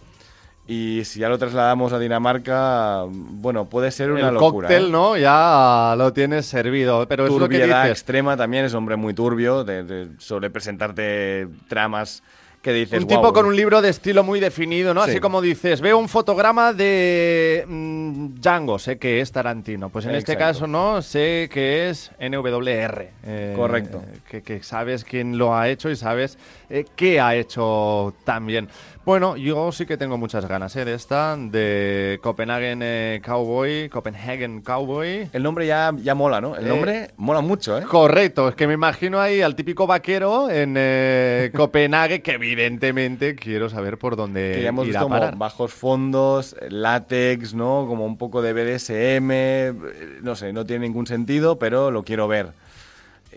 Y 0.67 1.05
si 1.07 1.21
ya 1.21 1.31
lo 1.31 1.39
trasladamos 1.39 1.95
a 1.95 1.99
Dinamarca, 1.99 3.05
bueno, 3.09 3.71
puede 3.71 3.91
ser 3.91 4.11
una 4.11 4.29
el 4.29 4.35
locura. 4.35 4.69
cóctel, 4.69 4.89
¿eh? 4.89 4.91
¿no? 4.91 5.17
Ya 5.17 5.95
lo 5.97 6.13
tienes 6.13 6.45
servido. 6.45 7.07
Pero 7.09 7.25
es 7.25 7.31
lo 7.31 7.49
que 7.49 7.57
turbiedad 7.59 7.85
dices. 7.85 7.99
extrema 7.99 8.37
también, 8.37 8.67
es 8.67 8.75
hombre 8.75 8.97
muy 8.97 9.15
turbio, 9.15 9.65
de, 9.65 9.83
de- 9.83 10.09
suele 10.19 10.51
presentarte 10.51 11.49
tramas 11.69 12.23
que 12.63 12.73
dices, 12.73 13.01
Un 13.01 13.07
tipo 13.09 13.33
con 13.33 13.47
un 13.47 13.55
libro 13.57 13.81
de 13.81 13.89
estilo 13.89 14.25
muy 14.25 14.41
definido, 14.41 14.93
¿no? 14.95 15.05
Sí. 15.05 15.11
Así 15.11 15.21
como 15.21 15.41
dices, 15.41 15.81
veo 15.81 15.97
un 15.99 16.09
fotograma 16.09 16.73
de 16.73 17.65
mm, 17.67 18.41
Django, 18.41 18.79
sé 18.79 18.99
que 18.99 19.21
es 19.21 19.31
Tarantino. 19.33 19.89
Pues 19.91 20.07
en 20.07 20.15
este 20.15 20.37
caso, 20.37 20.67
¿no? 20.67 21.01
Sé 21.03 21.49
que 21.53 21.89
es 21.91 22.11
NWR. 22.19 23.09
eh, 23.25 23.55
Correcto. 23.57 24.03
Que, 24.29 24.43
que 24.43 24.63
sabes 24.63 25.05
quién 25.05 25.39
lo 25.39 25.57
ha 25.57 25.69
hecho 25.69 25.89
y 25.91 25.97
sabes 25.97 26.39
eh, 26.69 26.85
qué 26.97 27.21
ha 27.21 27.35
hecho 27.37 28.15
también. 28.25 28.69
Bueno, 29.09 29.39
yo 29.39 29.73
sí 29.73 29.87
que 29.87 29.97
tengo 29.97 30.19
muchas 30.19 30.47
ganas 30.47 30.77
¿eh? 30.77 30.85
de 30.85 30.93
esta, 30.93 31.35
de 31.35 32.21
Copenhagen 32.23 32.81
eh, 32.83 33.23
Cowboy, 33.25 33.89
Copenhagen 33.89 34.61
Cowboy. 34.61 35.31
El 35.33 35.43
nombre 35.43 35.67
ya, 35.67 35.95
ya 35.97 36.15
mola, 36.15 36.43
¿no? 36.43 36.55
El 36.55 36.67
Eh, 36.67 36.69
nombre 36.69 37.11
mola 37.17 37.41
mucho, 37.41 37.79
¿eh? 37.79 37.85
Correcto, 37.85 38.51
es 38.51 38.55
que 38.55 38.67
me 38.67 38.75
imagino 38.75 39.19
ahí 39.19 39.41
al 39.41 39.57
típico 39.57 39.87
vaquero 39.87 40.51
en 40.51 40.75
eh, 40.77 41.51
Copenhague, 41.57 42.21
que 42.21 42.33
evidentemente 42.33 43.35
quiero 43.35 43.71
saber 43.71 43.97
por 43.97 44.15
dónde 44.15 44.53
que 44.57 44.63
ya 44.65 44.69
hemos 44.69 44.87
irá 44.87 45.01
visto 45.01 45.07
a 45.07 45.09
como 45.09 45.15
parar. 45.21 45.37
bajos 45.39 45.73
fondos, 45.73 46.55
látex, 46.69 47.55
¿no? 47.55 47.87
Como 47.89 48.05
un 48.05 48.19
poco 48.19 48.43
de 48.43 48.53
BDSM, 48.53 50.23
no 50.23 50.37
sé, 50.37 50.53
no 50.53 50.67
tiene 50.67 50.87
ningún 50.87 51.07
sentido, 51.07 51.59
pero 51.59 51.91
lo 51.91 52.05
quiero 52.05 52.29
ver. 52.29 52.49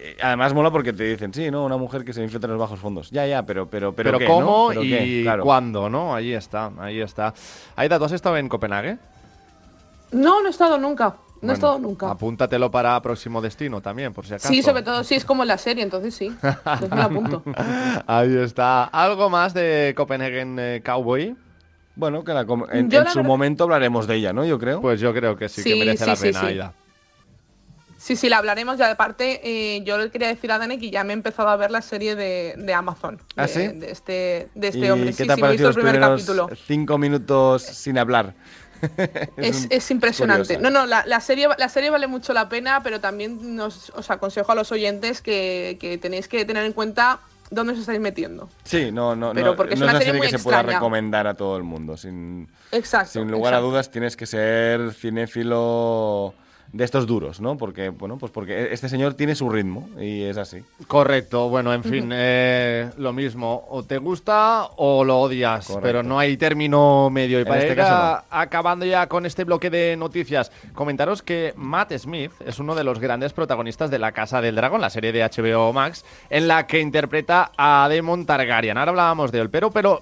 Eh, 0.03 0.17
Además 0.19 0.53
mola 0.55 0.71
porque 0.71 0.93
te 0.93 1.03
dicen, 1.03 1.31
sí, 1.31 1.51
¿no? 1.51 1.63
Una 1.63 1.77
mujer 1.77 2.03
que 2.03 2.11
se 2.11 2.23
infiltra 2.23 2.47
en 2.47 2.53
los 2.57 2.59
bajos 2.59 2.79
fondos. 2.79 3.11
Ya, 3.11 3.27
ya, 3.27 3.45
pero 3.45 3.69
pero 3.69 3.93
pero, 3.93 4.09
Pero 4.09 4.19
¿qué, 4.19 4.25
cómo 4.25 4.69
no? 4.73 4.81
¿Pero 4.81 4.83
y? 4.83 5.21
Claro. 5.21 5.43
cuándo, 5.43 5.89
¿no? 5.89 6.15
Ahí 6.15 6.33
está, 6.33 6.71
ahí 6.79 6.99
está. 7.01 7.33
Aida, 7.75 7.99
¿tú 7.99 8.05
has 8.05 8.11
estado 8.11 8.37
en 8.37 8.49
Copenhague? 8.49 8.97
No, 10.11 10.41
no 10.41 10.47
he 10.47 10.49
estado 10.51 10.79
nunca. 10.79 11.09
No 11.09 11.47
Bueno, 11.47 11.51
he 11.51 11.53
estado 11.53 11.79
nunca. 11.79 12.11
Apúntatelo 12.11 12.69
para 12.71 12.99
próximo 13.01 13.41
destino 13.41 13.79
también, 13.81 14.11
por 14.13 14.25
si 14.25 14.33
acaso. 14.33 14.47
Sí, 14.47 14.61
sobre 14.63 14.83
todo 14.83 15.03
si 15.03 15.15
es 15.15 15.25
como 15.25 15.43
en 15.43 15.47
la 15.49 15.57
serie, 15.57 15.83
entonces 15.83 16.13
sí. 16.15 16.27
Entonces 16.27 16.89
me 16.89 16.95
lo 16.95 17.03
apunto. 17.03 17.43
Ahí 18.07 18.37
está. 18.37 18.85
¿Algo 18.85 19.29
más 19.29 19.53
de 19.53 19.93
Copenhagen 19.95 20.57
eh, 20.59 20.81
Cowboy? 20.83 21.35
Bueno, 21.95 22.23
que 22.23 22.33
la 22.33 22.41
en, 22.41 22.91
en 22.91 23.03
la 23.03 23.11
su 23.11 23.23
momento 23.23 23.65
hablaremos 23.65 24.07
de 24.07 24.15
ella, 24.15 24.33
¿no? 24.33 24.45
Yo 24.45 24.57
creo. 24.57 24.81
Pues 24.81 24.99
yo 24.99 25.13
creo 25.13 25.35
que 25.35 25.49
sí, 25.49 25.63
que 25.63 25.75
merece 25.75 26.03
sí, 26.03 26.09
la 26.09 26.15
sí, 26.15 26.23
pena, 26.23 26.39
sí. 26.39 26.45
Aida. 26.45 26.73
Sí, 28.01 28.15
sí, 28.15 28.29
la 28.29 28.39
hablaremos. 28.39 28.79
Y 28.79 28.81
aparte, 28.81 29.41
eh, 29.43 29.83
yo 29.83 29.95
le 29.99 30.09
quería 30.09 30.27
decir 30.27 30.51
a 30.51 30.57
Dani 30.57 30.79
que 30.79 30.89
ya 30.89 31.03
me 31.03 31.13
he 31.13 31.13
empezado 31.13 31.49
a 31.49 31.55
ver 31.55 31.69
la 31.69 31.83
serie 31.83 32.15
de, 32.15 32.55
de 32.57 32.73
Amazon. 32.73 33.21
¿Ah, 33.35 33.43
de, 33.43 33.47
sí? 33.47 33.67
De 33.67 33.91
este, 33.91 34.49
de 34.55 34.67
este 34.69 34.79
¿Y 34.79 34.89
hombre. 34.89 35.11
qué 35.11 35.17
Sí, 35.23 35.27
te 35.27 35.33
ha 35.33 35.35
sí, 35.35 35.41
me 35.41 35.47
he 35.47 35.49
parecido 35.49 35.69
visto 35.69 35.79
el 35.81 35.85
primer 35.85 36.01
capítulo. 36.01 36.49
cinco 36.65 36.97
minutos 36.97 37.61
sin 37.61 37.99
hablar? 37.99 38.33
Es, 39.37 39.65
un- 39.65 39.67
es 39.69 39.91
impresionante. 39.91 40.55
curiosa. 40.55 40.61
No, 40.63 40.71
no, 40.71 40.87
la, 40.87 41.03
la 41.05 41.19
serie, 41.19 41.47
la 41.59 41.69
serie 41.69 41.91
vale 41.91 42.07
mucho 42.07 42.33
la 42.33 42.49
pena, 42.49 42.81
pero 42.81 42.99
también 42.99 43.55
nos, 43.55 43.91
os 43.91 44.09
aconsejo 44.09 44.51
a 44.51 44.55
los 44.55 44.71
oyentes 44.71 45.21
que, 45.21 45.77
que 45.79 45.99
tenéis 45.99 46.27
que 46.27 46.43
tener 46.45 46.65
en 46.65 46.73
cuenta 46.73 47.19
dónde 47.51 47.73
os 47.73 47.79
estáis 47.79 47.99
metiendo. 47.99 48.49
Sí, 48.63 48.91
no, 48.91 49.15
no, 49.15 49.33
Pero 49.33 49.47
no, 49.51 49.55
porque 49.55 49.75
es 49.75 49.79
no 49.79 49.85
una 49.85 49.91
es 49.91 49.95
una 49.97 49.99
serie 49.99 50.13
serie 50.13 50.21
que 50.21 50.31
muy 50.33 50.39
se 50.39 50.43
pueda 50.43 50.57
extraña. 50.61 50.79
recomendar 50.79 51.27
a 51.27 51.35
todo 51.35 51.57
el 51.57 51.61
mundo. 51.63 51.95
Sin, 51.97 52.47
Exacto. 52.71 53.11
sin 53.11 53.29
lugar 53.29 53.53
a 53.53 53.59
dudas 53.59 53.91
tienes 53.91 54.17
que 54.17 54.25
ser 54.25 54.91
cinéfilo 54.95 56.33
de 56.73 56.83
estos 56.85 57.05
duros, 57.05 57.41
¿no? 57.41 57.57
Porque, 57.57 57.89
bueno, 57.89 58.17
pues 58.17 58.31
porque 58.31 58.71
este 58.71 58.87
señor 58.87 59.13
tiene 59.13 59.35
su 59.35 59.49
ritmo 59.49 59.89
y 59.99 60.23
es 60.23 60.37
así. 60.37 60.63
Correcto, 60.87 61.49
bueno, 61.49 61.73
en 61.73 61.83
fin, 61.83 62.09
eh, 62.13 62.89
lo 62.97 63.11
mismo, 63.11 63.65
o 63.69 63.83
te 63.83 63.97
gusta 63.97 64.69
o 64.77 65.03
lo 65.03 65.19
odias, 65.19 65.67
Correcto. 65.67 65.81
pero 65.83 66.03
no 66.03 66.17
hay 66.17 66.37
término 66.37 67.09
medio. 67.09 67.39
Y 67.39 67.41
En 67.41 67.47
para 67.47 67.59
este 67.59 67.73
ir 67.73 67.77
caso 67.77 68.23
acabando 68.29 68.85
ya 68.85 69.07
con 69.07 69.25
este 69.25 69.43
bloque 69.43 69.69
de 69.69 69.97
noticias, 69.97 70.51
comentaros 70.73 71.21
que 71.21 71.53
Matt 71.57 71.91
Smith 71.97 72.31
es 72.45 72.59
uno 72.59 72.73
de 72.73 72.83
los 72.83 72.99
grandes 72.99 73.33
protagonistas 73.33 73.91
de 73.91 73.99
La 73.99 74.11
Casa 74.13 74.41
del 74.41 74.55
Dragón, 74.55 74.81
la 74.81 74.89
serie 74.89 75.11
de 75.11 75.23
HBO 75.23 75.73
Max, 75.73 76.05
en 76.29 76.47
la 76.47 76.67
que 76.67 76.79
interpreta 76.79 77.51
a 77.57 77.87
Daemon 77.89 78.25
Targaryen. 78.25 78.77
Ahora 78.77 78.91
hablábamos 78.91 79.31
de 79.31 79.39
él, 79.39 79.49
pero, 79.49 79.71
pero 79.71 80.01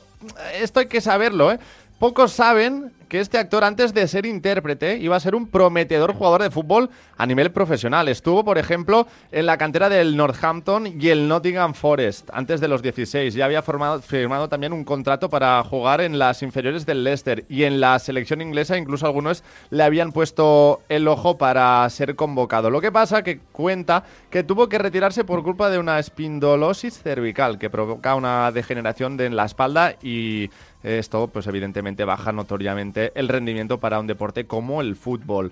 esto 0.59 0.81
hay 0.81 0.87
que 0.87 1.01
saberlo, 1.01 1.51
¿eh? 1.51 1.59
Pocos 1.99 2.31
saben 2.31 2.93
que 3.09 3.19
este 3.19 3.39
actor, 3.39 3.63
antes 3.63 3.93
de 3.93 4.07
ser 4.07 4.25
intérprete, 4.25 4.97
iba 4.99 5.15
a 5.15 5.19
ser 5.19 5.35
un 5.35 5.47
prometedor 5.47 6.13
jugador 6.13 6.43
de 6.43 6.51
fútbol 6.51 6.89
a 7.17 7.25
nivel 7.25 7.51
profesional. 7.51 8.07
Estuvo, 8.07 8.45
por 8.45 8.57
ejemplo, 8.57 9.07
en 9.31 9.47
la 9.47 9.57
cantera 9.57 9.89
del 9.89 10.15
Northampton 10.15 10.87
y 10.87 11.09
el 11.09 11.27
Nottingham 11.27 11.73
Forest 11.73 12.29
antes 12.31 12.61
de 12.61 12.67
los 12.67 12.83
16. 12.83 13.33
Ya 13.33 13.45
había 13.45 13.63
firmado 13.63 14.47
también 14.47 14.73
un 14.73 14.85
contrato 14.85 15.29
para 15.29 15.61
jugar 15.63 16.01
en 16.01 16.19
las 16.19 16.43
inferiores 16.43 16.85
del 16.85 17.03
Leicester 17.03 17.45
y 17.49 17.63
en 17.63 17.81
la 17.81 17.97
selección 17.97 18.41
inglesa 18.41 18.77
incluso 18.77 19.07
algunos 19.07 19.43
le 19.71 19.83
habían 19.83 20.11
puesto 20.11 20.81
el 20.87 21.07
ojo 21.07 21.37
para 21.37 21.89
ser 21.89 22.15
convocado. 22.15 22.69
Lo 22.69 22.79
que 22.79 22.91
pasa 22.91 23.23
que 23.23 23.39
cuenta 23.51 24.03
que 24.29 24.43
tuvo 24.43 24.69
que 24.69 24.77
retirarse 24.77 25.23
por 25.23 25.43
culpa 25.43 25.71
de 25.71 25.79
una 25.79 25.97
espindolosis 25.97 27.01
cervical 27.01 27.57
que 27.57 27.71
provoca 27.71 28.13
una 28.13 28.51
degeneración 28.51 29.17
de 29.17 29.25
en 29.25 29.35
la 29.35 29.45
espalda 29.45 29.95
y 30.01 30.49
esto 30.83 31.27
pues 31.27 31.47
evidentemente 31.47 32.05
baja 32.05 32.31
notoriamente 32.31 33.11
el 33.15 33.27
rendimiento 33.27 33.79
para 33.79 33.99
un 33.99 34.07
deporte 34.07 34.45
como 34.45 34.81
el 34.81 34.95
fútbol. 34.95 35.51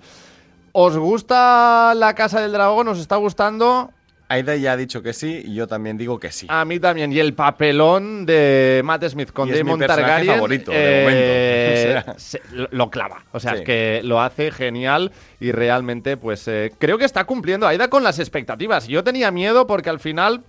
¿Os 0.72 0.96
gusta 0.96 1.92
la 1.96 2.14
Casa 2.14 2.40
del 2.40 2.52
Dragón? 2.52 2.88
¿Os 2.88 2.98
está 2.98 3.16
gustando? 3.16 3.90
Aida 4.30 4.54
ya 4.56 4.72
ha 4.72 4.76
dicho 4.76 5.02
que 5.02 5.14
sí 5.14 5.40
y 5.46 5.54
yo 5.54 5.66
también 5.66 5.96
digo 5.96 6.20
que 6.20 6.30
sí. 6.30 6.46
A 6.50 6.64
mí 6.66 6.78
también. 6.78 7.10
Y 7.10 7.18
el 7.18 7.32
papelón 7.32 8.26
de 8.26 8.82
Matt 8.84 9.04
Smith 9.08 9.32
con 9.32 9.48
Y 9.48 9.52
es 9.52 9.64
mi 9.64 9.70
Damon 9.70 9.86
Targaryen 9.86 10.34
favorito, 10.34 10.70
de 10.70 10.78
eh, 10.78 11.02
momento. 11.04 12.08
O 12.08 12.12
sea. 12.12 12.18
se- 12.18 12.42
lo, 12.52 12.68
lo 12.70 12.90
clava. 12.90 13.24
O 13.32 13.40
sea, 13.40 13.52
Sí. 13.52 13.58
es 13.60 13.64
que 13.64 14.00
lo 14.04 14.20
hace 14.20 14.50
genial 14.50 15.12
y 15.40 15.52
realmente, 15.52 16.18
pues 16.18 16.46
eh, 16.46 16.72
creo 16.78 16.98
que 16.98 17.06
está 17.06 17.24
cumpliendo 17.24 17.66
Aida 17.66 17.88
con 17.88 18.04
las 18.04 18.18
expectativas. 18.18 18.86
Yo 18.86 19.02
tenía 19.02 19.30
miedo 19.30 19.66
porque 19.66 19.88
al 19.90 19.98
final. 20.00 20.42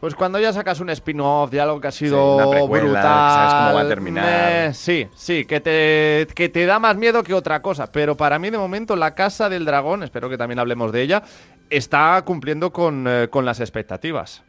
Pues 0.00 0.14
cuando 0.14 0.38
ya 0.40 0.50
sacas 0.52 0.80
un 0.80 0.88
spin-off 0.90 1.50
de 1.50 1.60
algo 1.60 1.78
que 1.78 1.88
ha 1.88 1.92
sido 1.92 2.36
una 2.36 2.48
precuela, 2.50 2.84
brutal, 2.84 3.02
sabes 3.02 3.54
cómo 3.54 3.74
va 3.74 3.80
a 3.82 3.88
terminar. 3.88 4.26
eh, 4.52 4.74
sí, 4.74 5.06
sí, 5.14 5.44
que 5.44 5.60
te, 5.60 6.26
que 6.34 6.48
te 6.48 6.64
da 6.64 6.78
más 6.78 6.96
miedo 6.96 7.22
que 7.22 7.34
otra 7.34 7.60
cosa. 7.60 7.92
Pero 7.92 8.16
para 8.16 8.38
mí, 8.38 8.48
de 8.48 8.56
momento, 8.56 8.96
la 8.96 9.14
Casa 9.14 9.50
del 9.50 9.66
Dragón, 9.66 10.02
espero 10.02 10.30
que 10.30 10.38
también 10.38 10.58
hablemos 10.58 10.90
de 10.90 11.02
ella, 11.02 11.22
está 11.68 12.22
cumpliendo 12.24 12.72
con, 12.72 13.04
eh, 13.06 13.28
con 13.30 13.44
las 13.44 13.60
expectativas. 13.60 14.42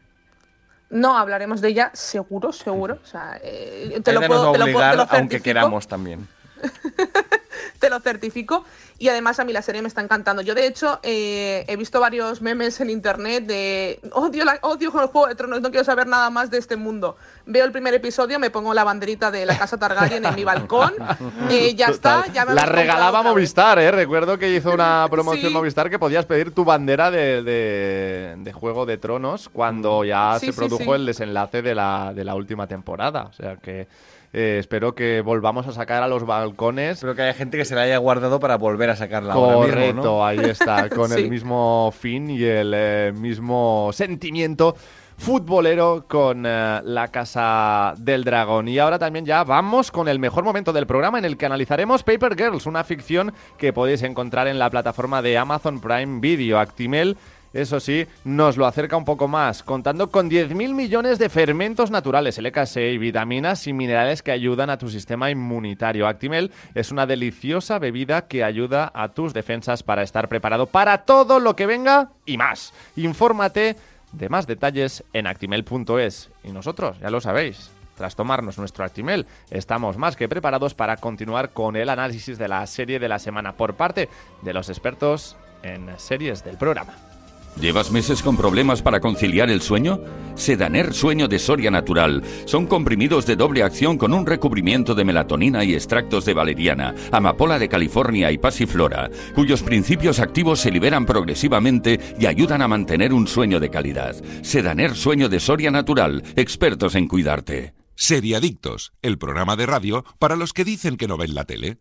No, 0.90 1.18
hablaremos 1.18 1.60
de 1.60 1.68
ella 1.70 1.92
seguro, 1.94 2.54
seguro. 2.54 3.00
O 3.04 3.06
sea, 3.06 3.38
eh, 3.44 4.00
te, 4.04 4.14
lo 4.14 4.22
puedo, 4.22 4.44
nos 4.46 4.48
va 4.48 4.52
te, 4.54 4.56
a 4.56 4.60
lo, 4.60 4.72
puedo- 4.72 4.78
obligar, 4.78 4.92
te 5.08 5.14
lo 5.14 5.20
aunque 5.20 5.42
queramos 5.42 5.86
también. 5.88 6.28
te 7.82 7.90
lo 7.90 8.00
certifico. 8.00 8.64
Y 8.98 9.10
además 9.10 9.40
a 9.40 9.44
mí 9.44 9.52
la 9.52 9.62
serie 9.62 9.82
me 9.82 9.90
está 9.90 10.00
encantando. 10.02 10.42
Yo 10.42 10.56
de 10.56 10.68
hecho 10.68 11.00
eh, 11.04 11.66
he 11.68 11.76
visto 11.76 12.00
varios 12.00 12.42
memes 12.42 12.80
en 12.80 12.90
internet 12.90 13.46
de 13.46 14.00
odio, 14.14 14.46
la, 14.46 14.60
odio 14.62 14.92
con 14.92 15.02
el 15.02 15.08
Juego 15.08 15.28
de 15.28 15.36
Tronos, 15.36 15.60
no 15.62 15.72
quiero 15.72 15.84
saber 15.84 16.08
nada 16.08 16.30
más 16.30 16.50
de 16.52 16.60
este 16.60 16.78
mundo. 16.78 17.18
Veo 17.46 17.66
el 17.66 17.72
primer 17.72 17.94
episodio, 17.96 18.38
me 18.40 18.52
pongo 18.52 18.74
la 18.74 18.84
banderita 18.84 19.32
de 19.32 19.46
la 19.46 19.58
casa 19.58 19.78
Targaryen 19.78 20.24
en 20.24 20.36
mi 20.36 20.44
balcón, 20.44 20.94
eh, 21.50 21.74
ya 21.76 21.88
está, 21.88 22.28
ya 22.32 22.46
me 22.46 22.54
La 22.54 22.66
regalaba. 22.66 23.24
Movistar, 23.24 23.80
¿eh? 23.80 23.92
Recuerdo 23.92 24.38
que 24.38 24.54
hizo 24.56 24.72
una 24.72 25.08
promoción 25.12 25.50
Sí. 25.50 25.54
Movistar 25.54 25.90
que 25.90 25.98
podías 25.98 26.26
pedir 26.28 26.54
tu 26.54 26.64
bandera 26.64 27.10
de, 27.10 27.42
de- 27.44 28.36
de 28.38 28.54
Juego 28.54 28.86
de 28.86 28.98
Tronos 29.00 29.50
cuando 29.50 30.04
ya 30.06 30.38
Sí, 30.40 30.46
se 30.48 30.52
sí, 30.52 30.58
produjo 30.58 30.94
el 30.94 31.06
desenlace 31.08 31.62
de 31.64 31.74
la, 31.74 32.12
de 32.14 32.24
la 32.24 32.36
última 32.36 32.68
temporada. 32.68 33.24
O 33.24 33.34
sea 33.34 33.56
que 33.58 33.88
eh, 34.34 34.58
espero 34.60 34.96
que 34.96 35.22
volvamos 35.22 35.68
a 35.68 35.72
sacar 35.74 36.04
a 36.04 36.08
los 36.08 36.26
balcones. 36.26 36.94
Espero 36.94 37.16
que 37.16 37.22
haya 37.24 37.34
gente 37.34 37.58
que 37.58 37.66
se 37.66 37.76
la 37.76 37.82
haya 37.82 37.98
guardado 37.98 38.40
para 38.40 38.58
volver 38.58 38.90
a 38.90 38.96
sacarla 38.96 39.34
Correcto, 39.34 39.86
mismo, 39.96 40.04
¿no? 40.04 40.26
ahí 40.26 40.40
está, 40.40 40.90
con 40.96 41.10
Sí. 41.10 41.24
el 41.24 41.30
mismo 41.30 41.94
fin 41.98 42.30
y 42.30 42.44
el 42.44 42.74
eh, 42.76 43.14
mismo 43.16 43.90
sentimiento 43.94 44.76
futbolero 45.18 46.06
con 46.08 46.46
eh, 46.48 46.82
la 46.84 47.10
Casa 47.10 47.94
del 47.98 48.24
Dragón. 48.24 48.68
Y 48.68 48.80
ahora 48.80 48.98
también 48.98 49.26
ya 49.26 49.44
vamos 49.44 49.92
con 49.92 50.08
el 50.08 50.18
mejor 50.18 50.44
momento 50.44 50.74
del 50.74 50.88
programa 50.88 51.20
en 51.20 51.26
el 51.26 51.38
que 51.38 51.46
analizaremos 51.46 52.02
Paper 52.04 52.36
Girls, 52.36 52.66
una 52.66 52.84
ficción 52.84 53.32
que 53.58 53.72
podéis 53.72 54.02
encontrar 54.02 54.48
en 54.48 54.58
la 54.58 54.70
plataforma 54.72 55.22
de 55.22 55.38
Amazon 55.38 55.80
Prime 55.80 56.20
Video. 56.22 56.60
Actimel 56.60 57.18
eso 57.54 57.80
sí, 57.80 58.08
nos 58.24 58.56
lo 58.56 58.66
acerca 58.66 58.96
un 58.96 59.06
poco 59.06 59.28
más, 59.28 59.64
contando 59.64 60.10
con 60.10 60.30
10.000 60.30 60.74
millones 60.74 61.20
de 61.20 61.30
fermentos 61.30 61.92
naturales, 61.92 62.38
LKS 62.42 62.78
y 62.78 62.98
vitaminas 62.98 63.68
y 63.68 63.74
minerales 63.74 64.22
que 64.22 64.32
ayudan 64.32 64.70
a 64.70 64.78
tu 64.78 64.90
sistema 64.90 65.30
inmunitario. 65.30 66.08
Actimel 66.08 66.52
es 66.76 66.92
una 66.92 67.06
deliciosa 67.06 67.78
bebida 67.78 68.28
que 68.28 68.44
ayuda 68.44 68.92
a 68.94 69.10
tus 69.10 69.34
defensas 69.34 69.84
para 69.84 70.04
estar 70.04 70.30
preparado 70.30 70.66
para 70.66 71.00
todo 71.00 71.40
lo 71.40 71.56
que 71.56 71.66
venga 71.66 72.12
y 72.26 72.38
más. 72.38 72.74
Infórmate 72.96 73.76
de 74.14 74.30
más 74.30 74.48
detalles 74.48 75.04
en 75.14 75.28
actimel.es. 75.28 76.30
Y 76.44 76.52
nosotros, 76.52 77.00
ya 77.00 77.10
lo 77.10 77.20
sabéis, 77.20 77.72
tras 77.98 78.16
tomarnos 78.16 78.58
nuestro 78.58 78.84
Actimel, 78.84 79.28
estamos 79.50 79.98
más 79.98 80.16
que 80.16 80.30
preparados 80.30 80.74
para 80.74 80.98
continuar 80.98 81.50
con 81.52 81.76
el 81.76 81.90
análisis 81.90 82.38
de 82.38 82.48
la 82.48 82.66
serie 82.66 83.00
de 83.00 83.10
la 83.10 83.20
semana 83.20 83.54
por 83.54 83.76
parte 83.76 84.10
de 84.42 84.54
los 84.54 84.70
expertos 84.70 85.36
en 85.64 85.88
series 86.00 86.44
del 86.44 86.58
programa. 86.58 87.11
¿Llevas 87.60 87.92
meses 87.92 88.24
con 88.24 88.38
problemas 88.38 88.82
para 88.82 89.00
conciliar 89.00 89.50
el 89.50 89.62
sueño? 89.62 90.00
Sedaner 90.36 90.94
Sueño 90.94 91.28
de 91.28 91.38
Soria 91.38 91.70
Natural. 91.70 92.24
Son 92.46 92.66
comprimidos 92.66 93.26
de 93.26 93.36
doble 93.36 93.62
acción 93.62 93.98
con 93.98 94.14
un 94.14 94.26
recubrimiento 94.26 94.96
de 94.96 95.04
melatonina 95.04 95.64
y 95.64 95.74
extractos 95.74 96.26
de 96.26 96.34
valeriana, 96.34 96.96
amapola 97.12 97.60
de 97.60 97.70
California 97.70 98.32
y 98.32 98.38
pasiflora, 98.38 99.12
cuyos 99.36 99.62
principios 99.62 100.20
activos 100.20 100.60
se 100.60 100.72
liberan 100.72 101.06
progresivamente 101.06 102.00
y 102.18 102.26
ayudan 102.26 102.62
a 102.62 102.68
mantener 102.68 103.14
un 103.14 103.28
sueño 103.28 103.60
de 103.60 103.70
calidad. 103.70 104.16
Sedaner 104.42 104.96
Sueño 104.96 105.30
de 105.30 105.40
Soria 105.40 105.70
Natural. 105.70 106.24
Expertos 106.36 106.96
en 106.96 107.08
cuidarte. 107.08 107.74
Seriadictos, 107.96 108.94
el 109.02 109.20
programa 109.20 109.56
de 109.56 109.68
radio 109.68 110.06
para 110.18 110.36
los 110.36 110.54
que 110.54 110.64
dicen 110.64 110.98
que 110.98 111.08
no 111.08 111.18
ven 111.18 111.36
la 111.36 111.44
tele. 111.44 111.78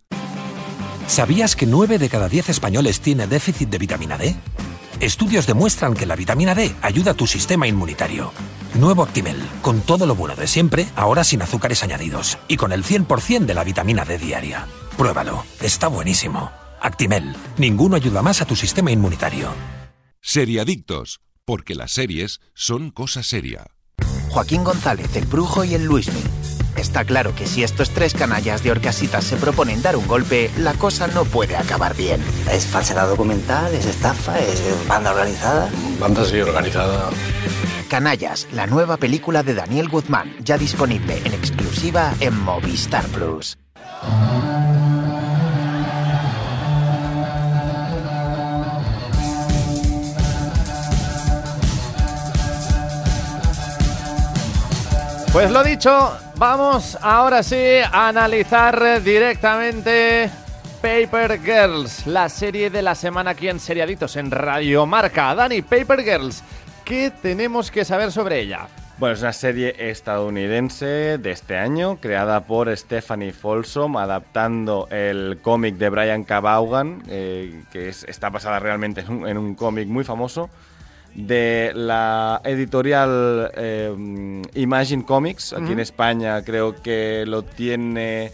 ¿Sabías 1.06 1.56
que 1.56 1.66
9 1.66 1.98
de 1.98 2.08
cada 2.08 2.28
10 2.28 2.50
españoles 2.50 3.00
tiene 3.00 3.26
déficit 3.26 3.70
de 3.70 3.78
vitamina 3.78 4.18
D? 4.18 4.36
Estudios 5.00 5.46
demuestran 5.46 5.94
que 5.94 6.04
la 6.04 6.14
vitamina 6.14 6.54
D 6.54 6.74
ayuda 6.82 7.12
a 7.12 7.14
tu 7.14 7.26
sistema 7.26 7.66
inmunitario. 7.66 8.32
Nuevo 8.74 9.02
Actimel, 9.02 9.38
con 9.62 9.80
todo 9.80 10.04
lo 10.04 10.14
bueno 10.14 10.36
de 10.36 10.46
siempre, 10.46 10.86
ahora 10.94 11.24
sin 11.24 11.40
azúcares 11.40 11.82
añadidos 11.82 12.36
y 12.48 12.58
con 12.58 12.70
el 12.70 12.84
100% 12.84 13.46
de 13.46 13.54
la 13.54 13.64
vitamina 13.64 14.04
D 14.04 14.18
diaria. 14.18 14.66
Pruébalo, 14.98 15.44
está 15.62 15.88
buenísimo. 15.88 16.50
Actimel, 16.82 17.34
ninguno 17.56 17.96
ayuda 17.96 18.20
más 18.20 18.42
a 18.42 18.44
tu 18.44 18.56
sistema 18.56 18.90
inmunitario. 18.90 19.48
Seriadictos, 20.20 21.22
porque 21.46 21.74
las 21.74 21.92
series 21.92 22.40
son 22.52 22.90
cosa 22.90 23.22
seria. 23.22 23.68
Joaquín 24.28 24.64
González, 24.64 25.16
el 25.16 25.24
Brujo 25.24 25.64
y 25.64 25.74
el 25.74 25.84
Luismi. 25.84 26.20
Está 26.76 27.04
claro 27.04 27.34
que 27.34 27.46
si 27.46 27.62
estos 27.62 27.90
tres 27.90 28.14
canallas 28.14 28.62
de 28.62 28.70
Orcasitas 28.70 29.24
se 29.24 29.36
proponen 29.36 29.82
dar 29.82 29.96
un 29.96 30.06
golpe, 30.06 30.50
la 30.58 30.74
cosa 30.74 31.06
no 31.08 31.24
puede 31.24 31.56
acabar 31.56 31.94
bien. 31.96 32.22
Es 32.50 32.66
falsedad 32.66 33.08
documental, 33.08 33.74
es 33.74 33.86
estafa, 33.86 34.38
es 34.38 34.62
banda 34.88 35.10
organizada. 35.10 35.68
Banda 35.98 36.24
sí 36.24 36.40
organizada. 36.40 37.10
Canallas, 37.88 38.46
la 38.52 38.66
nueva 38.66 38.96
película 38.96 39.42
de 39.42 39.54
Daniel 39.54 39.88
Guzmán, 39.88 40.32
ya 40.40 40.56
disponible 40.56 41.20
en 41.24 41.34
exclusiva 41.34 42.14
en 42.20 42.38
Movistar 42.38 43.04
Plus. 43.08 43.58
Pues 55.32 55.50
lo 55.52 55.62
dicho, 55.62 56.12
vamos 56.36 56.98
ahora 57.00 57.42
sí 57.44 57.56
a 57.92 58.08
analizar 58.08 59.00
directamente 59.02 60.28
Paper 60.82 61.40
Girls, 61.40 62.06
la 62.06 62.28
serie 62.28 62.68
de 62.68 62.82
la 62.82 62.96
semana 62.96 63.30
aquí 63.30 63.48
en 63.48 63.60
Seriaditos 63.60 64.16
en 64.16 64.30
Radio 64.32 64.86
Marca. 64.86 65.32
Dani, 65.36 65.62
Paper 65.62 66.02
Girls, 66.02 66.42
¿qué 66.84 67.12
tenemos 67.22 67.70
que 67.70 67.84
saber 67.84 68.10
sobre 68.10 68.40
ella? 68.40 68.66
Bueno, 68.98 69.14
es 69.14 69.22
una 69.22 69.32
serie 69.32 69.76
estadounidense 69.78 71.16
de 71.18 71.30
este 71.30 71.56
año, 71.56 71.98
creada 72.00 72.40
por 72.42 72.76
Stephanie 72.76 73.32
Folsom, 73.32 73.96
adaptando 73.96 74.88
el 74.90 75.38
cómic 75.40 75.76
de 75.76 75.88
Brian 75.90 76.24
K. 76.24 76.42
Eh, 77.08 77.62
que 77.72 77.88
es- 77.88 78.04
está 78.04 78.30
basada 78.30 78.58
realmente 78.58 79.02
en 79.02 79.38
un 79.38 79.54
cómic 79.54 79.86
muy 79.88 80.02
famoso, 80.04 80.50
de 81.14 81.72
la 81.74 82.40
editorial 82.44 83.50
eh, 83.56 84.42
Imagine 84.54 85.04
Comics. 85.04 85.52
Aquí 85.52 85.72
en 85.72 85.80
España 85.80 86.42
creo 86.42 86.80
que 86.80 87.24
lo 87.26 87.42
tiene... 87.42 88.26
eh, 88.26 88.32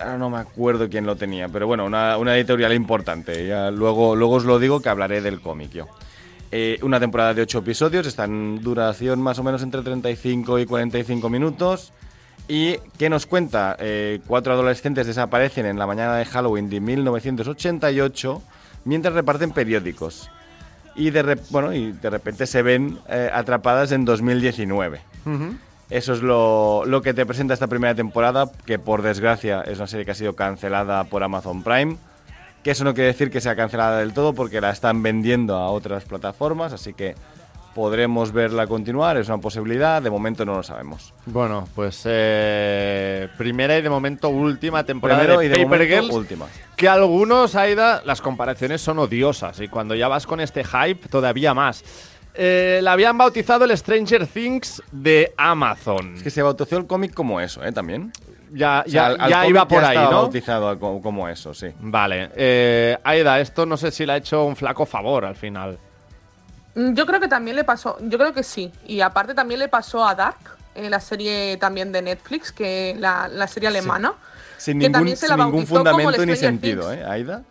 ahora 0.00 0.18
no 0.18 0.30
me 0.30 0.38
acuerdo 0.38 0.88
quién 0.88 1.06
lo 1.06 1.16
tenía, 1.16 1.48
pero 1.48 1.66
bueno, 1.66 1.84
una, 1.84 2.16
una 2.16 2.36
editorial 2.36 2.72
importante. 2.72 3.46
Ya 3.46 3.70
luego, 3.70 4.16
luego 4.16 4.34
os 4.34 4.44
lo 4.44 4.58
digo 4.58 4.80
que 4.80 4.88
hablaré 4.88 5.20
del 5.20 5.40
cómic 5.40 5.70
yo. 5.72 5.86
Eh, 6.50 6.78
una 6.82 6.98
temporada 6.98 7.34
de 7.34 7.42
8 7.42 7.58
episodios, 7.58 8.06
está 8.06 8.24
en 8.24 8.62
duración 8.62 9.20
más 9.20 9.38
o 9.38 9.42
menos 9.42 9.62
entre 9.62 9.82
35 9.82 10.58
y 10.58 10.66
45 10.66 11.28
minutos. 11.28 11.92
¿Y 12.48 12.78
qué 12.98 13.10
nos 13.10 13.26
cuenta? 13.26 13.76
Eh, 13.78 14.20
cuatro 14.26 14.54
adolescentes 14.54 15.06
desaparecen 15.06 15.66
en 15.66 15.78
la 15.78 15.86
mañana 15.86 16.16
de 16.16 16.24
Halloween 16.24 16.70
de 16.70 16.80
1988 16.80 18.42
mientras 18.86 19.12
reparten 19.12 19.50
periódicos. 19.50 20.30
Y 20.98 21.10
de, 21.10 21.38
bueno, 21.50 21.72
y 21.72 21.92
de 21.92 22.10
repente 22.10 22.44
se 22.46 22.60
ven 22.60 22.98
eh, 23.08 23.30
atrapadas 23.32 23.92
en 23.92 24.04
2019. 24.04 25.00
Eso 25.90 26.12
es 26.12 26.22
lo, 26.22 26.84
lo 26.84 27.00
que 27.02 27.14
te 27.14 27.24
presenta 27.24 27.54
esta 27.54 27.68
primera 27.68 27.94
temporada, 27.94 28.50
que 28.66 28.78
por 28.78 29.02
desgracia 29.02 29.62
es 29.62 29.78
una 29.78 29.86
serie 29.86 30.04
que 30.04 30.10
ha 30.10 30.14
sido 30.14 30.34
cancelada 30.34 31.04
por 31.04 31.22
Amazon 31.22 31.62
Prime. 31.62 31.96
Que 32.64 32.72
eso 32.72 32.82
no 32.82 32.92
quiere 32.92 33.08
decir 33.08 33.30
que 33.30 33.40
sea 33.40 33.54
cancelada 33.54 34.00
del 34.00 34.12
todo, 34.12 34.34
porque 34.34 34.60
la 34.60 34.70
están 34.70 35.02
vendiendo 35.02 35.56
a 35.56 35.70
otras 35.70 36.04
plataformas, 36.04 36.72
así 36.72 36.92
que 36.92 37.14
podremos 37.74 38.32
verla 38.32 38.66
continuar, 38.66 39.16
es 39.16 39.28
una 39.28 39.38
posibilidad, 39.38 40.02
de 40.02 40.10
momento 40.10 40.44
no 40.44 40.54
lo 40.56 40.62
sabemos. 40.62 41.12
Bueno, 41.26 41.68
pues 41.74 42.02
eh, 42.06 43.28
primera 43.38 43.76
y 43.78 43.82
de 43.82 43.90
momento 43.90 44.28
última 44.28 44.84
temporada 44.84 45.20
Primero 45.20 45.40
de 45.40 45.46
y 45.46 45.48
de 45.48 45.54
Paper 45.56 45.68
momento 45.68 45.94
Girls. 45.94 46.14
última. 46.14 46.46
Que 46.76 46.88
algunos, 46.88 47.54
Aida, 47.54 48.02
las 48.04 48.20
comparaciones 48.20 48.80
son 48.80 48.98
odiosas 48.98 49.60
y 49.60 49.68
cuando 49.68 49.94
ya 49.94 50.08
vas 50.08 50.26
con 50.26 50.40
este 50.40 50.64
hype, 50.64 51.08
todavía 51.08 51.54
más. 51.54 51.84
Eh, 52.34 52.78
la 52.82 52.92
habían 52.92 53.18
bautizado 53.18 53.64
el 53.64 53.76
Stranger 53.76 54.26
Things 54.26 54.80
de 54.92 55.32
Amazon. 55.36 56.14
Es 56.14 56.22
que 56.22 56.30
se 56.30 56.42
bautizó 56.42 56.76
el 56.76 56.86
cómic 56.86 57.12
como 57.12 57.40
eso, 57.40 57.64
¿eh? 57.64 57.72
También. 57.72 58.12
ya 58.52 58.84
O 58.86 58.90
sea, 58.90 59.08
ya, 59.16 59.24
al- 59.24 59.30
ya 59.30 59.46
iba 59.48 59.66
por 59.66 59.80
ya 59.82 59.88
ahí, 59.88 59.96
¿no? 59.98 60.10
bautizado 60.10 60.78
como, 60.78 61.02
como 61.02 61.28
eso, 61.28 61.52
sí. 61.52 61.66
Vale. 61.80 62.30
Eh, 62.36 62.96
Aida, 63.02 63.40
esto 63.40 63.66
no 63.66 63.76
sé 63.76 63.90
si 63.90 64.06
le 64.06 64.12
ha 64.12 64.16
hecho 64.18 64.44
un 64.44 64.54
flaco 64.54 64.86
favor 64.86 65.24
al 65.24 65.34
final. 65.34 65.78
Mm, 66.78 66.94
Yo 66.94 67.06
creo 67.06 67.18
que 67.20 67.28
también 67.28 67.56
le 67.56 67.64
pasó, 67.64 67.98
yo 68.00 68.18
creo 68.18 68.32
que 68.32 68.44
sí. 68.44 68.72
Y 68.86 69.00
aparte 69.00 69.34
también 69.34 69.58
le 69.58 69.68
pasó 69.68 70.06
a 70.06 70.14
Dark, 70.14 70.38
eh, 70.76 70.88
la 70.88 71.00
serie 71.00 71.56
también 71.56 71.90
de 71.90 72.02
Netflix, 72.02 72.52
que 72.52 72.94
la, 72.98 73.26
la 73.26 73.48
serie 73.48 73.68
alemana. 73.68 74.14
Sin 74.56 74.78
que 74.78 74.84
ningún, 74.84 74.92
también 74.92 75.16
se 75.16 75.26
la 75.28 75.34
sin 75.34 75.44
ningún 75.44 75.66
fundamento 75.66 76.24
ni 76.24 76.36
sentido, 76.36 76.88
Things. 76.88 77.02
¿eh, 77.02 77.04
Aida? 77.04 77.42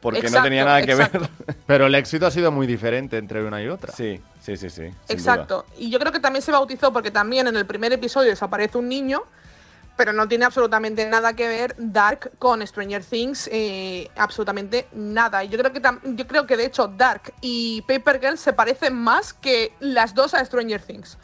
Porque 0.00 0.30
no 0.30 0.42
tenía 0.42 0.64
nada 0.64 0.82
que 0.82 0.92
exacto. 0.92 1.20
ver. 1.20 1.56
Pero 1.66 1.86
el 1.86 1.94
éxito 1.94 2.26
ha 2.26 2.30
sido 2.30 2.50
muy 2.52 2.66
diferente 2.66 3.18
entre 3.18 3.44
una 3.44 3.60
y 3.60 3.68
otra. 3.68 3.92
sí, 3.92 4.20
sí, 4.40 4.56
sí, 4.56 4.70
sí. 4.70 4.84
Exacto. 5.08 5.66
Y 5.76 5.90
yo 5.90 5.98
creo 5.98 6.12
que 6.12 6.20
también 6.20 6.42
se 6.42 6.52
bautizó 6.52 6.92
porque 6.92 7.10
también 7.10 7.48
en 7.48 7.56
el 7.56 7.66
primer 7.66 7.92
episodio 7.92 8.30
desaparece 8.30 8.78
un 8.78 8.88
niño, 8.88 9.22
pero 10.00 10.14
no 10.14 10.26
tiene 10.26 10.46
absolutamente 10.46 11.06
nada 11.10 11.34
que 11.34 11.46
ver 11.46 11.74
Dark 11.76 12.30
con 12.38 12.66
Stranger 12.66 13.04
Things, 13.04 13.50
eh, 13.52 14.08
absolutamente 14.16 14.86
nada. 14.94 15.44
Y 15.44 15.50
yo 15.50 15.58
creo 15.58 15.74
que 15.74 15.82
tam- 15.82 16.00
yo 16.16 16.26
creo 16.26 16.46
que 16.46 16.56
de 16.56 16.64
hecho 16.64 16.88
Dark 16.88 17.34
y 17.42 17.82
Paper 17.82 18.18
Girl 18.18 18.38
se 18.38 18.54
parecen 18.54 18.94
más 18.96 19.34
que 19.34 19.74
las 19.78 20.14
dos 20.14 20.32
a 20.32 20.42
Stranger 20.42 20.80
Things. 20.80 21.18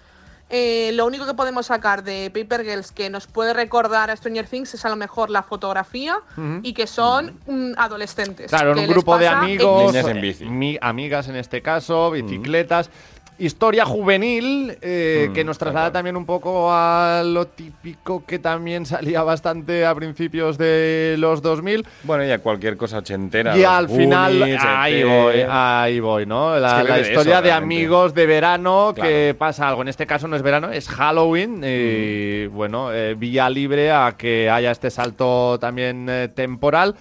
Eh, 0.50 0.90
lo 0.92 1.06
único 1.06 1.24
que 1.24 1.32
podemos 1.32 1.64
sacar 1.66 2.04
de 2.04 2.30
Paper 2.30 2.64
Girls 2.66 2.92
que 2.92 3.08
nos 3.08 3.26
puede 3.26 3.54
recordar 3.54 4.10
a 4.10 4.16
Stranger 4.16 4.46
Things 4.46 4.74
es 4.74 4.84
a 4.84 4.90
lo 4.90 4.96
mejor 4.96 5.30
la 5.30 5.42
fotografía 5.42 6.18
y 6.62 6.74
que 6.74 6.86
son 6.86 7.40
mm, 7.46 7.72
adolescentes. 7.78 8.50
Claro, 8.50 8.72
en 8.72 8.80
un 8.80 8.86
grupo 8.88 9.16
de 9.16 9.26
amigos, 9.26 9.94
en 9.94 10.16
eh, 10.18 10.20
bici. 10.20 10.44
mi- 10.44 10.78
amigas 10.82 11.28
en 11.28 11.36
este 11.36 11.62
caso, 11.62 12.10
bicicletas. 12.10 12.90
Historia 13.38 13.84
juvenil 13.84 14.78
eh, 14.80 15.26
Mm, 15.28 15.32
que 15.34 15.44
nos 15.44 15.58
traslada 15.58 15.92
también 15.92 16.16
un 16.16 16.24
poco 16.24 16.72
a 16.72 17.22
lo 17.24 17.46
típico 17.46 18.24
que 18.24 18.38
también 18.38 18.86
salía 18.86 19.22
bastante 19.22 19.84
a 19.84 19.94
principios 19.94 20.56
de 20.56 21.16
los 21.18 21.42
2000 21.42 21.84
Bueno, 22.04 22.24
y 22.24 22.30
a 22.30 22.38
cualquier 22.38 22.76
cosa 22.78 22.98
ochentera. 22.98 23.56
y 23.58 23.62
al 23.64 23.88
final 23.90 24.42
ahí 24.58 25.02
voy, 25.04 25.34
ahí 25.48 26.00
voy, 26.00 26.24
¿no? 26.24 26.56
La, 26.58 26.80
Es 26.80 26.82
que 26.84 26.88
la 26.88 26.94
vive 26.94 26.94
de 26.94 27.08
historia 27.12 27.34
eso, 27.34 27.42
de 27.42 27.48
realmente. 27.50 27.74
amigos 27.76 28.14
de 28.14 28.26
verano 28.26 28.94
que 28.94 29.34
pasa 29.38 29.68
algo. 29.68 29.82
En 29.82 29.88
este 29.88 30.06
caso 30.06 30.26
no 30.28 30.36
es 30.36 30.42
verano, 30.42 30.70
es 30.72 30.88
Halloween 30.88 31.62
y 31.62 32.46
bueno, 32.46 32.92
eh, 32.92 33.14
vía 33.18 33.50
libre 33.50 33.90
a 33.92 34.14
que 34.16 34.48
haya 34.48 34.70
este 34.70 34.90
salto 34.90 35.58
también 35.58 36.06
eh, 36.08 36.28
temporal 36.34 36.94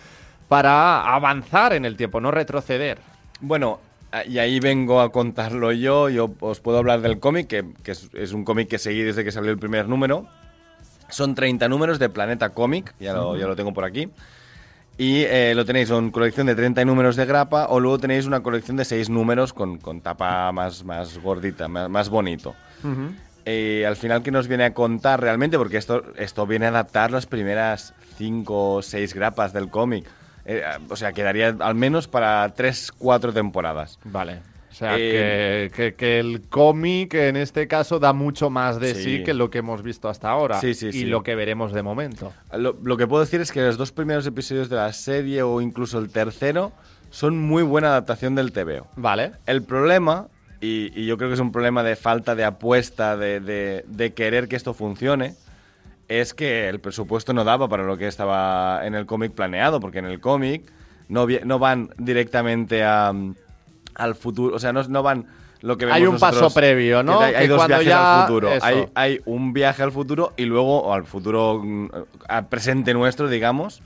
para 0.50 1.14
avanzar 1.16 1.74
en 1.74 1.86
el 1.86 1.96
tiempo, 1.96 2.20
no 2.20 2.30
retroceder. 2.32 2.98
Bueno, 3.42 3.80
y 4.28 4.38
ahí 4.40 4.60
vengo 4.60 5.02
a 5.02 5.12
contarlo 5.12 5.72
yo. 5.72 6.10
Yo 6.10 6.32
os 6.40 6.60
puedo 6.60 6.78
hablar 6.78 7.02
del 7.02 7.20
cómic, 7.20 7.48
que, 7.48 7.66
que 7.84 7.92
es, 7.92 8.10
es 8.14 8.34
un 8.34 8.46
cómic 8.46 8.68
que 8.70 8.78
seguí 8.78 9.02
desde 9.02 9.24
que 9.24 9.32
salió 9.32 9.52
el 9.52 9.58
primer 9.58 9.88
número. 9.88 10.28
Son 11.10 11.36
30 11.36 11.68
números 11.70 12.00
de 12.00 12.10
Planeta 12.10 12.50
Cómic, 12.50 12.96
ya 13.00 13.14
lo, 13.14 13.38
ya 13.38 13.48
lo 13.48 13.56
tengo 13.56 13.74
por 13.74 13.86
aquí. 13.86 14.10
Y 14.98 15.24
eh, 15.24 15.54
lo 15.56 15.66
tenéis 15.66 15.90
en 15.90 16.10
colección 16.10 16.48
de 16.48 16.56
30 16.56 16.86
números 16.86 17.16
de 17.16 17.26
grapa 17.26 17.68
o 17.68 17.80
luego 17.80 18.00
tenéis 18.00 18.26
una 18.26 18.42
colección 18.42 18.78
de 18.78 18.86
6 18.86 19.10
números 19.10 19.52
con, 19.52 19.78
con 19.78 20.00
tapa 20.02 20.52
más, 20.54 20.86
más 20.86 21.18
gordita, 21.18 21.68
más, 21.68 21.90
más 21.90 22.10
bonito. 22.10 22.56
Eh, 23.46 23.86
al 23.86 23.96
final, 23.96 24.24
¿qué 24.24 24.32
nos 24.32 24.48
viene 24.48 24.64
a 24.64 24.74
contar 24.74 25.22
realmente? 25.22 25.58
Porque 25.58 25.78
esto, 25.78 26.04
esto 26.16 26.48
viene 26.48 26.66
a 26.66 26.70
adaptar 26.70 27.12
las 27.12 27.26
primeras 27.26 27.94
5 28.18 28.76
o 28.76 28.82
6 28.82 29.14
grapas 29.14 29.54
del 29.54 29.70
cómic. 29.70 30.06
Eh, 30.46 30.62
o 30.90 30.96
sea, 30.96 31.12
quedaría 31.14 31.56
al 31.60 31.76
menos 31.76 32.08
para 32.08 32.54
3, 32.56 32.92
4 32.98 33.34
temporadas. 33.34 34.00
Vale. 34.04 34.40
O 34.72 34.78
sea, 34.78 34.96
Eh, 34.98 35.70
que, 35.74 35.76
que- 35.92 35.96
que 35.96 36.20
el 36.20 36.42
cómic 36.50 37.14
en 37.14 37.38
este 37.38 37.66
caso 37.68 37.98
da 37.98 38.12
mucho 38.12 38.50
más 38.50 38.78
de 38.80 38.94
sí, 38.94 39.04
Sí. 39.20 39.24
que 39.24 39.34
lo 39.34 39.50
que 39.50 39.60
hemos 39.60 39.82
visto 39.84 40.10
hasta 40.10 40.30
ahora 40.30 40.60
Sí, 40.60 40.74
sí, 40.74 40.90
y 40.92 41.06
lo 41.06 41.24
que 41.24 41.34
veremos 41.36 41.72
de 41.72 41.82
momento. 41.82 42.34
Lo, 42.54 42.78
lo 42.84 42.98
que 42.98 43.08
puedo 43.08 43.24
decir 43.24 43.40
es 43.40 43.54
que 43.54 43.62
los 43.62 43.78
dos 43.78 43.94
primeros 43.94 44.28
episodios 44.28 44.68
de 44.70 44.76
la 44.76 44.92
serie 44.92 45.44
o 45.44 45.62
incluso 45.62 45.98
el 45.98 46.10
tercero 46.10 46.74
son 47.10 47.38
muy 47.40 47.64
buena 47.64 47.88
adaptación 47.88 48.36
del 48.36 48.52
TVO. 48.52 48.86
Vale. 48.98 49.32
El 49.46 49.64
problema, 49.64 50.28
y, 50.60 50.92
y 50.94 51.06
yo 51.06 51.16
creo 51.18 51.30
que 51.30 51.36
es 51.36 51.40
un 51.40 51.54
problema 51.54 51.82
de 51.82 51.96
falta 51.96 52.36
de 52.36 52.44
apuesta, 52.44 53.16
de, 53.16 53.40
de- 53.40 53.86
de 53.88 54.14
querer 54.14 54.50
que 54.50 54.58
esto 54.58 54.74
funcione, 54.74 55.36
es 56.08 56.34
que 56.34 56.70
el 56.70 56.80
presupuesto 56.80 57.34
no 57.34 57.44
daba 57.44 57.68
para 57.68 57.84
lo 57.84 57.98
que 57.98 58.08
estaba 58.08 58.86
en 58.86 58.96
el 58.96 59.06
cómic 59.06 59.34
planeado, 59.34 59.80
porque 59.80 60.00
en 60.00 60.06
el 60.06 60.20
cómic 60.20 60.64
no, 61.10 61.28
no 61.44 61.60
van 61.60 61.90
directamente 61.98 62.84
a, 62.84 63.12
al 63.96 64.16
futuro, 64.16 64.56
o 64.56 64.60
sea, 64.60 64.74
no, 64.74 64.84
no 64.84 65.04
van 65.04 65.26
lo 65.62 65.78
que 65.78 65.86
vemos 65.86 65.98
Hay 65.98 66.06
un 66.06 66.20
paso 66.20 66.52
previo, 66.54 67.02
¿no? 67.02 67.18
que 67.20 67.26
hay, 67.26 67.48
dos 67.48 67.66
viajes 67.68 67.88
ya- 67.88 68.22
al 68.22 68.28
futuro. 68.28 68.50
Hay, 68.62 68.88
hay 68.94 69.22
un 69.26 69.52
viaje 69.54 69.82
al 69.82 69.92
futuro 69.92 70.34
y 70.38 70.46
luego 70.46 70.84
o 70.84 70.94
al 70.94 71.06
futuro, 71.06 71.62
mm, 71.64 71.88
al 72.28 72.48
presente 72.50 72.94
nuestro, 72.94 73.28
digamos, 73.30 73.82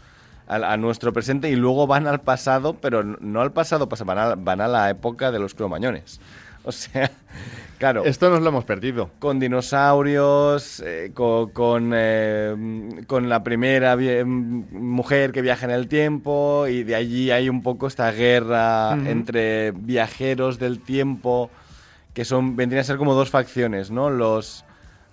al- 0.48 0.64
a, 0.66 0.76
nuestro 0.78 1.14
presente 1.14 1.50
y 1.50 1.56
luego 1.56 1.88
van 1.88 2.08
al 2.08 2.20
pasado, 2.22 2.74
pero 2.74 3.04
no 3.04 3.40
al 3.42 3.54
pasado, 3.54 3.88
pasa- 3.88 4.04
van 4.04 4.18
a, 4.18 4.36
van 4.36 4.60
a 4.60 4.68
la 4.68 4.90
época 4.90 5.32
de 5.32 5.40
los 5.40 5.54
cromañones. 5.54 6.20
O 6.66 6.74
sea, 6.74 7.10
claro. 7.80 8.04
Esto 8.06 8.30
nos 8.30 8.42
lo 8.42 8.50
hemos 8.50 8.66
perdido. 8.66 9.10
Con 9.18 9.40
dinosaurios, 9.40 10.82
eh, 10.86 11.12
co- 11.14 11.50
con, 11.54 11.92
eh, 11.96 13.02
con 13.08 13.28
la 13.30 13.44
primera 13.44 13.96
mm, 13.98 14.66
mujer 14.72 15.32
que 15.32 15.42
viaja 15.42 15.66
en 15.66 15.72
el 15.72 15.88
tiempo 15.88 16.68
y 16.68 16.84
de 16.84 16.96
allí 16.96 17.32
hay 17.32 17.50
un 17.50 17.64
poco 17.64 17.88
esta 17.88 18.12
guerra 18.12 18.94
entre 18.94 19.72
viajeros 19.72 20.60
del 20.60 20.80
tiempo 20.80 21.50
que 22.14 22.26
son 22.26 22.56
vendrían 22.56 22.82
a 22.82 22.84
ser 22.84 22.98
como 22.98 23.14
dos 23.16 23.30
facciones, 23.32 23.90
¿no? 23.92 24.10
Los 24.12 24.66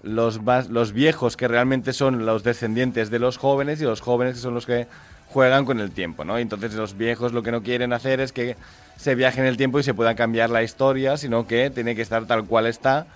los, 0.02 0.40
los 0.68 0.92
viejos 0.92 1.36
que 1.36 1.48
realmente 1.48 1.92
son 1.92 2.26
los 2.26 2.44
descendientes 2.44 3.10
de 3.10 3.18
los 3.18 3.38
jóvenes 3.38 3.80
y 3.80 3.84
los 3.84 4.00
jóvenes 4.00 4.34
que 4.34 4.40
son 4.40 4.54
los 4.54 4.64
que 4.66 4.86
juegan 5.28 5.64
con 5.64 5.80
el 5.80 5.90
tiempo, 5.90 6.24
¿no? 6.24 6.38
Y 6.38 6.42
entonces 6.42 6.74
los 6.74 6.96
viejos 6.96 7.32
lo 7.32 7.42
que 7.42 7.50
no 7.50 7.62
quieren 7.62 7.92
hacer 7.92 8.20
es 8.20 8.30
que 8.32 8.56
se 8.96 9.14
viaje 9.14 9.40
en 9.40 9.46
el 9.46 9.56
tiempo 9.56 9.78
y 9.78 9.82
se 9.82 9.94
pueda 9.94 10.14
cambiar 10.14 10.50
la 10.50 10.62
historia, 10.62 11.16
sino 11.16 11.46
que 11.46 11.70
tiene 11.70 11.94
que 11.94 12.02
estar 12.02 12.26
tal 12.26 12.44
cual 12.44 12.66
está, 12.66 13.06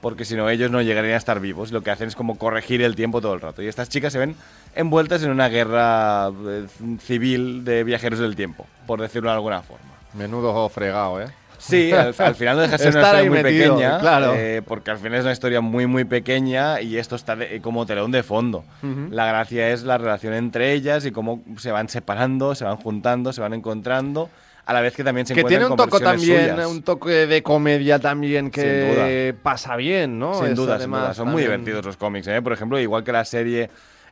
porque 0.00 0.24
si 0.24 0.36
no 0.36 0.48
ellos 0.48 0.70
no 0.70 0.80
llegarían 0.82 1.14
a 1.14 1.18
estar 1.18 1.40
vivos. 1.40 1.72
Lo 1.72 1.82
que 1.82 1.90
hacen 1.90 2.08
es 2.08 2.14
como 2.16 2.38
corregir 2.38 2.82
el 2.82 2.94
tiempo 2.96 3.20
todo 3.20 3.34
el 3.34 3.40
rato. 3.40 3.62
Y 3.62 3.66
estas 3.66 3.88
chicas 3.88 4.12
se 4.12 4.18
ven 4.18 4.34
envueltas 4.74 5.22
en 5.22 5.30
una 5.30 5.48
guerra 5.48 6.28
eh, 6.28 6.66
civil 7.00 7.64
de 7.64 7.84
viajeros 7.84 8.18
del 8.18 8.36
tiempo, 8.36 8.66
por 8.86 9.00
decirlo 9.00 9.30
de 9.30 9.36
alguna 9.36 9.62
forma. 9.62 9.84
Menudo 10.14 10.68
fregado, 10.68 11.20
¿eh? 11.20 11.26
Sí, 11.58 11.90
al, 11.92 12.14
al 12.18 12.34
final 12.36 12.56
no 12.56 12.62
deja 12.62 12.76
de 12.76 12.82
ser 12.84 12.92
una 12.96 13.02
historia 13.02 13.28
muy 13.30 13.42
metido, 13.42 13.74
pequeña, 13.74 13.98
claro. 13.98 14.34
eh, 14.36 14.62
porque 14.64 14.92
al 14.92 14.98
final 14.98 15.14
es 15.18 15.24
una 15.24 15.32
historia 15.32 15.60
muy, 15.60 15.86
muy 15.88 16.04
pequeña 16.04 16.80
y 16.80 16.96
esto 16.98 17.16
está 17.16 17.34
de- 17.34 17.60
como 17.60 17.84
telón 17.84 18.12
de 18.12 18.22
fondo. 18.22 18.64
La 19.10 19.26
gracia 19.26 19.70
es 19.70 19.82
la 19.82 19.98
relación 19.98 20.34
entre 20.34 20.72
ellas 20.72 21.04
y 21.04 21.10
cómo 21.10 21.42
se 21.58 21.72
van 21.72 21.88
separando, 21.88 22.54
se 22.54 22.64
van 22.64 22.76
juntando, 22.76 23.32
se 23.32 23.40
van 23.40 23.54
encontrando, 23.54 24.30
a 24.68 24.74
la 24.74 24.82
vez 24.82 24.94
que 24.94 25.02
también 25.02 25.26
se 25.26 25.32
Que 25.34 25.44
tiene 25.44 25.64
un 25.64 25.76
toque 25.76 25.98
también, 25.98 26.50
suyas. 26.50 26.66
un 26.66 26.82
toque 26.82 27.26
de 27.26 27.42
comedia 27.42 27.98
también 27.98 28.50
que 28.50 29.32
Sin 29.32 29.42
pasa 29.42 29.76
bien, 29.76 30.18
¿no? 30.18 30.34
Sin 30.34 30.48
Es 30.48 30.56
duda, 30.56 30.78
sin 30.78 30.90
duda. 30.90 31.14
Son 31.14 31.28
muy 31.28 31.42
también- 31.42 31.64
divertidos 31.64 31.86
los 31.86 31.96
cómics, 31.96 32.26
¿eh? 32.26 32.42
Por 32.42 32.52
ejemplo, 32.52 32.78
igual 32.78 33.02
que 33.02 33.10
la 33.12 33.24
serie, 33.24 33.70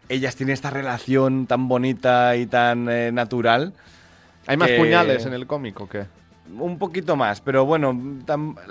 ellas 0.08 0.34
tienen 0.34 0.54
esta 0.54 0.70
relación 0.70 1.46
tan 1.46 1.68
bonita 1.68 2.36
y 2.36 2.46
tan 2.46 2.88
eh, 2.88 3.12
natural. 3.12 3.74
¿Hay 4.46 4.56
más 4.56 4.70
puñales 4.70 5.26
en 5.26 5.34
el 5.34 5.46
cómic 5.46 5.78
o 5.78 5.90
qué? 5.90 6.06
Un 6.58 6.78
poquito 6.78 7.16
más, 7.16 7.42
pero 7.42 7.66
bueno, 7.66 7.94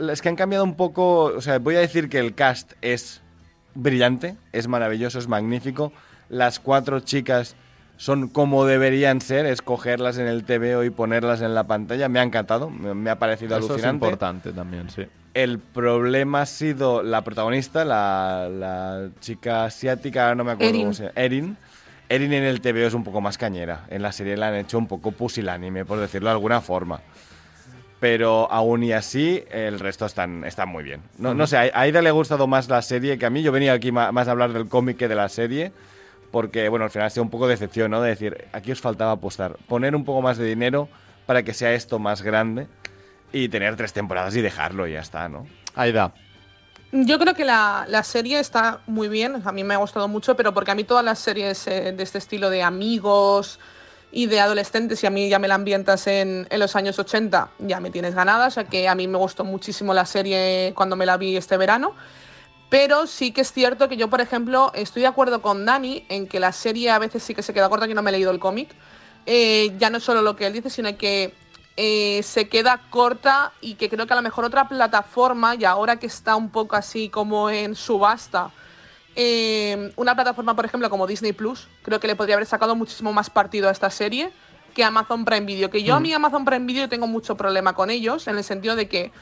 es 0.09 0.23
que 0.23 0.29
han 0.29 0.35
cambiado 0.35 0.63
un 0.63 0.75
poco. 0.75 1.25
O 1.25 1.41
sea, 1.41 1.59
voy 1.59 1.75
a 1.75 1.81
decir 1.81 2.09
que 2.09 2.17
el 2.17 2.33
cast 2.33 2.73
es 2.81 3.21
brillante, 3.75 4.37
es 4.53 4.67
maravilloso, 4.67 5.19
es 5.19 5.27
magnífico. 5.27 5.93
Las 6.29 6.59
cuatro 6.59 6.99
chicas 7.01 7.55
son 7.97 8.27
como 8.27 8.65
deberían 8.65 9.21
ser, 9.21 9.45
escogerlas 9.45 10.17
en 10.17 10.27
el 10.27 10.43
TVO 10.43 10.83
y 10.83 10.89
ponerlas 10.89 11.41
en 11.41 11.55
la 11.55 11.65
pantalla. 11.65 12.09
Me 12.09 12.19
ha 12.19 12.23
encantado, 12.23 12.69
me, 12.69 12.93
me 12.93 13.09
ha 13.09 13.17
parecido 13.19 13.55
Eso 13.57 13.65
es 13.65 13.71
alucinante. 13.71 14.05
importante 14.05 14.51
también, 14.51 14.89
sí. 14.89 15.03
El 15.33 15.59
problema 15.59 16.41
ha 16.41 16.45
sido 16.45 17.03
la 17.03 17.21
protagonista, 17.23 17.83
la, 17.83 18.47
la 18.49 19.09
chica 19.19 19.65
asiática, 19.65 20.33
no 20.35 20.43
me 20.45 20.51
acuerdo 20.53 20.69
Erin. 20.69 20.81
cómo 20.83 20.93
se 20.93 21.03
llama. 21.03 21.13
Erin. 21.15 21.57
Erin 22.07 22.33
en 22.33 22.43
el 22.43 22.61
TVO 22.61 22.85
es 22.87 22.93
un 22.93 23.03
poco 23.03 23.19
más 23.19 23.37
cañera. 23.37 23.85
En 23.89 24.01
la 24.01 24.11
serie 24.11 24.37
la 24.37 24.47
han 24.49 24.55
hecho 24.55 24.77
un 24.77 24.87
poco 24.87 25.11
pusilánime, 25.11 25.85
por 25.85 25.99
decirlo 25.99 26.29
de 26.29 26.33
alguna 26.35 26.61
forma. 26.61 27.01
Pero 27.99 28.51
aún 28.51 28.83
y 28.83 28.91
así, 28.91 29.43
el 29.51 29.79
resto 29.79 30.05
están, 30.05 30.43
están 30.43 30.69
muy 30.69 30.83
bien. 30.83 31.01
No, 31.17 31.33
no 31.33 31.47
sé, 31.47 31.57
a 31.57 31.71
Aida 31.73 32.01
le 32.01 32.09
ha 32.09 32.11
gustado 32.11 32.45
más 32.45 32.69
la 32.69 32.81
serie 32.81 33.17
que 33.17 33.25
a 33.25 33.29
mí. 33.29 33.41
Yo 33.41 33.51
venía 33.51 33.73
aquí 33.73 33.91
más 33.91 34.27
a 34.27 34.31
hablar 34.31 34.53
del 34.53 34.67
cómic 34.67 34.97
que 34.97 35.07
de 35.07 35.15
la 35.15 35.29
serie. 35.29 35.71
Porque, 36.35 36.67
bueno, 36.67 36.83
al 36.83 36.91
final 36.91 37.07
ha 37.07 37.09
sido 37.09 37.23
un 37.23 37.29
poco 37.29 37.47
de 37.47 37.53
decepción, 37.53 37.91
¿no? 37.91 38.01
De 38.01 38.09
decir, 38.09 38.49
aquí 38.51 38.69
os 38.69 38.81
faltaba 38.81 39.11
apostar. 39.11 39.55
Poner 39.69 39.95
un 39.95 40.03
poco 40.03 40.21
más 40.21 40.37
de 40.37 40.43
dinero 40.43 40.89
para 41.25 41.43
que 41.43 41.53
sea 41.53 41.73
esto 41.73 41.97
más 41.97 42.23
grande 42.23 42.67
y 43.31 43.47
tener 43.47 43.77
tres 43.77 43.93
temporadas 43.93 44.35
y 44.35 44.41
dejarlo 44.41 44.85
y 44.85 44.91
ya 44.91 44.99
está, 44.99 45.29
¿no? 45.29 45.47
Aida. 45.75 46.13
Yo 46.91 47.19
creo 47.19 47.35
que 47.35 47.45
la, 47.45 47.85
la 47.87 48.03
serie 48.03 48.41
está 48.41 48.81
muy 48.85 49.07
bien, 49.07 49.43
a 49.45 49.53
mí 49.53 49.63
me 49.63 49.75
ha 49.75 49.77
gustado 49.77 50.09
mucho, 50.09 50.35
pero 50.35 50.53
porque 50.53 50.71
a 50.71 50.75
mí 50.75 50.83
todas 50.83 51.05
las 51.05 51.19
series 51.19 51.67
eh, 51.67 51.93
de 51.93 52.03
este 52.03 52.17
estilo 52.17 52.49
de 52.49 52.63
amigos 52.63 53.61
y 54.11 54.25
de 54.25 54.41
adolescentes, 54.41 55.01
y 55.05 55.07
a 55.07 55.11
mí 55.11 55.29
ya 55.29 55.39
me 55.39 55.47
la 55.47 55.55
ambientas 55.55 56.05
en, 56.07 56.47
en 56.49 56.59
los 56.59 56.75
años 56.75 56.99
80, 56.99 57.49
ya 57.59 57.79
me 57.79 57.91
tienes 57.91 58.13
ganada, 58.13 58.47
o 58.47 58.51
sea 58.51 58.65
que 58.65 58.89
a 58.89 58.95
mí 58.95 59.07
me 59.07 59.17
gustó 59.17 59.45
muchísimo 59.45 59.93
la 59.93 60.05
serie 60.05 60.73
cuando 60.75 60.97
me 60.97 61.05
la 61.05 61.15
vi 61.15 61.37
este 61.37 61.55
verano. 61.55 61.95
Pero 62.75 63.07
sí 63.07 63.31
que 63.31 63.39
es 63.39 63.53
cierto 63.53 63.87
que 63.87 63.95
yo, 63.95 64.09
por 64.09 64.19
ejemplo, 64.19 64.69
estoy 64.75 65.03
de 65.03 65.07
acuerdo 65.07 65.41
con 65.41 65.63
Dani 65.63 66.05
en 66.09 66.27
que 66.27 66.41
la 66.41 66.51
serie 66.51 66.89
a 66.89 66.99
veces 66.99 67.23
sí 67.23 67.33
que 67.33 67.41
se 67.41 67.53
queda 67.53 67.69
corta, 67.69 67.87
que 67.87 67.95
no 67.95 68.01
me 68.01 68.09
he 68.09 68.11
leído 68.11 68.31
el 68.31 68.39
cómic. 68.39 68.75
Eh, 69.25 69.73
ya 69.77 69.89
no 69.89 70.01
solo 70.01 70.21
lo 70.21 70.35
que 70.35 70.45
él 70.45 70.51
dice, 70.51 70.69
sino 70.69 70.97
que 70.97 71.33
eh, 71.77 72.19
se 72.21 72.49
queda 72.49 72.81
corta 72.89 73.53
y 73.61 73.75
que 73.75 73.87
creo 73.89 74.05
que 74.05 74.11
a 74.11 74.17
lo 74.17 74.21
mejor 74.21 74.43
otra 74.43 74.67
plataforma, 74.67 75.55
y 75.55 75.63
ahora 75.63 75.95
que 75.95 76.07
está 76.07 76.35
un 76.35 76.49
poco 76.49 76.75
así 76.75 77.07
como 77.07 77.49
en 77.49 77.75
subasta, 77.75 78.51
eh, 79.15 79.93
una 79.95 80.13
plataforma, 80.13 80.53
por 80.53 80.65
ejemplo, 80.65 80.89
como 80.89 81.07
Disney 81.07 81.31
Plus, 81.31 81.69
creo 81.81 82.01
que 82.01 82.07
le 82.07 82.17
podría 82.17 82.35
haber 82.35 82.45
sacado 82.45 82.75
muchísimo 82.75 83.13
más 83.13 83.29
partido 83.29 83.69
a 83.69 83.71
esta 83.71 83.89
serie 83.89 84.33
que 84.73 84.83
Amazon 84.83 85.23
Prime 85.23 85.45
Video. 85.45 85.69
Que 85.69 85.81
yo 85.81 85.95
a 85.95 86.01
mí 86.01 86.11
Amazon 86.11 86.43
Prime 86.43 86.65
Video 86.65 86.89
tengo 86.89 87.07
mucho 87.07 87.37
problema 87.37 87.71
con 87.71 87.89
ellos, 87.89 88.27
en 88.27 88.37
el 88.37 88.43
sentido 88.43 88.75
de 88.75 88.89
que 88.89 89.13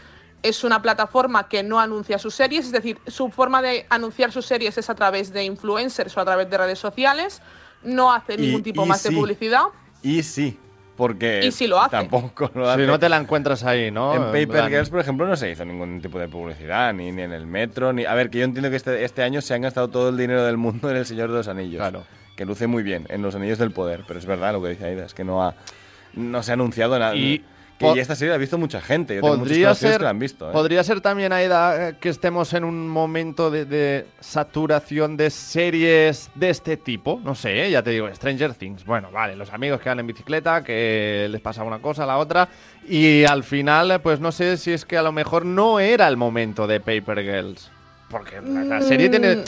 es 0.44 0.64
una 0.64 0.82
plataforma 0.82 1.48
que 1.50 1.64
no 1.64 1.80
anuncia 1.80 2.20
sus 2.20 2.36
series, 2.36 2.66
es 2.68 2.72
decir, 2.72 3.00
su 3.08 3.30
forma 3.30 3.62
de 3.62 3.86
anunciar 3.90 4.32
sus 4.32 4.46
series 4.46 4.78
es 4.78 4.90
a 4.90 4.96
través 4.96 5.34
de 5.34 5.44
influencers 5.46 6.16
o 6.18 6.22
a 6.22 6.26
través 6.26 6.50
de 6.50 6.58
redes 6.58 6.78
sociales, 6.80 7.42
no 7.84 8.14
hace 8.14 8.36
Y- 8.36 8.38
ningún 8.38 8.62
tipo 8.64 8.84
y 8.86 8.88
más 8.90 9.02
sí. 9.02 9.10
de 9.10 9.16
publicidad. 9.16 9.64
Y 10.02 10.22
sí, 10.24 10.60
porque 10.98 11.40
Y 11.46 11.52
sí 11.52 11.66
lo 11.66 11.80
hace. 11.82 11.92
tampoco 11.92 12.52
lo 12.54 12.66
Si 12.66 12.72
hace. 12.72 12.86
no 12.86 13.00
te 13.00 13.10
la 13.10 13.18
encuentras 13.18 13.64
ahí, 13.64 13.90
¿no? 13.90 14.14
en 14.14 14.24
Paper 14.48 14.70
Girls, 14.70 14.90
por 14.90 15.00
ejemplo, 15.00 15.26
no 15.26 15.36
se 15.38 15.50
hizo 15.50 15.64
ningún 15.66 16.02
tipo 16.02 16.20
de 16.20 16.28
publicidad, 16.28 16.94
ni, 16.94 17.12
ni 17.12 17.22
en 17.24 17.32
el 17.32 17.48
metro, 17.48 17.94
ni... 17.94 18.06
A 18.06 18.14
ver, 18.14 18.30
que 18.30 18.40
yo 18.40 18.44
entiendo 18.44 18.70
que 18.70 18.76
este, 18.76 19.04
este 19.06 19.24
año 19.24 19.42
se 19.42 19.54
han 19.54 19.62
gastado 19.62 19.88
todo 19.88 20.10
el 20.10 20.18
dinero 20.18 20.44
del 20.44 20.58
mundo 20.58 20.90
en 20.92 20.98
El 20.98 21.06
Señor 21.06 21.30
de 21.32 21.38
los 21.38 21.48
Anillos. 21.48 21.80
Claro. 21.80 22.04
Que 22.36 22.46
luce 22.46 22.68
muy 22.68 22.84
bien, 22.84 23.06
en 23.10 23.22
Los 23.22 23.34
Anillos 23.36 23.60
del 23.60 23.72
Poder, 23.72 24.04
pero 24.08 24.20
es 24.20 24.26
verdad 24.26 24.52
lo 24.54 24.62
que 24.62 24.70
dice 24.70 24.86
Aida, 24.86 25.06
es 25.06 25.14
que 25.14 25.24
no 25.24 25.42
ha... 25.44 25.56
No 26.14 26.44
se 26.44 26.52
ha 26.52 26.54
anunciado 26.54 27.00
nada. 27.00 27.16
Y 27.16 27.44
y 27.96 28.00
esta 28.00 28.16
serie 28.16 28.30
la 28.30 28.36
ha 28.36 28.38
visto 28.38 28.58
mucha 28.58 28.80
gente. 28.82 29.16
Yo 29.16 29.22
tengo 29.22 29.38
Podría 29.38 29.68
conocidos 29.68 29.78
ser, 29.78 29.98
que 29.98 30.04
la 30.04 30.10
han 30.10 30.20
visto. 30.20 30.50
¿eh? 30.50 30.54
podría 30.54 30.84
ser 30.84 31.02
también, 31.02 31.34
Aida, 31.34 31.94
que 32.00 32.10
estemos 32.10 32.54
en 32.54 32.64
un 32.64 32.88
momento 32.88 33.50
de, 33.52 33.66
de 33.66 34.06
saturación 34.20 35.18
de 35.18 35.30
series 35.30 36.30
de 36.36 36.50
este 36.50 36.78
tipo. 36.78 37.20
No 37.24 37.36
sé, 37.36 37.66
¿eh? 37.66 37.72
ya 37.72 37.82
te 37.84 37.90
digo, 37.92 38.08
Stranger 38.14 38.54
Things. 38.54 38.86
Bueno, 38.86 39.10
vale, 39.12 39.36
los 39.36 39.52
amigos 39.52 39.82
que 39.82 39.90
van 39.90 40.00
en 40.00 40.08
bicicleta, 40.08 40.64
que 40.64 41.28
les 41.30 41.42
pasa 41.42 41.64
una 41.64 41.80
cosa 41.80 42.06
la 42.06 42.18
otra. 42.18 42.48
Y 42.88 43.24
al 43.26 43.44
final, 43.44 44.00
pues 44.02 44.20
no 44.20 44.32
sé 44.32 44.58
si 44.58 44.72
es 44.72 44.86
que 44.86 44.98
a 44.98 45.02
lo 45.04 45.12
mejor 45.12 45.46
no 45.46 45.80
era 45.80 46.08
el 46.08 46.18
momento 46.18 46.68
de 46.68 46.80
Paper 46.80 47.22
Girls. 47.24 47.72
Porque 48.10 48.40
la, 48.42 48.64
la 48.64 48.82
serie 48.82 49.10
tiene 49.10 49.44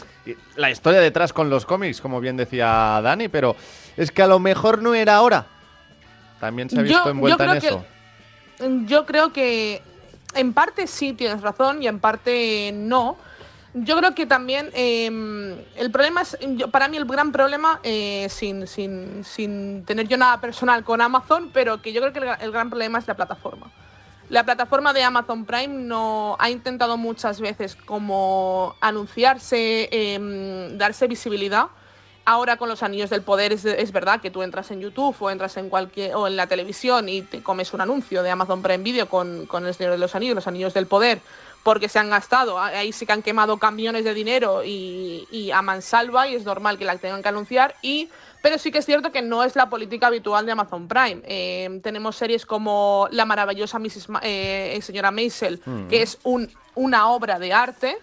la 0.55 0.71
historia 0.71 0.99
detrás 0.99 1.31
con 1.33 1.51
los 1.51 1.67
cómics, 1.67 2.01
como 2.01 2.19
bien 2.19 2.35
decía 2.35 2.99
Dani, 3.03 3.27
pero 3.27 3.55
es 3.95 4.09
que 4.11 4.23
a 4.23 4.27
lo 4.27 4.39
mejor 4.39 4.81
no 4.81 4.95
era 4.95 5.17
ahora. 5.17 5.45
También 6.39 6.69
se 6.69 6.77
ha 6.77 6.79
Yo- 6.81 6.87
visto 6.87 7.03
yo 7.05 7.09
envuelta 7.11 7.43
en 7.43 7.49
creo 7.51 7.61
que- 7.61 7.67
eso. 7.67 7.85
Yo 8.85 9.05
creo 9.05 9.33
que 9.33 9.81
en 10.33 10.53
parte 10.53 10.87
sí 10.87 11.13
tienes 11.13 11.41
razón 11.41 11.81
y 11.83 11.87
en 11.87 11.99
parte 11.99 12.71
no. 12.73 13.17
Yo 13.73 13.97
creo 13.97 14.15
que 14.15 14.25
también 14.25 14.69
eh, 14.73 15.07
el 15.75 15.91
problema 15.91 16.21
es, 16.21 16.37
para 16.71 16.87
mí 16.87 16.95
el 16.95 17.03
gran 17.05 17.33
problema, 17.33 17.81
eh, 17.83 18.27
sin, 18.29 18.67
sin, 18.67 19.25
sin 19.25 19.83
tener 19.85 20.07
yo 20.07 20.15
nada 20.15 20.39
personal 20.39 20.85
con 20.85 21.01
Amazon, 21.01 21.49
pero 21.53 21.81
que 21.81 21.91
yo 21.91 21.99
creo 21.99 22.13
que 22.13 22.19
el, 22.19 22.25
gra- 22.25 22.37
el 22.39 22.51
gran 22.51 22.69
problema 22.69 22.99
es 22.99 23.07
la 23.07 23.15
plataforma. 23.15 23.69
La 24.29 24.43
plataforma 24.45 24.93
de 24.93 25.03
Amazon 25.03 25.45
Prime 25.45 25.67
no 25.83 26.37
ha 26.39 26.49
intentado 26.49 26.95
muchas 26.97 27.41
veces 27.41 27.75
como 27.75 28.75
anunciarse, 28.81 29.89
em, 29.91 30.77
darse 30.77 31.07
visibilidad 31.07 31.67
Ahora 32.25 32.57
con 32.57 32.69
los 32.69 32.81
anillos 32.81 33.11
del 33.11 33.21
poder 33.21 33.53
es, 33.53 33.65
es, 33.65 33.91
verdad 33.91 34.19
que 34.19 34.31
tú 34.31 34.41
entras 34.41 34.71
en 34.71 34.81
YouTube 34.81 35.15
o 35.19 35.29
entras 35.29 35.57
en 35.57 35.69
cualquier 35.69 36.15
o 36.15 36.25
en 36.25 36.35
la 36.35 36.47
televisión 36.47 37.07
y 37.07 37.21
te 37.21 37.43
comes 37.43 37.71
un 37.73 37.81
anuncio 37.81 38.23
de 38.23 38.31
Amazon 38.31 38.63
Prime 38.63 38.83
Video 38.83 39.07
con, 39.07 39.45
con 39.45 39.65
el 39.65 39.75
Señor 39.75 39.91
de 39.91 39.99
los 39.99 40.15
Anillos, 40.15 40.35
los 40.35 40.47
anillos 40.47 40.73
del 40.73 40.87
poder, 40.87 41.19
porque 41.61 41.87
se 41.87 41.99
han 41.99 42.09
gastado, 42.09 42.59
ahí 42.59 42.91
sí 42.91 43.05
que 43.05 43.11
han 43.11 43.21
quemado 43.21 43.57
camiones 43.57 44.03
de 44.03 44.15
dinero 44.15 44.63
y, 44.63 45.27
y 45.31 45.51
a 45.51 45.61
mansalva 45.61 46.27
y 46.27 46.35
es 46.35 46.45
normal 46.45 46.79
que 46.79 46.85
la 46.85 46.97
tengan 46.97 47.21
que 47.21 47.29
anunciar 47.29 47.75
y 47.83 48.09
pero 48.45 48.59
sí 48.59 48.71
que 48.71 48.77
es 48.77 48.85
cierto 48.85 49.11
que 49.11 49.23
no 49.23 49.43
es 49.43 49.55
la 49.55 49.71
política 49.71 50.05
habitual 50.05 50.45
de 50.45 50.51
Amazon 50.51 50.87
Prime. 50.87 51.23
Eh, 51.25 51.79
tenemos 51.81 52.15
series 52.15 52.45
como 52.45 53.07
La 53.09 53.25
maravillosa 53.25 53.79
Mrs. 53.79 54.09
Ma 54.09 54.19
eh, 54.21 54.77
señora 54.83 55.09
Maisel, 55.09 55.59
mm. 55.65 55.87
que 55.87 56.03
es 56.03 56.19
un, 56.21 56.47
una 56.75 57.09
obra 57.09 57.39
de 57.39 57.51
arte 57.53 57.97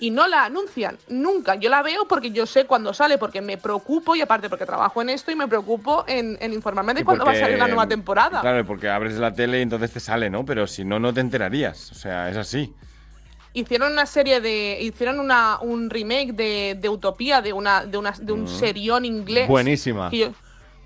y 0.00 0.10
no 0.10 0.26
la 0.26 0.44
anuncian 0.44 0.98
nunca. 1.08 1.54
Yo 1.56 1.70
la 1.70 1.82
veo 1.82 2.06
porque 2.08 2.30
yo 2.30 2.46
sé 2.46 2.64
cuándo 2.66 2.94
sale, 2.94 3.18
porque 3.18 3.40
me 3.40 3.56
preocupo 3.56 4.14
y 4.14 4.20
aparte 4.20 4.48
porque 4.48 4.66
trabajo 4.66 5.02
en 5.02 5.10
esto 5.10 5.30
y 5.30 5.36
me 5.36 5.48
preocupo 5.48 6.04
en, 6.06 6.38
en 6.40 6.52
informarme 6.52 6.94
de 6.94 7.04
cuándo 7.04 7.24
va 7.24 7.32
a 7.32 7.36
salir 7.36 7.58
la 7.58 7.66
nueva 7.66 7.86
temporada. 7.86 8.40
Claro, 8.40 8.64
porque 8.64 8.88
abres 8.88 9.14
la 9.14 9.32
tele 9.32 9.58
y 9.58 9.62
entonces 9.62 9.92
te 9.92 10.00
sale, 10.00 10.30
¿no? 10.30 10.44
Pero 10.44 10.66
si 10.66 10.84
no, 10.84 10.98
no 10.98 11.12
te 11.12 11.20
enterarías. 11.20 11.90
O 11.92 11.94
sea, 11.94 12.28
es 12.30 12.36
así 12.36 12.74
hicieron 13.52 13.92
una 13.92 14.06
serie 14.06 14.40
de. 14.40 14.78
Hicieron 14.80 15.20
una, 15.20 15.58
un 15.60 15.90
remake 15.90 16.32
de, 16.32 16.76
de 16.78 16.88
Utopía, 16.88 17.40
de, 17.42 17.52
una, 17.52 17.84
de, 17.84 17.98
una, 17.98 18.12
de 18.12 18.32
un 18.32 18.44
mm. 18.44 18.48
serión 18.48 19.04
inglés. 19.04 19.48
Buenísima. 19.48 20.10
Que 20.10 20.18
yo, 20.18 20.32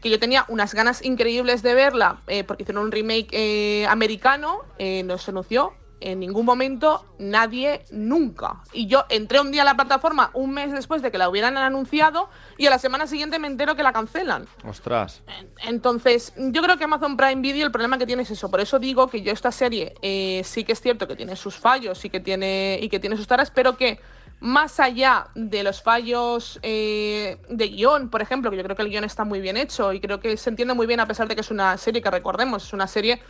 que 0.00 0.10
yo, 0.10 0.18
tenía 0.18 0.44
unas 0.48 0.74
ganas 0.74 1.04
increíbles 1.04 1.62
de 1.62 1.74
verla, 1.74 2.18
eh, 2.26 2.44
porque 2.44 2.64
hicieron 2.64 2.84
un 2.84 2.92
remake 2.92 3.28
eh, 3.32 3.86
americano, 3.86 4.60
eh, 4.78 5.02
nos 5.04 5.28
anunció 5.28 5.72
en 6.02 6.20
ningún 6.20 6.44
momento 6.44 7.04
nadie 7.18 7.84
nunca. 7.90 8.62
Y 8.72 8.86
yo 8.86 9.04
entré 9.08 9.40
un 9.40 9.52
día 9.52 9.62
a 9.62 9.64
la 9.64 9.74
plataforma 9.74 10.30
un 10.34 10.52
mes 10.52 10.72
después 10.72 11.02
de 11.02 11.10
que 11.10 11.18
la 11.18 11.28
hubieran 11.28 11.56
anunciado 11.56 12.28
y 12.58 12.66
a 12.66 12.70
la 12.70 12.78
semana 12.78 13.06
siguiente 13.06 13.38
me 13.38 13.46
entero 13.46 13.76
que 13.76 13.82
la 13.82 13.92
cancelan. 13.92 14.46
Ostras. 14.64 15.22
Entonces, 15.64 16.32
yo 16.36 16.62
creo 16.62 16.76
que 16.76 16.84
Amazon 16.84 17.16
Prime 17.16 17.40
Video 17.40 17.66
el 17.66 17.72
problema 17.72 17.98
que 17.98 18.06
tiene 18.06 18.22
es 18.22 18.30
eso. 18.30 18.50
Por 18.50 18.60
eso 18.60 18.78
digo 18.78 19.08
que 19.08 19.22
yo 19.22 19.32
esta 19.32 19.52
serie 19.52 19.94
eh, 20.02 20.42
sí 20.44 20.64
que 20.64 20.72
es 20.72 20.80
cierto 20.80 21.06
que 21.06 21.16
tiene 21.16 21.36
sus 21.36 21.56
fallos 21.56 22.04
y 22.04 22.10
que 22.10 22.20
tiene, 22.20 22.78
y 22.80 22.88
que 22.88 22.98
tiene 22.98 23.16
sus 23.16 23.26
taras, 23.26 23.50
pero 23.50 23.76
que 23.76 24.00
más 24.40 24.80
allá 24.80 25.28
de 25.36 25.62
los 25.62 25.82
fallos 25.82 26.58
eh, 26.62 27.38
de 27.48 27.68
guion, 27.68 28.10
por 28.10 28.22
ejemplo, 28.22 28.50
que 28.50 28.56
yo 28.56 28.64
creo 28.64 28.74
que 28.74 28.82
el 28.82 28.90
guion 28.90 29.04
está 29.04 29.24
muy 29.24 29.40
bien 29.40 29.56
hecho 29.56 29.92
y 29.92 30.00
creo 30.00 30.18
que 30.18 30.36
se 30.36 30.50
entiende 30.50 30.74
muy 30.74 30.86
bien 30.86 30.98
a 30.98 31.06
pesar 31.06 31.28
de 31.28 31.36
que 31.36 31.42
es 31.42 31.50
una 31.50 31.76
serie 31.78 32.02
que 32.02 32.10
recordemos, 32.10 32.64
es 32.64 32.72
una 32.72 32.88
serie 32.88 33.22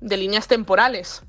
de 0.00 0.16
líneas 0.16 0.46
temporales 0.46 1.24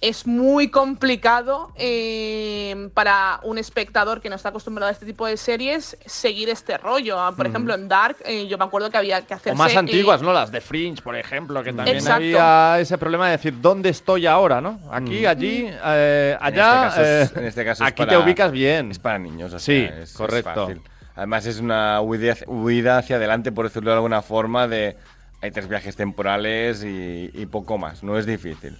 es 0.00 0.26
muy 0.26 0.68
complicado 0.68 1.72
eh, 1.76 2.88
para 2.94 3.40
un 3.42 3.58
espectador 3.58 4.20
que 4.20 4.28
no 4.28 4.36
está 4.36 4.50
acostumbrado 4.50 4.88
a 4.88 4.92
este 4.92 5.06
tipo 5.06 5.26
de 5.26 5.36
series 5.36 5.96
seguir 6.06 6.48
este 6.48 6.78
rollo. 6.78 7.18
Por 7.36 7.46
ejemplo, 7.46 7.74
en 7.74 7.88
Dark, 7.88 8.16
eh, 8.24 8.46
yo 8.46 8.58
me 8.58 8.64
acuerdo 8.64 8.90
que 8.90 8.96
había 8.96 9.26
que 9.26 9.34
hacer. 9.34 9.52
O 9.52 9.56
más 9.56 9.74
antiguas, 9.76 10.22
¿no? 10.22 10.32
Las 10.32 10.50
de 10.50 10.60
Fringe, 10.60 11.02
por 11.02 11.16
ejemplo, 11.16 11.62
que 11.62 11.72
también 11.72 12.06
había 12.08 12.78
ese 12.80 12.98
problema 12.98 13.26
de 13.26 13.32
decir, 13.32 13.60
¿dónde 13.60 13.88
estoy 13.88 14.26
ahora, 14.26 14.60
no? 14.60 14.80
Aquí, 14.90 15.26
allí, 15.26 15.68
eh, 15.84 16.36
allá. 16.40 16.92
En 17.36 17.44
este 17.44 17.64
caso, 17.64 17.84
aquí 17.84 18.06
te 18.06 18.16
ubicas 18.16 18.52
bien. 18.52 18.90
Es 18.90 18.98
para 18.98 19.18
niños, 19.18 19.54
sí, 19.62 19.88
correcto. 20.14 20.68
Además, 21.14 21.46
es 21.46 21.60
una 21.60 22.00
huida, 22.02 22.98
hacia 22.98 23.16
adelante, 23.16 23.50
por 23.50 23.66
decirlo 23.66 23.90
de 23.90 23.96
alguna 23.96 24.22
forma, 24.22 24.68
de. 24.68 24.96
Hay 25.42 25.50
tres 25.50 25.68
viajes 25.68 25.94
temporales 25.96 26.82
y, 26.84 27.46
poco 27.46 27.78
más. 27.78 28.02
No 28.02 28.18
es 28.18 28.26
difícil. 28.26 28.76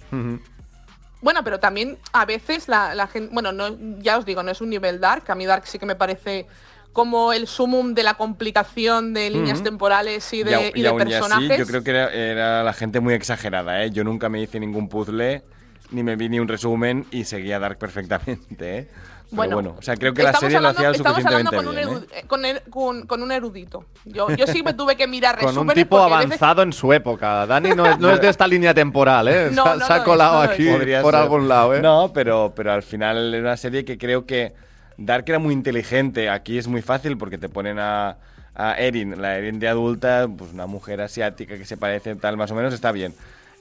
Bueno, 1.21 1.43
pero 1.43 1.59
también 1.59 1.97
a 2.13 2.25
veces 2.25 2.67
la, 2.67 3.07
gente, 3.07 3.33
bueno, 3.33 3.51
no, 3.51 3.75
ya 3.99 4.17
os 4.17 4.25
digo, 4.25 4.43
no 4.43 4.51
es 4.51 4.61
un 4.61 4.69
nivel 4.69 4.99
dark, 4.99 5.23
a 5.29 5.35
mí 5.35 5.45
dark 5.45 5.65
sí 5.65 5.79
que 5.79 5.85
me 5.85 5.95
parece 5.95 6.45
como 6.93 7.31
el 7.33 7.47
sumum 7.47 7.93
de 7.93 8.03
la 8.03 8.15
complicación 8.15 9.13
de 9.13 9.29
líneas 9.29 9.61
temporales 9.61 10.33
y 10.33 10.43
de, 10.43 10.71
y, 10.73 10.83
personajes. 10.83 11.59
yo 11.59 11.67
creo 11.67 11.83
que 11.83 11.91
era, 11.91 12.63
la 12.63 12.73
gente 12.73 12.99
muy 12.99 13.13
exagerada, 13.13 13.83
¿eh? 13.83 13.91
Yo 13.91 14.03
nunca 14.03 14.29
me 14.29 14.41
hice 14.41 14.59
ningún 14.59 14.89
puzzle, 14.89 15.43
ni 15.91 16.03
me 16.03 16.15
vi 16.15 16.29
ni 16.29 16.39
un 16.39 16.47
resumen 16.47 17.05
y 17.11 17.25
seguía 17.25 17.59
Dark 17.59 17.77
perfectamente, 17.79 18.79
¿eh? 18.79 18.87
Bueno, 19.31 19.55
bueno, 19.55 19.75
o 19.77 19.81
sea, 19.81 19.95
creo 19.95 20.13
que 20.13 20.23
la 20.23 20.33
serie 20.33 20.59
lo 20.59 20.69
hacía 20.69 20.89
lo 20.89 20.93
suficientemente 20.95 21.55
con 21.55 21.75
bien. 21.75 21.89
Un 21.89 22.07
¿eh? 22.11 22.23
con, 22.27 22.41
con, 22.69 23.07
con, 23.07 23.21
un 23.23 23.31
erudito. 23.31 23.85
Yo, 24.05 24.29
yo 24.31 24.47
sí 24.47 24.63
me 24.63 24.73
tuve 24.73 24.95
que 24.95 25.05
mirar 25.05 25.35
resúmenes. 25.35 25.57
Con 25.57 25.67
un 25.67 25.73
tipo 25.73 25.99
avanzado 25.99 26.61
en 26.61 26.71
su 26.71 26.93
época. 26.93 27.45
Dani 27.45 27.71
no 27.71 27.85
es, 27.85 27.99
no 27.99 28.09
es, 28.09 28.21
de 28.21 28.29
esta 28.29 28.47
línea 28.47 28.73
temporal, 28.73 29.27
¿eh? 29.27 29.49
No, 29.51 29.79
se, 29.79 29.93
ha 29.93 30.03
colado 30.03 30.39
aquí 30.39 30.69
por 31.01 31.15
algún 31.15 31.47
lado, 31.47 31.75
¿eh? 31.75 31.81
No, 31.81 32.11
pero, 32.13 32.53
pero 32.55 32.71
al 32.71 32.83
final 32.83 33.33
es 33.33 33.41
una 33.41 33.57
serie 33.57 33.83
que 33.83 33.97
creo 33.97 34.25
que 34.25 34.53
Dark 34.97 35.25
era 35.27 35.39
muy 35.39 35.53
inteligente. 35.53 36.29
Aquí 36.29 36.57
es 36.57 36.67
muy 36.67 36.81
fácil 36.81 37.17
porque 37.17 37.37
te 37.37 37.49
ponen 37.49 37.79
a, 37.79 38.17
a 38.55 38.73
Erin, 38.75 39.21
la 39.21 39.37
Erin 39.37 39.59
de 39.59 39.67
adulta, 39.67 40.27
pues 40.35 40.53
una 40.53 40.67
mujer 40.67 41.01
asiática 41.01 41.57
que 41.57 41.65
se 41.65 41.75
parece 41.75 42.15
tal 42.15 42.37
más 42.37 42.49
o 42.51 42.55
menos, 42.55 42.73
está 42.73 42.93
bien 42.93 43.13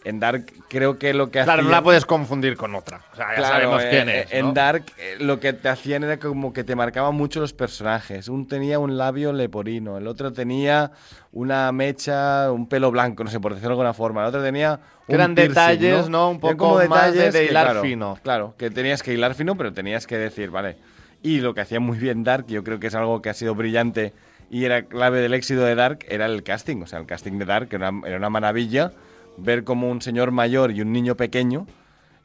en 0.07 0.21
Dark 0.21 0.47
creo 0.69 0.99
que 0.99 1.13
lo 1.13 1.33
que 1.33 1.43
Claro, 1.43 1.63
no 1.63 1.71
la 1.71 1.83
puedes 1.83 2.07
confundir 2.07 2.57
con 2.57 2.77
otra. 2.77 3.01
O 3.13 3.17
sea, 3.17 3.37
ya 3.37 3.43
sabemos 3.43 3.83
eh, 3.83 3.89
quién 3.91 4.09
es. 4.09 4.33
En 4.33 4.55
Dark 4.55 4.85
eh, 4.99 5.17
lo 5.19 5.41
que 5.41 5.53
te 5.53 5.69
hacían 5.69 6.05
era 6.05 6.19
como 6.19 6.53
que 6.53 6.63
te 6.63 6.77
marcaban 6.77 7.17
mucho 7.17 7.41
los 7.41 7.53
personajes. 7.53 8.29
Un 8.29 8.47
tenía 8.47 8.79
un 8.79 8.97
labio 8.97 9.33
leporino, 9.33 9.99
el 9.99 10.07
otro 10.07 10.33
tenía 10.33 10.93
una 11.33 11.73
mecha, 11.73 12.53
un 12.53 12.69
pelo 12.69 12.93
blanco, 12.93 13.25
no 13.25 13.31
sé, 13.31 13.41
por 13.41 13.55
decirlo 13.55 13.71
de 13.71 13.73
alguna 13.73 13.95
forma. 13.95 14.21
El 14.21 14.29
otro 14.29 14.45
tenía 14.45 14.79
un 15.09 15.15
Eran 15.17 15.35
detalles, 15.35 16.09
¿no? 16.09 16.31
Un 16.31 16.39
poco 16.39 16.57
como 16.57 16.79
detalles 16.79 17.33
de, 17.33 17.47
hilar 17.47 17.81
fino. 17.81 18.17
Claro, 18.23 18.55
que 18.57 18.71
tenías 18.71 19.03
que 19.03 19.13
hilar 19.13 19.35
fino, 19.35 19.57
pero 19.57 19.73
tenías 19.73 20.07
que 20.07 20.17
decir, 20.17 20.51
vale. 20.51 20.77
Y 21.21 21.41
lo 21.41 21.53
que 21.53 21.63
hacía 21.63 21.81
muy 21.81 21.99
bien 21.99 22.23
Dark, 22.23 22.47
yo 22.47 22.63
creo 22.63 22.79
que 22.79 22.87
es 22.87 22.95
algo 22.95 23.23
que 23.23 23.31
ha 23.31 23.35
sido 23.35 23.57
brillante 23.57 24.13
y 24.51 24.67
era 24.67 24.83
clave 24.83 25.21
del 25.21 25.35
éxito 25.35 25.63
de 25.63 25.75
Dark, 25.75 26.07
era 26.09 26.27
el 26.27 26.45
casting. 26.45 26.81
O 26.83 26.87
sea, 26.87 27.01
el 27.01 27.07
casting 27.07 27.39
de 27.39 27.45
Dark 27.45 27.69
era 27.73 27.91
era 28.05 28.19
una 28.19 28.31
maravilla 28.31 28.93
ver 29.37 29.65
como 29.65 29.91
un 29.91 30.03
señor 30.03 30.31
mayor 30.31 30.71
y 30.73 30.81
un 30.81 30.93
niño 30.93 31.17
pequeño 31.17 31.67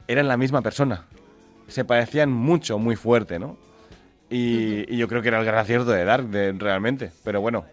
eran 0.08 0.28
la 0.28 0.36
misma 0.36 0.62
persona. 0.62 1.06
Se 1.68 1.84
parecían 1.84 2.30
mucho, 2.30 2.78
muy 2.78 2.96
fuerte, 2.96 3.38
¿no? 3.38 3.56
Y, 4.30 4.96
yo 4.96 5.08
creo 5.08 5.22
que 5.22 5.28
era 5.28 5.38
el 5.38 5.44
gran 5.44 5.58
acierto 5.58 5.90
de 5.90 6.04
Dark, 6.04 6.28
realmente. 6.58 7.10
Pero 7.24 7.40
bueno, 7.40 7.64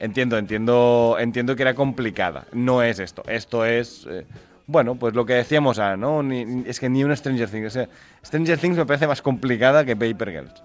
entiendo, 0.00 0.36
entiendo, 0.36 1.16
entiendo 1.18 1.54
que 1.56 1.62
era 1.62 1.74
complicada. 1.74 2.46
No 2.52 2.82
es 2.82 2.98
esto. 2.98 3.22
Esto 3.26 3.64
es, 3.64 4.06
eh, 4.10 4.26
bueno, 4.66 4.96
pues 4.96 5.14
lo 5.14 5.24
que 5.24 5.34
decíamos, 5.34 5.78
ah, 5.78 5.96
¿no? 5.96 6.22
es 6.32 6.80
que 6.80 6.88
ni 6.88 7.04
una 7.04 7.14
Stranger 7.14 7.48
Things. 7.48 7.78
Stranger 8.24 8.58
Things 8.58 8.76
me 8.76 8.86
parece 8.86 9.06
más 9.06 9.22
complicada 9.22 9.84
que 9.84 9.94
Paper 9.94 10.30
Girls. 10.30 10.62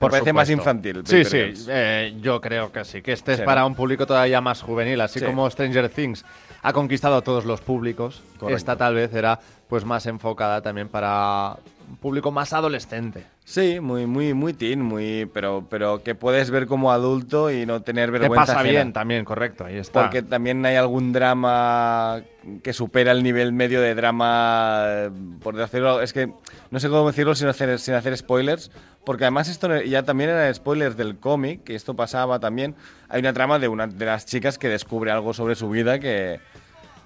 Me 0.00 0.08
parece 0.10 0.32
más 0.32 0.48
infantil. 0.50 1.02
sí, 1.04 1.24
sí, 1.24 1.66
eh, 1.68 2.14
yo 2.20 2.40
creo 2.40 2.70
que 2.70 2.84
sí. 2.84 3.02
Que 3.02 3.12
este 3.12 3.34
es 3.34 3.40
para 3.40 3.64
un 3.66 3.74
público 3.74 4.06
todavía 4.06 4.40
más 4.40 4.62
juvenil, 4.62 5.00
así 5.00 5.20
como 5.20 5.48
Stranger 5.50 5.88
Things 5.88 6.24
ha 6.62 6.72
conquistado 6.72 7.16
a 7.16 7.22
todos 7.22 7.44
los 7.44 7.60
públicos. 7.60 8.22
Esta 8.48 8.76
tal 8.76 8.94
vez 8.94 9.12
era 9.14 9.40
pues 9.68 9.84
más 9.84 10.06
enfocada 10.06 10.62
también 10.62 10.88
para 10.88 11.56
un 11.88 11.96
público 11.96 12.30
más 12.30 12.52
adolescente. 12.52 13.24
Sí, 13.44 13.80
muy, 13.80 14.06
muy, 14.06 14.34
muy 14.34 14.52
teen, 14.52 14.82
muy, 14.82 15.28
pero, 15.32 15.66
pero 15.70 16.02
que 16.02 16.14
puedes 16.14 16.50
ver 16.50 16.66
como 16.66 16.92
adulto 16.92 17.50
y 17.50 17.64
no 17.64 17.82
tener 17.82 18.10
vergüenza. 18.10 18.44
Te 18.44 18.52
pasa 18.52 18.62
bien 18.62 18.92
también, 18.92 19.24
correcto, 19.24 19.64
ahí 19.64 19.76
está. 19.76 20.02
Porque 20.02 20.22
también 20.22 20.64
hay 20.66 20.76
algún 20.76 21.12
drama 21.12 22.22
que 22.62 22.72
supera 22.72 23.12
el 23.12 23.22
nivel 23.22 23.52
medio 23.52 23.80
de 23.80 23.94
drama, 23.94 25.10
por 25.42 25.56
decirlo, 25.56 26.02
es 26.02 26.12
que 26.12 26.30
no 26.70 26.80
sé 26.80 26.88
cómo 26.88 27.06
decirlo 27.06 27.34
sin 27.34 27.48
hacer, 27.48 27.78
sin 27.78 27.94
hacer 27.94 28.16
spoilers, 28.16 28.70
porque 29.04 29.24
además 29.24 29.48
esto 29.48 29.82
ya 29.82 30.02
también 30.02 30.30
era 30.30 30.52
spoilers 30.52 30.96
del 30.96 31.18
cómic, 31.18 31.64
que 31.64 31.74
esto 31.74 31.94
pasaba 31.94 32.38
también. 32.40 32.74
Hay 33.08 33.20
una 33.20 33.32
trama 33.32 33.58
de 33.58 33.68
una 33.68 33.86
de 33.86 34.04
las 34.04 34.26
chicas 34.26 34.58
que 34.58 34.68
descubre 34.68 35.10
algo 35.10 35.32
sobre 35.32 35.54
su 35.54 35.70
vida 35.70 35.98
que, 35.98 36.40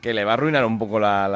que 0.02 0.12
le 0.12 0.24
va 0.24 0.32
a 0.32 0.34
arruinar 0.34 0.64
un 0.64 0.80
poco 0.80 0.98
la, 0.98 1.28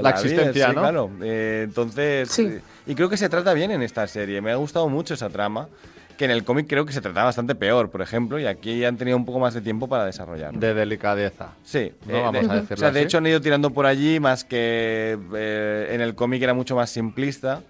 la, 0.00 0.10
existencia, 0.10 0.68
¿no? 0.68 0.80
Claro. 0.80 1.10
Eh, 1.20 1.62
entonces, 1.64 2.38
eh, 2.38 2.62
y 2.86 2.94
creo 2.94 3.08
que 3.08 3.16
se 3.16 3.28
trata 3.28 3.52
bien 3.52 3.72
en 3.72 3.82
esta 3.82 4.06
serie. 4.06 4.40
Me 4.40 4.52
ha 4.52 4.54
gustado 4.54 4.88
mucho 4.88 5.14
esa 5.14 5.30
trama, 5.30 5.68
que 6.16 6.24
en 6.24 6.30
el 6.30 6.44
cómic 6.44 6.68
creo 6.68 6.86
que 6.86 6.92
se 6.92 7.00
trataba 7.00 7.26
bastante 7.26 7.56
peor, 7.56 7.90
por 7.90 8.02
ejemplo, 8.02 8.38
y 8.38 8.46
aquí 8.46 8.84
han 8.84 8.96
tenido 8.96 9.16
un 9.16 9.24
poco 9.24 9.40
más 9.40 9.52
de 9.52 9.62
tiempo 9.62 9.88
para 9.88 10.04
desarrollarlo. 10.04 10.60
De 10.60 10.74
delicadeza. 10.74 11.54
Sí, 11.64 11.92
no, 12.06 12.22
vamos 12.22 12.46
de, 12.46 12.52
a 12.52 12.54
decirlo 12.54 12.74
O 12.74 12.78
sea, 12.78 12.92
de 12.92 13.02
hecho 13.02 13.18
han 13.18 13.26
ido 13.26 13.40
tirando 13.40 13.70
por 13.70 13.84
allí, 13.84 14.20
más 14.20 14.44
que 14.44 15.18
eh, 15.34 15.88
en 15.90 16.00
el 16.00 16.14
cómic 16.14 16.40
era 16.40 16.54
mucho 16.54 16.76
más 16.76 16.90
simplista. 16.90 17.62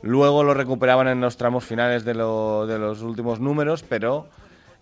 Luego 0.00 0.44
lo 0.44 0.54
recuperaban 0.54 1.08
en 1.08 1.20
los 1.20 1.36
tramos 1.36 1.62
finales 1.62 2.06
de, 2.06 2.14
de 2.14 2.78
los 2.78 3.02
últimos 3.02 3.38
números, 3.38 3.84
pero 3.86 4.28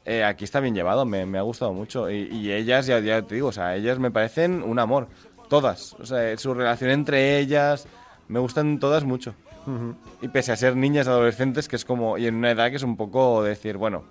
eh, 0.08 0.24
aquí 0.24 0.44
está 0.44 0.60
bien 0.60 0.74
llevado, 0.74 1.04
me, 1.04 1.38
ha 1.38 1.42
gustado 1.42 1.72
mucho. 1.72 2.10
Y, 2.10 2.50
ellas, 2.50 2.86
ya, 2.86 2.98
ya, 3.00 3.22
te 3.22 3.34
digo, 3.34 3.48
o 3.48 3.52
sea, 3.52 3.76
ellas 3.76 3.98
me 3.98 4.10
parecen 4.10 4.62
un 4.62 4.78
amor. 4.78 5.08
Todas. 5.48 5.94
O 6.00 6.06
sea, 6.06 6.36
su 6.36 6.54
relación 6.54 6.90
entre 6.90 7.38
ellas, 7.38 7.86
me 8.28 8.38
gustan 8.38 8.78
todas 8.78 9.04
mucho. 9.04 9.34
Y 10.22 10.28
pese 10.28 10.50
a 10.50 10.56
ser 10.56 10.76
niñas 10.76 11.08
adolescentes, 11.08 11.68
que 11.68 11.76
es 11.76 11.84
como. 11.84 12.16
Y 12.16 12.26
en 12.26 12.36
una 12.36 12.50
edad 12.50 12.70
que 12.70 12.76
es 12.76 12.82
un 12.82 12.96
poco 12.96 13.42
decir, 13.42 13.76
bueno. 13.76 14.04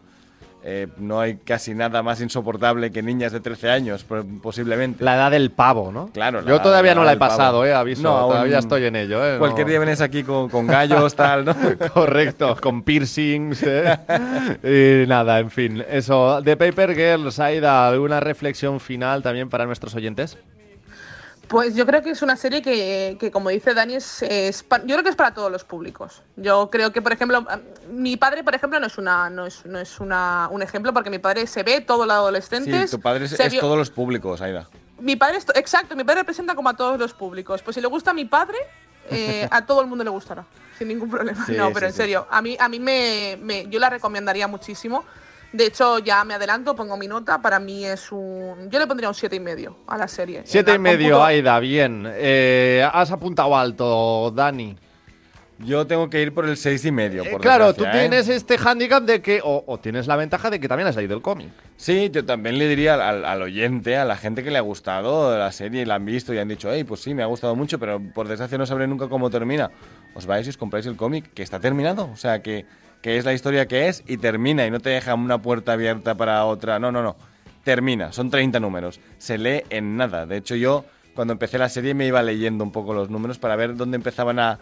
Eh, 0.70 0.88
no 0.98 1.22
hay 1.22 1.38
casi 1.38 1.74
nada 1.74 2.04
más 2.04 2.20
insoportable 2.20 2.92
que 2.92 3.02
niñas 3.02 3.32
de 3.32 3.40
13 3.40 3.70
años, 3.70 4.04
po- 4.04 4.26
posiblemente. 4.44 5.02
La 5.02 5.16
edad 5.16 5.32
del 5.32 5.50
pavo, 5.50 5.94
¿no? 5.94 6.10
Claro, 6.12 6.42
la- 6.42 6.50
Yo 6.50 6.60
todavía 6.62 6.94
no 6.94 7.04
la 7.06 7.12
he 7.12 7.14
del 7.14 7.20
pavo. 7.20 7.32
pasado, 7.38 7.66
eh, 7.66 7.74
aviso. 7.74 8.04
No, 8.04 8.28
todavía 8.28 8.60
estoy 8.60 8.84
en 8.84 8.98
ello, 8.98 9.26
eh. 9.26 9.38
Cualquier 9.40 9.66
no- 9.66 9.70
día 9.70 9.80
vienes 9.80 10.02
aquí 10.02 10.24
con, 10.24 10.50
con 10.50 10.68
gallos, 10.68 11.16
tal, 11.16 11.46
¿no? 11.46 11.56
Correcto, 11.94 12.58
con 12.62 12.84
piercings. 12.84 13.64
¿eh? 13.66 13.98
y 15.06 15.08
nada, 15.08 15.40
en 15.40 15.50
fin. 15.52 15.84
Eso, 15.90 16.42
de 16.42 16.58
Paper 16.58 16.94
Girls, 16.94 17.40
Aida, 17.40 17.88
¿alguna 17.88 18.20
reflexión 18.20 18.82
final 18.82 19.24
también 19.24 19.48
para 19.50 19.66
nuestros 19.66 19.96
oyentes? 19.96 20.38
Pues 21.48 21.76
yo 21.76 21.86
creo 21.86 22.02
que 22.02 22.10
es 22.10 22.22
una 22.22 22.36
serie 22.36 22.62
que, 22.62 23.16
que, 23.20 23.32
como 23.32 23.50
dice 23.50 23.74
Dani, 23.74 23.96
es, 23.96 24.22
es 24.24 24.64
pa- 24.64 24.80
yo 24.80 24.96
creo 24.96 25.04
que 25.04 25.10
es 25.10 25.16
para 25.16 25.34
todos 25.34 25.50
los 25.52 25.64
públicos. 25.64 26.22
Yo 26.36 26.70
creo 26.70 26.92
que, 26.92 27.02
por 27.02 27.14
ejemplo, 27.14 27.46
mi 27.90 28.18
padre, 28.18 28.44
por 28.44 28.54
ejemplo, 28.54 28.80
no 28.82 28.88
es 28.88 28.98
una 28.98 29.30
no 29.30 29.46
es, 29.46 29.66
no 29.66 29.80
es 29.80 30.00
una, 30.02 30.50
un 30.52 30.62
ejemplo 30.62 30.94
porque 30.94 31.10
mi 31.10 31.20
padre 31.20 31.48
se 31.48 31.64
ve 31.64 31.80
todo 31.80 32.06
los 32.06 32.14
Sí, 32.14 32.20
adolescentes. 32.20 32.92
tu 32.92 33.00
padre 33.00 33.26
es, 33.26 33.32
se 33.32 33.46
es 33.46 33.54
vio- 33.54 33.62
todos 33.62 33.78
los 33.78 33.90
públicos, 33.90 34.42
Aida. 34.42 34.68
Mi 35.00 35.16
padre, 35.16 35.38
es 35.38 35.46
to- 35.46 35.54
exacto, 35.56 35.96
mi 35.96 36.04
padre 36.04 36.22
representa 36.22 36.54
como 36.54 36.68
a 36.70 36.76
todos 36.76 37.00
los 37.00 37.14
públicos. 37.14 37.62
Pues 37.62 37.76
si 37.76 37.82
le 37.82 37.88
gusta 37.88 38.12
a 38.12 38.14
mi 38.14 38.26
padre, 38.26 38.58
eh, 39.10 39.48
a 39.50 39.66
todo 39.66 39.80
el 39.82 39.88
mundo 39.88 40.04
le 40.04 40.10
gustará, 40.10 40.44
sin 40.78 40.90
ningún 40.90 41.10
problema. 41.10 41.46
Sí, 41.46 41.54
no, 41.56 41.68
sí, 41.68 41.72
pero 41.74 41.86
en 41.86 41.94
sí. 41.94 41.98
serio, 41.98 42.28
a 42.30 42.42
mí, 42.42 42.58
a 42.60 42.68
mí 42.68 42.80
me, 42.80 43.38
me- 43.42 43.68
yo 43.70 43.80
la 43.80 43.90
recomendaría 43.90 44.48
muchísimo. 44.50 45.06
De 45.58 45.66
hecho, 45.66 46.00
ya 46.00 46.24
me 46.24 46.36
adelanto, 46.36 46.76
pongo 46.76 46.96
mi 46.98 47.08
nota. 47.08 47.42
Para 47.42 47.60
mí 47.60 47.84
es 47.84 48.12
un. 48.12 48.70
Yo 48.70 48.80
le 48.80 48.86
pondría 48.88 49.10
un 49.10 49.16
siete 49.16 49.36
y 49.36 49.40
medio 49.40 49.78
a 49.88 49.98
la 49.98 50.08
serie. 50.08 50.42
Siete 50.46 50.72
y 50.72 50.76
En 50.76 50.84
la 50.84 50.90
medio, 50.92 51.16
cómputo- 51.16 51.24
Aida, 51.26 51.60
bien. 51.60 52.04
Eh, 52.16 52.88
has 52.94 53.12
apuntado 53.12 53.58
alto, 53.58 54.32
Dani. 54.36 54.78
Yo 55.60 55.88
tengo 55.88 56.08
que 56.08 56.22
ir 56.22 56.36
por 56.36 56.48
el 56.48 56.56
seis 56.56 56.86
y 56.86 56.92
medio, 56.92 57.24
Eh, 57.24 57.32
por 57.32 57.42
claro, 57.42 57.74
tú 57.74 57.84
¿eh? 57.84 57.90
tienes 57.92 58.30
este 58.30 58.60
hándicap 58.60 59.02
de 59.04 59.24
que, 59.24 59.42
o, 59.44 59.64
o 59.66 59.80
tienes 59.80 60.06
la 60.06 60.16
ventaja 60.16 60.52
de 60.52 60.60
que 60.60 60.68
también 60.68 60.88
has 60.88 60.96
leído 60.96 61.16
el 61.16 61.24
cómic. 61.24 61.50
Sí, 61.78 62.12
yo 62.14 62.24
también 62.24 62.60
le 62.60 62.68
diría 62.68 62.94
al, 62.94 63.02
al- 63.02 63.26
al 63.26 63.42
oyente, 63.42 63.98
a 63.98 64.06
la 64.06 64.18
gente 64.18 64.44
que 64.44 64.52
le 64.52 64.60
ha 64.60 64.62
gustado 64.62 65.36
la 65.36 65.52
serie 65.52 65.82
y 65.82 65.86
la 65.86 65.96
han 65.96 66.06
visto 66.06 66.32
y 66.32 66.38
han 66.38 66.48
dicho, 66.48 66.70
hey, 66.72 66.84
pues 66.84 67.02
sí, 67.02 67.16
me 67.16 67.24
ha 67.24 67.26
gustado 67.26 67.56
mucho, 67.56 67.80
pero 67.80 68.00
por 68.14 68.28
desgracia 68.28 68.56
no 68.60 68.68
sabré 68.68 68.86
nunca 68.86 69.08
cómo 69.10 69.32
termina. 69.32 69.72
Os 70.14 70.28
vais 70.28 70.46
y 70.46 70.52
os 70.52 70.58
compráis 70.58 70.86
el 70.86 70.96
cómic, 70.96 71.34
que 71.34 71.42
está 71.42 71.60
terminado. 71.60 72.08
O 72.14 72.18
sea, 72.18 72.44
que, 72.44 72.68
que 73.02 73.18
es 73.18 73.26
la 73.26 73.34
historia 73.34 73.68
que 73.68 73.88
es 73.88 74.04
y 74.08 74.18
termina 74.18 74.66
y 74.66 74.72
no 74.72 74.80
te 74.80 74.90
deja 74.90 75.14
una 75.16 75.42
puerta 75.42 75.74
abierta 75.74 76.16
para 76.16 76.44
otra. 76.46 76.80
No, 76.80 76.92
no, 76.92 77.02
no. 77.04 77.16
Termina, 77.64 78.12
son 78.14 78.30
30 78.30 78.60
números. 78.60 79.00
Se 79.18 79.38
lee 79.38 79.64
en 79.70 79.98
nada. 79.98 80.26
De 80.26 80.38
hecho, 80.38 80.56
yo 80.56 80.86
cuando 81.16 81.34
empecé 81.34 81.58
la 81.58 81.70
serie 81.70 81.94
me 81.94 82.06
iba 82.08 82.22
leyendo 82.24 82.64
un 82.64 82.72
poco 82.72 82.94
los 82.94 83.10
números 83.10 83.38
para 83.40 83.56
ver 83.56 83.76
dónde 83.76 83.96
empezaban 83.98 84.40
a, 84.40 84.60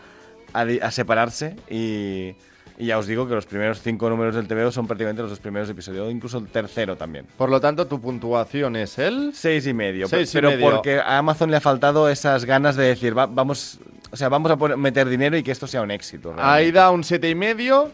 a 0.54 0.92
separarse 0.92 1.56
y... 1.70 2.36
Y 2.78 2.88
ya 2.88 2.98
os 2.98 3.08
digo 3.08 3.26
que 3.26 3.34
los 3.34 3.46
primeros 3.46 3.82
cinco 3.82 4.10
números 4.10 4.36
del 4.36 4.50
TVO 4.50 4.70
son 4.70 4.86
prácticamente 4.86 5.22
los 5.22 5.32
dos 5.32 5.40
primeros 5.40 5.70
episodios, 5.70 6.12
incluso 6.12 6.40
el 6.40 6.48
tercero 6.48 6.98
también. 6.98 7.26
Por 7.38 7.50
lo 7.50 7.62
tanto, 7.62 7.88
tu 7.88 8.02
puntuación 8.02 8.76
es 8.76 9.00
el. 9.00 9.32
Seis 9.34 9.66
y 9.66 9.74
medio. 9.74 10.10
Seis 10.10 10.30
y 10.34 10.34
pero 10.34 10.50
medio. 10.50 10.70
porque 10.72 11.00
a 11.00 11.20
Amazon 11.20 11.50
le 11.52 11.56
ha 11.56 11.62
faltado 11.62 12.10
esas 12.10 12.44
ganas 12.44 12.76
de 12.76 12.84
decir, 12.84 13.18
"Va- 13.18 13.28
vamos, 13.28 13.80
o 14.12 14.18
sea, 14.18 14.28
vamos 14.28 14.52
a 14.52 14.58
poner- 14.58 14.76
meter 14.76 15.08
dinero 15.08 15.38
y 15.38 15.44
que 15.44 15.52
esto 15.52 15.68
sea 15.68 15.84
un 15.84 15.92
éxito. 15.92 16.34
realmente. 16.34 16.52
Aida 16.68 16.92
un 16.92 17.06
siete 17.06 17.30
y 17.30 17.36
medio 17.36 17.92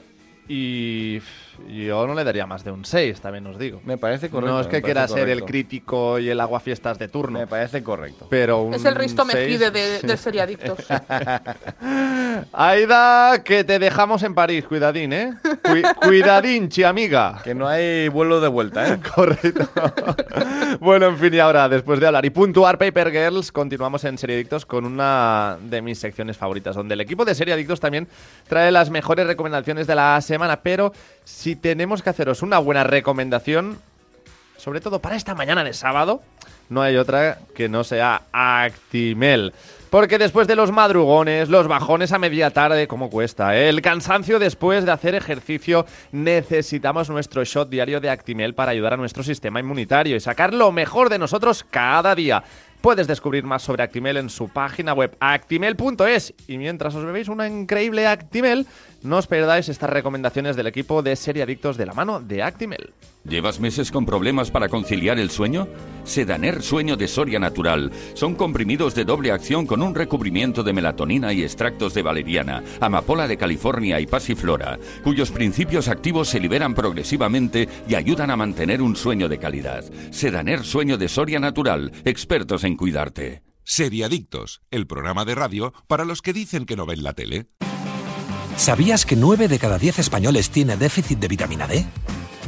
y 0.52 1.20
pff, 1.20 1.51
yo 1.70 2.06
no 2.08 2.14
le 2.14 2.24
daría 2.24 2.46
más 2.46 2.64
de 2.64 2.72
un 2.72 2.86
6, 2.86 3.22
también 3.22 3.46
os 3.48 3.58
digo. 3.60 3.82
Me 3.86 3.98
parece 3.98 4.30
correcto. 4.30 4.54
no 4.54 4.62
es 4.62 4.68
que 4.68 4.78
me 4.78 4.82
quiera 4.82 5.08
ser 5.08 5.30
el 5.30 5.44
crítico 5.46 6.20
y 6.20 6.30
el 6.30 6.40
aguafiestas 6.40 6.98
de 7.00 7.08
turno, 7.08 7.40
Me 7.40 7.48
parece 7.48 7.82
correcto. 7.84 8.28
pero 8.30 8.62
un 8.64 8.74
Es 8.74 8.86
el 8.86 8.96
Risto 8.96 9.24
seis- 9.26 9.36
Mejide 9.50 9.72
de, 9.72 10.00
del 10.04 10.18
Seriadictos. 10.18 10.80
Aida, 12.54 13.44
que 13.44 13.64
te 13.64 13.80
dejamos 13.80 14.24
en 14.24 14.34
París, 14.34 14.66
cuidadín, 14.66 15.14
¿eh? 15.14 15.34
Cui- 15.64 15.84
cuidadín, 15.96 16.70
chi 16.70 16.84
amiga. 16.84 17.40
Que 17.44 17.54
no 17.54 17.68
hay 17.68 18.08
vuelo 18.10 18.40
de 18.42 18.48
vuelta, 18.48 18.88
¿eh? 18.94 19.00
Correcto. 19.16 19.68
bueno, 20.80 21.08
en 21.08 21.18
fin, 21.18 21.34
y 21.34 21.40
ahora, 21.40 21.68
después 21.70 22.00
de 22.00 22.08
hablar 22.08 22.26
y 22.26 22.30
puntuar 22.30 22.78
Paper 22.78 23.12
Girls, 23.12 23.52
continuamos 23.52 24.04
en 24.06 24.18
Seriadictos 24.18 24.66
con 24.66 24.86
una 24.86 25.58
de 25.62 25.82
mis 25.82 26.00
secciones 26.00 26.38
favoritas, 26.38 26.76
donde 26.76 26.94
el 26.94 27.02
equipo 27.02 27.26
de 27.26 27.36
Seriadictos 27.36 27.80
también 27.80 28.08
trae 28.48 28.72
las 28.72 28.90
mejores 28.90 29.28
recomendaciones 29.28 29.88
de 29.88 29.96
la 29.96 30.20
semana. 30.22 30.62
Pero 30.62 30.94
si 31.24 31.56
tenemos 31.56 32.02
que 32.02 32.10
haceros 32.10 32.42
una 32.42 32.60
buena 32.60 32.84
recomendación, 32.84 33.80
sobre 34.58 34.82
todo 34.82 35.00
para 35.00 35.16
esta 35.16 35.36
mañana 35.36 35.64
de 35.64 35.74
sábado, 35.74 36.22
no 36.70 36.82
hay 36.82 36.98
otra 36.98 37.40
que 37.54 37.68
no 37.68 37.84
sea 37.84 38.24
Actimel. 38.32 39.54
Porque 39.90 40.18
después 40.18 40.48
de 40.48 40.56
los 40.56 40.72
madrugones, 40.72 41.50
los 41.50 41.68
bajones 41.68 42.14
a 42.14 42.18
media 42.18 42.50
tarde, 42.52 42.88
¿cómo 42.88 43.10
cuesta? 43.10 43.58
eh? 43.58 43.68
El 43.68 43.82
cansancio 43.82 44.40
después 44.40 44.86
de 44.86 44.92
hacer 44.94 45.16
ejercicio, 45.16 45.86
necesitamos 46.14 47.10
nuestro 47.10 47.44
shot 47.44 47.70
diario 47.70 48.00
de 48.00 48.10
Actimel 48.10 48.54
para 48.56 48.72
ayudar 48.72 48.94
a 48.94 48.98
nuestro 48.98 49.22
sistema 49.22 49.60
inmunitario 49.60 50.16
y 50.16 50.22
sacar 50.22 50.54
lo 50.54 50.72
mejor 50.72 51.10
de 51.10 51.20
nosotros 51.20 51.66
cada 51.70 52.16
día. 52.16 52.42
Puedes 52.80 53.06
descubrir 53.06 53.44
más 53.44 53.64
sobre 53.64 53.84
Actimel 53.84 54.16
en 54.16 54.30
su 54.30 54.48
página 54.48 54.94
web 54.94 55.16
actimel.es 55.20 56.34
y 56.48 56.58
mientras 56.58 56.96
os 56.96 57.04
bebéis 57.04 57.28
una 57.28 57.48
increíble 57.48 58.08
Actimel, 58.08 58.66
no 59.04 59.18
os 59.18 59.28
perdáis 59.28 59.70
estas 59.70 59.90
recomendaciones 59.90 60.56
del 60.56 60.68
equipo 60.68 61.02
de 61.02 61.16
Seriadictos 61.16 61.78
de 61.78 61.86
la 61.86 61.94
mano 61.94 62.20
de 62.20 62.44
Actimel. 62.44 62.94
¿Llevas 63.24 63.60
meses 63.60 63.92
con 63.92 64.06
problemas 64.06 64.50
para 64.50 64.70
conciliar 64.70 65.20
el 65.20 65.30
sueño? 65.30 65.68
Sedaner 66.04 66.64
Sueño 66.64 66.98
de 66.98 67.08
Soria 67.08 67.40
Natural. 67.40 67.92
Son 68.16 68.36
comprimidos 68.36 68.96
de 68.96 69.06
doble 69.06 69.32
acción 69.32 69.68
con 69.68 69.82
un 69.82 69.94
recubrimiento 69.94 70.64
de 70.64 70.74
melatonina 70.74 71.32
y 71.34 71.44
extractos 71.44 71.94
de 71.94 72.02
valeriana, 72.02 72.64
amapola 72.80 73.28
de 73.28 73.38
California 73.38 74.00
y 74.00 74.08
pasiflora, 74.08 74.80
cuyos 75.04 75.32
principios 75.32 75.88
activos 75.88 76.30
se 76.30 76.40
liberan 76.40 76.74
progresivamente 76.74 77.70
y 77.88 77.96
ayudan 77.96 78.32
a 78.32 78.36
mantener 78.36 78.82
un 78.82 78.96
sueño 78.96 79.30
de 79.30 79.38
calidad. 79.38 79.84
Sedaner 80.12 80.64
Sueño 80.64 80.98
de 80.98 81.08
Soria 81.08 81.40
Natural. 81.40 81.92
Expertos 82.06 82.64
en 82.64 82.76
cuidarte. 82.76 83.44
Seriadictos, 83.64 84.62
el 84.72 84.88
programa 84.88 85.26
de 85.26 85.36
radio 85.36 85.74
para 85.88 86.06
los 86.06 86.22
que 86.22 86.34
dicen 86.34 86.66
que 86.66 86.76
no 86.76 86.86
ven 86.86 87.04
la 87.04 87.14
tele. 87.14 87.48
¿Sabías 88.62 89.08
que 89.08 89.16
9 89.16 89.48
de 89.48 89.58
cada 89.58 89.80
10 89.80 89.98
españoles 89.98 90.52
tiene 90.52 90.78
déficit 90.78 91.18
de 91.18 91.28
vitamina 91.28 91.66
D? 91.66 91.84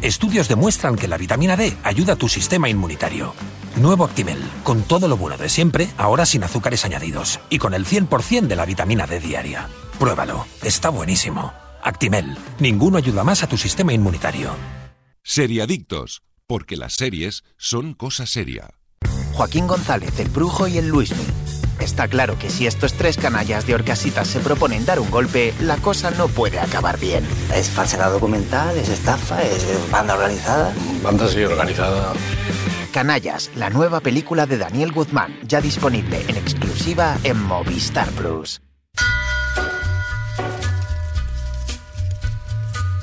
Estudios 0.04 0.48
demuestran 0.48 0.96
que 0.96 1.08
la 1.08 1.18
vitamina 1.18 1.58
D 1.58 1.76
ayuda 1.84 2.14
a 2.14 2.16
tu 2.16 2.30
sistema 2.30 2.70
inmunitario. 2.70 3.34
Nuevo 3.78 4.06
Actimel, 4.06 4.38
con 4.62 4.84
todo 4.84 5.08
lo 5.08 5.18
bueno 5.18 5.38
de 5.38 5.50
siempre, 5.50 5.90
ahora 5.98 6.28
sin 6.28 6.44
azúcares 6.44 6.86
añadidos 6.86 7.40
y 7.50 7.58
con 7.58 7.74
el 7.74 7.88
100% 7.88 8.46
de 8.46 8.56
la 8.56 8.68
vitamina 8.68 9.08
D 9.08 9.20
diaria. 9.22 9.68
Pruébalo, 9.98 10.46
está 10.62 10.90
buenísimo. 10.90 11.52
Actimel, 11.82 12.38
ninguno 12.60 13.00
ayuda 13.00 13.24
más 13.24 13.42
a 13.42 13.48
tu 13.48 13.58
sistema 13.58 13.92
inmunitario. 13.92 14.52
Seriadictos, 15.24 16.22
porque 16.46 16.78
las 16.78 16.94
series 16.94 17.44
son 17.58 17.96
cosa 17.96 18.28
seria. 18.28 18.70
Joaquín 19.32 19.66
González, 19.66 20.20
el 20.20 20.30
Brujo 20.30 20.68
y 20.68 20.78
el 20.78 20.90
Luismi. 20.90 21.53
Está 21.80 22.08
claro 22.08 22.38
que 22.40 22.50
si 22.50 22.68
estos 22.68 22.94
tres 22.94 23.18
canallas 23.18 23.68
de 23.68 23.76
Orcasitas 23.76 24.28
se 24.28 24.40
proponen 24.40 24.86
dar 24.86 25.00
un 25.00 25.12
golpe, 25.12 25.54
la 25.60 25.78
cosa 25.78 26.12
no 26.12 26.28
puede 26.28 26.60
acabar 26.60 27.00
bien. 27.00 27.26
Es 27.54 27.70
falsedad 27.70 28.12
documental, 28.12 28.78
es 28.78 28.90
estafa, 28.90 29.42
es 29.44 29.66
banda 29.92 30.16
organizada. 30.16 30.74
Banda 31.04 31.26
así 31.26 31.44
organizada. 31.44 32.14
Canallas, 32.92 33.50
la 33.56 33.70
nueva 33.70 34.02
película 34.02 34.46
de 34.46 34.58
Daniel 34.58 34.92
Guzmán, 34.92 35.36
ya 35.48 35.62
disponible 35.62 36.24
en 36.28 36.38
exclusiva 36.38 37.18
en 37.24 37.42
Movistar 37.42 38.10
Plus. 38.12 38.62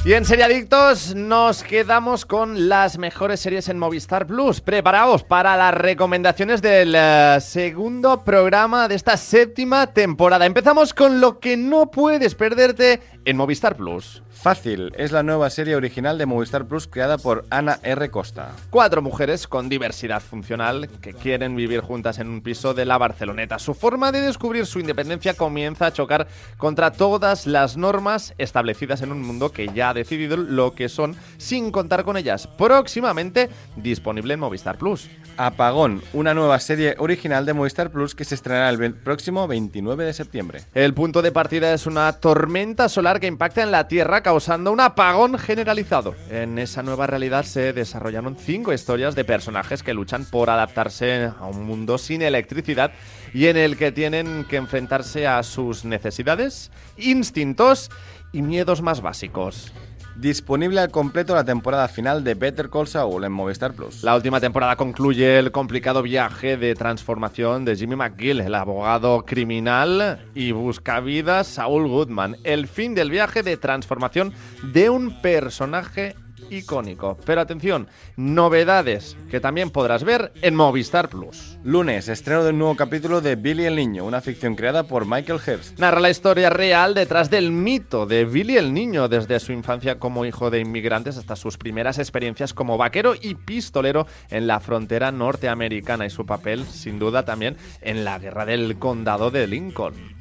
Y 0.03 0.14
en 0.14 0.24
Seriadictos 0.24 1.14
nos 1.14 1.62
quedamos 1.62 2.24
con 2.24 2.70
las 2.70 2.96
mejores 2.96 3.38
series 3.40 3.68
en 3.68 3.78
Movistar 3.78 4.26
Plus. 4.26 4.62
Preparaos 4.62 5.24
para 5.24 5.59
las 5.59 5.74
recomendaciones 5.74 6.62
del 6.62 6.94
eh, 6.96 7.36
segundo 7.42 8.24
programa 8.24 8.88
de 8.88 8.94
esta 8.94 9.18
séptima 9.18 9.88
temporada. 9.88 10.46
Empezamos 10.46 10.94
con 10.94 11.20
lo 11.20 11.38
que 11.38 11.59
no 11.59 11.90
puedes 11.90 12.34
perderte 12.34 13.03
en 13.26 13.36
Movistar 13.36 13.76
Plus. 13.76 14.22
Fácil, 14.41 14.95
es 14.97 15.12
la 15.12 15.22
nueva 15.22 15.51
serie 15.51 15.76
original 15.76 16.16
de 16.16 16.24
Movistar 16.24 16.64
Plus 16.64 16.86
creada 16.86 17.18
por 17.18 17.45
Ana 17.51 17.78
R. 17.82 18.11
Costa. 18.11 18.53
Cuatro 18.70 19.03
mujeres 19.03 19.47
con 19.47 19.68
diversidad 19.68 20.22
funcional 20.22 20.88
que 21.03 21.12
quieren 21.12 21.55
vivir 21.57 21.82
juntas 21.82 22.18
en 22.18 22.30
un 22.30 22.41
piso 22.41 22.72
de 22.72 22.86
la 22.86 22.97
Barceloneta. 22.97 23.59
Su 23.59 23.74
forma 23.74 24.12
de 24.12 24.22
descubrir 24.22 24.64
su 24.64 24.80
independencia 24.80 25.34
comienza 25.34 25.84
a 25.84 25.93
chocar 25.93 26.26
contra 26.57 26.91
todas 26.91 27.47
las 27.47 27.76
normas 27.76 28.32
establecidas 28.38 29.03
en 29.03 29.12
un 29.12 29.20
mundo 29.20 29.53
que 29.53 29.68
ya 29.74 29.91
ha 29.91 29.95
decidido 29.95 30.38
lo 30.38 30.74
que 30.74 30.88
son 30.88 31.16
sin 31.36 31.70
contar 31.70 32.05
con 32.05 32.16
ellas. 32.16 32.47
Próximamente 32.47 33.51
disponible 33.76 34.32
en 34.32 34.41
Movistar 34.41 34.78
Plus. 34.78 35.11
Apagón, 35.36 36.03
una 36.14 36.32
nueva 36.32 36.59
serie 36.61 36.95
original 36.99 37.45
de 37.45 37.53
Movistar 37.53 37.91
Plus 37.91 38.14
que 38.14 38.24
se 38.24 38.36
estrenará 38.36 38.70
el 38.70 38.95
próximo 38.95 39.47
29 39.47 40.05
de 40.05 40.14
septiembre. 40.14 40.62
El 40.72 40.95
punto 40.95 41.20
de 41.20 41.30
partida 41.30 41.74
es 41.74 41.84
una 41.84 42.11
tormenta 42.14 42.88
solar 42.88 43.20
que 43.20 43.26
impacta 43.26 43.62
en 43.62 43.70
la 43.70 43.86
Tierra 43.86 44.22
causando 44.31 44.70
un 44.70 44.78
apagón 44.78 45.37
generalizado. 45.39 46.14
En 46.31 46.61
esa 46.61 46.85
nueva 46.85 47.09
realidad 47.09 47.45
se 47.45 47.72
desarrollaron 47.72 48.37
cinco 48.37 48.72
historias 48.72 49.16
de 49.16 49.24
personajes 49.24 49.83
que 49.83 49.93
luchan 49.93 50.24
por 50.24 50.51
adaptarse 50.51 51.33
a 51.37 51.47
un 51.47 51.64
mundo 51.64 51.99
sin 51.99 52.22
electricidad 52.22 52.93
y 53.35 53.47
en 53.47 53.57
el 53.57 53.76
que 53.76 53.91
tienen 53.91 54.47
que 54.49 54.55
enfrentarse 54.55 55.26
a 55.26 55.43
sus 55.43 55.85
necesidades, 55.85 56.70
instintos 56.97 57.91
y 58.31 58.43
miedos 58.43 58.83
más 58.83 59.01
básicos. 59.01 59.72
Disponible 60.21 60.83
al 60.83 60.91
completo 60.91 61.35
la 61.35 61.45
temporada 61.45 61.89
final 61.89 62.23
de 62.23 62.35
Better 62.35 62.68
Call 62.68 62.87
Saul 62.87 63.25
en 63.25 63.33
Movistar 63.33 63.73
Plus. 63.73 64.03
La 64.03 64.14
última 64.14 64.39
temporada 64.39 64.77
concluye 64.77 65.39
el 65.39 65.51
complicado 65.51 66.03
viaje 66.03 66.59
de 66.59 66.75
transformación 66.75 67.64
de 67.64 67.75
Jimmy 67.75 67.97
McGill, 67.97 68.43
el 68.43 68.55
abogado 68.55 69.25
criminal 69.25 70.21
y 70.35 70.53
buscavidas 70.53 71.47
Saul 71.47 71.89
Goodman. 71.89 72.37
El 72.45 72.68
fin 72.68 72.95
del 72.95 73.11
viaje 73.11 73.43
de 73.43 73.57
transformación 73.57 74.35
de 74.62 74.91
un 74.91 75.23
personaje 75.23 76.16
icónico. 76.51 77.16
Pero 77.24 77.40
atención, 77.40 77.88
novedades 78.16 79.16
que 79.30 79.40
también 79.40 79.70
podrás 79.70 80.05
ver 80.05 80.32
en 80.42 80.55
Movistar 80.55 81.09
Plus. 81.09 81.59
Lunes, 81.64 82.09
estreno 82.09 82.44
de 82.44 82.51
un 82.51 82.59
nuevo 82.59 82.76
capítulo 82.76 83.20
de 83.20 83.36
Billy 83.36 83.64
el 83.64 83.76
Niño, 83.76 84.05
una 84.05 84.20
ficción 84.20 84.57
creada 84.57 84.84
por 84.84 85.07
Michael 85.07 85.40
Hearst. 85.44 85.78
Narra 85.78 86.01
la 86.01 86.11
historia 86.11 86.51
real 86.51 86.94
detrás 86.94 87.30
del 87.30 87.53
mito 87.53 88.07
de 88.07 88.24
Billy 88.24 88.57
el 88.57 88.74
Niño, 88.74 89.09
desde 89.09 89.40
su 89.40 89.53
infancia 89.53 89.98
como 89.98 90.24
hijo 90.24 90.51
de 90.51 90.61
inmigrantes 90.61 91.16
hasta 91.16 91.36
sus 91.36 91.57
primeras 91.57 91.98
experiencias 91.98 92.55
como 92.55 92.76
vaquero 92.76 93.14
y 93.20 93.34
pistolero 93.34 94.07
en 94.30 94.46
la 94.46 94.61
frontera 94.61 95.12
norteamericana 95.12 96.07
y 96.07 96.11
su 96.11 96.26
papel, 96.26 96.64
sin 96.66 96.98
duda, 96.98 97.24
también 97.24 97.57
en 97.80 98.05
la 98.05 98.18
guerra 98.18 98.44
del 98.46 98.78
condado 98.78 99.30
de 99.30 99.46
Lincoln. 99.46 100.20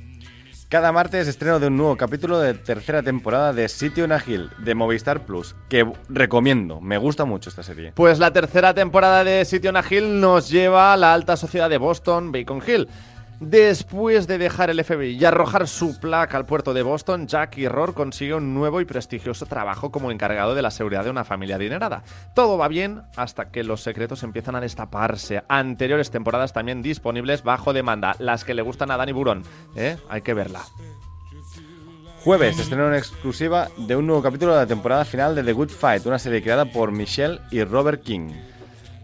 Cada 0.70 0.92
martes 0.92 1.28
estreno 1.28 1.60
de 1.60 1.66
un 1.66 1.78
nuevo 1.78 1.98
capítulo 1.98 2.38
de 2.38 2.54
tercera 2.54 3.02
temporada 3.02 3.54
de 3.54 3.68
Sitio 3.68 4.06
en 4.06 4.12
Hill 4.28 4.52
de 4.60 4.76
Movistar 4.76 5.26
Plus, 5.26 5.56
que 5.68 5.92
recomiendo, 6.10 6.80
me 6.80 7.00
gusta 7.00 7.26
mucho 7.26 7.50
esta 7.50 7.64
serie. 7.64 7.94
Pues 7.96 8.20
la 8.20 8.32
tercera 8.32 8.76
temporada 8.76 9.24
de 9.24 9.46
Sitio 9.46 9.72
en 9.72 9.84
Hill 9.90 10.22
nos 10.22 10.48
lleva 10.52 10.94
a 10.94 10.98
la 10.98 11.12
alta 11.12 11.38
sociedad 11.38 11.72
de 11.72 11.80
Boston, 11.80 12.32
Bacon 12.32 12.62
Hill. 12.68 12.88
Después 13.40 14.28
de 14.28 14.38
dejar 14.38 14.70
el 14.70 14.84
FBI 14.84 15.18
y 15.18 15.24
arrojar 15.24 15.66
su 15.68 15.98
placa 15.98 16.36
al 16.36 16.46
puerto 16.46 16.74
de 16.74 16.82
Boston, 16.82 17.26
Jackie 17.26 17.70
Rohr 17.70 17.94
consigue 17.94 18.34
un 18.34 18.54
nuevo 18.54 18.82
y 18.82 18.86
prestigioso 18.86 19.46
trabajo 19.46 19.92
como 19.92 20.12
encargado 20.12 20.56
de 20.56 20.62
la 20.62 20.72
seguridad 20.72 21.06
de 21.06 21.10
una 21.10 21.24
familia 21.24 21.56
adinerada. 21.56 22.04
Todo 22.36 22.58
va 22.58 22.68
bien 22.68 23.04
hasta 23.16 23.50
que 23.50 23.64
los 23.64 23.82
secretos 23.82 24.24
empiezan 24.24 24.56
a 24.56 24.62
destaparse. 24.62 25.42
Anteriores 25.48 26.12
temporadas 26.12 26.52
también 26.52 26.82
disponibles 26.82 27.44
bajo 27.44 27.72
demanda, 27.72 28.14
las 28.20 28.44
que 28.44 28.54
le 28.54 28.62
gustan 28.62 28.92
a 28.92 28.98
Danny 28.98 29.14
Burón. 29.14 29.44
¿eh? 29.74 29.96
Hay 30.10 30.22
que 30.22 30.34
verla. 30.34 30.62
Jueves 32.26 32.60
estreno 32.60 32.90
en 32.90 32.96
exclusiva 32.96 33.70
de 33.78 33.96
un 33.96 34.06
nuevo 34.06 34.22
capítulo 34.22 34.52
de 34.52 34.60
la 34.60 34.68
temporada 34.68 35.06
final 35.06 35.34
de 35.36 35.44
The 35.44 35.54
Good 35.54 35.70
Fight, 35.70 36.06
una 36.06 36.20
serie 36.20 36.44
creada 36.44 36.66
por 36.66 36.92
Michelle 36.92 37.40
y 37.52 37.64
Robert 37.64 38.04
King. 38.04 38.32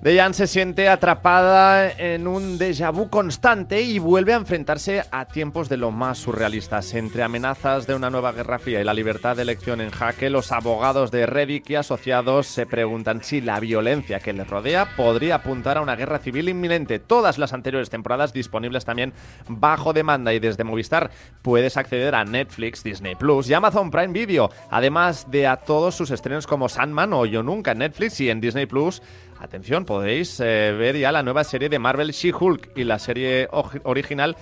Dejan 0.06 0.36
se 0.36 0.46
siente 0.46 0.88
atrapada 0.88 1.90
en 1.90 2.28
un 2.28 2.60
déjà 2.60 2.92
vu 2.92 3.10
constante 3.10 3.82
y 3.82 3.98
vuelve 3.98 4.34
a 4.34 4.38
enfrentarse 4.38 5.04
a 5.10 5.26
tiempos 5.26 5.68
de 5.68 5.78
lo 5.78 5.90
más 5.90 6.20
surrealistas. 6.20 6.94
Entre 6.94 7.24
amenazas 7.24 7.88
de 7.88 7.96
una 7.96 8.12
nueva 8.12 8.32
guerra 8.32 8.60
fría 8.60 8.80
y 8.80 8.84
la 8.84 8.94
libertad 8.94 9.36
de 9.36 9.42
elección 9.42 9.82
en 9.82 9.90
jaque, 9.90 10.30
los 10.30 10.52
abogados 10.52 11.10
de 11.10 11.26
Reddick 11.26 11.72
y 11.72 11.76
asociados 11.76 12.46
se 12.46 12.68
preguntan 12.68 13.24
si 13.24 13.42
la 13.42 13.60
violencia 13.60 14.20
que 14.20 14.32
les 14.32 14.48
rodea 14.48 14.96
podría 14.96 15.38
apuntar 15.38 15.80
a 15.80 15.82
una 15.82 15.96
guerra 15.96 16.20
civil 16.20 16.50
inminente. 16.50 17.00
Todas 17.00 17.40
las 17.40 17.54
anteriores 17.54 17.90
temporadas 17.90 18.32
disponibles 18.32 18.86
también 18.86 19.12
bajo 19.48 19.92
demanda 19.92 20.36
y 20.36 20.40
desde 20.40 20.64
Movistar 20.64 21.10
puedes 21.42 21.78
acceder 21.78 22.14
a 22.14 22.26
Netflix, 22.26 22.84
Disney 22.84 23.16
Plus 23.16 23.50
y 23.50 23.56
Amazon 23.56 23.90
Prime 23.90 24.14
Video, 24.14 24.52
además 24.70 25.32
de 25.32 25.48
a 25.48 25.58
todos 25.58 25.96
sus 25.96 26.12
estrenos 26.12 26.46
como 26.46 26.70
Sandman 26.70 27.12
o 27.14 27.26
Yo 27.26 27.42
Nunca 27.42 27.72
en 27.72 27.80
Netflix 27.80 28.22
y 28.22 28.30
en 28.30 28.40
Disney 28.40 28.68
Plus 28.68 29.02
Atención, 29.46 29.86
podéis 29.86 30.40
eh, 30.40 30.74
ver 30.76 30.98
ya 30.98 31.12
la 31.12 31.22
nueva 31.22 31.44
serie 31.44 31.70
de 31.70 31.78
Marvel 31.78 32.10
She-Hulk 32.10 32.72
y 32.76 32.84
la 32.84 32.98
serie 32.98 33.48
original 33.84 34.36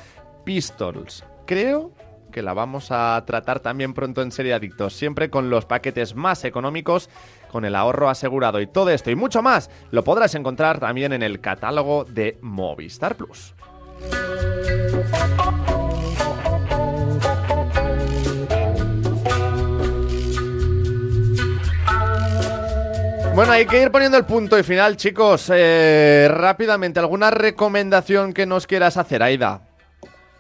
Pistols. 0.45 1.25
Creo 1.45 1.91
que 2.31 2.41
la 2.41 2.53
vamos 2.53 2.87
a 2.89 3.21
tratar 3.27 3.59
también 3.59 3.93
pronto 3.93 4.21
en 4.21 4.31
Serie 4.31 4.53
Adictos, 4.53 4.93
siempre 4.93 5.29
con 5.29 5.49
los 5.49 5.65
paquetes 5.65 6.15
más 6.15 6.45
económicos, 6.45 7.09
con 7.51 7.65
el 7.65 7.75
ahorro 7.75 8.07
asegurado 8.07 8.61
y 8.61 8.67
todo 8.67 8.91
esto 8.91 9.11
y 9.11 9.15
mucho 9.15 9.41
más 9.41 9.69
lo 9.91 10.05
podrás 10.05 10.35
encontrar 10.35 10.79
también 10.79 11.11
en 11.11 11.21
el 11.21 11.41
catálogo 11.41 12.05
de 12.05 12.37
Movistar 12.41 13.15
Plus. 13.17 13.53
Bueno, 23.35 23.51
hay 23.51 23.65
que 23.65 23.81
ir 23.81 23.89
poniendo 23.89 24.15
el 24.15 24.25
punto 24.25 24.59
y 24.59 24.63
final, 24.63 24.95
chicos. 24.95 25.49
Eh, 25.51 26.27
rápidamente, 26.29 26.99
¿alguna 26.99 27.31
recomendación 27.31 28.31
que 28.31 28.45
nos 28.45 28.67
quieras 28.67 28.95
hacer, 28.95 29.23
Aida? 29.23 29.61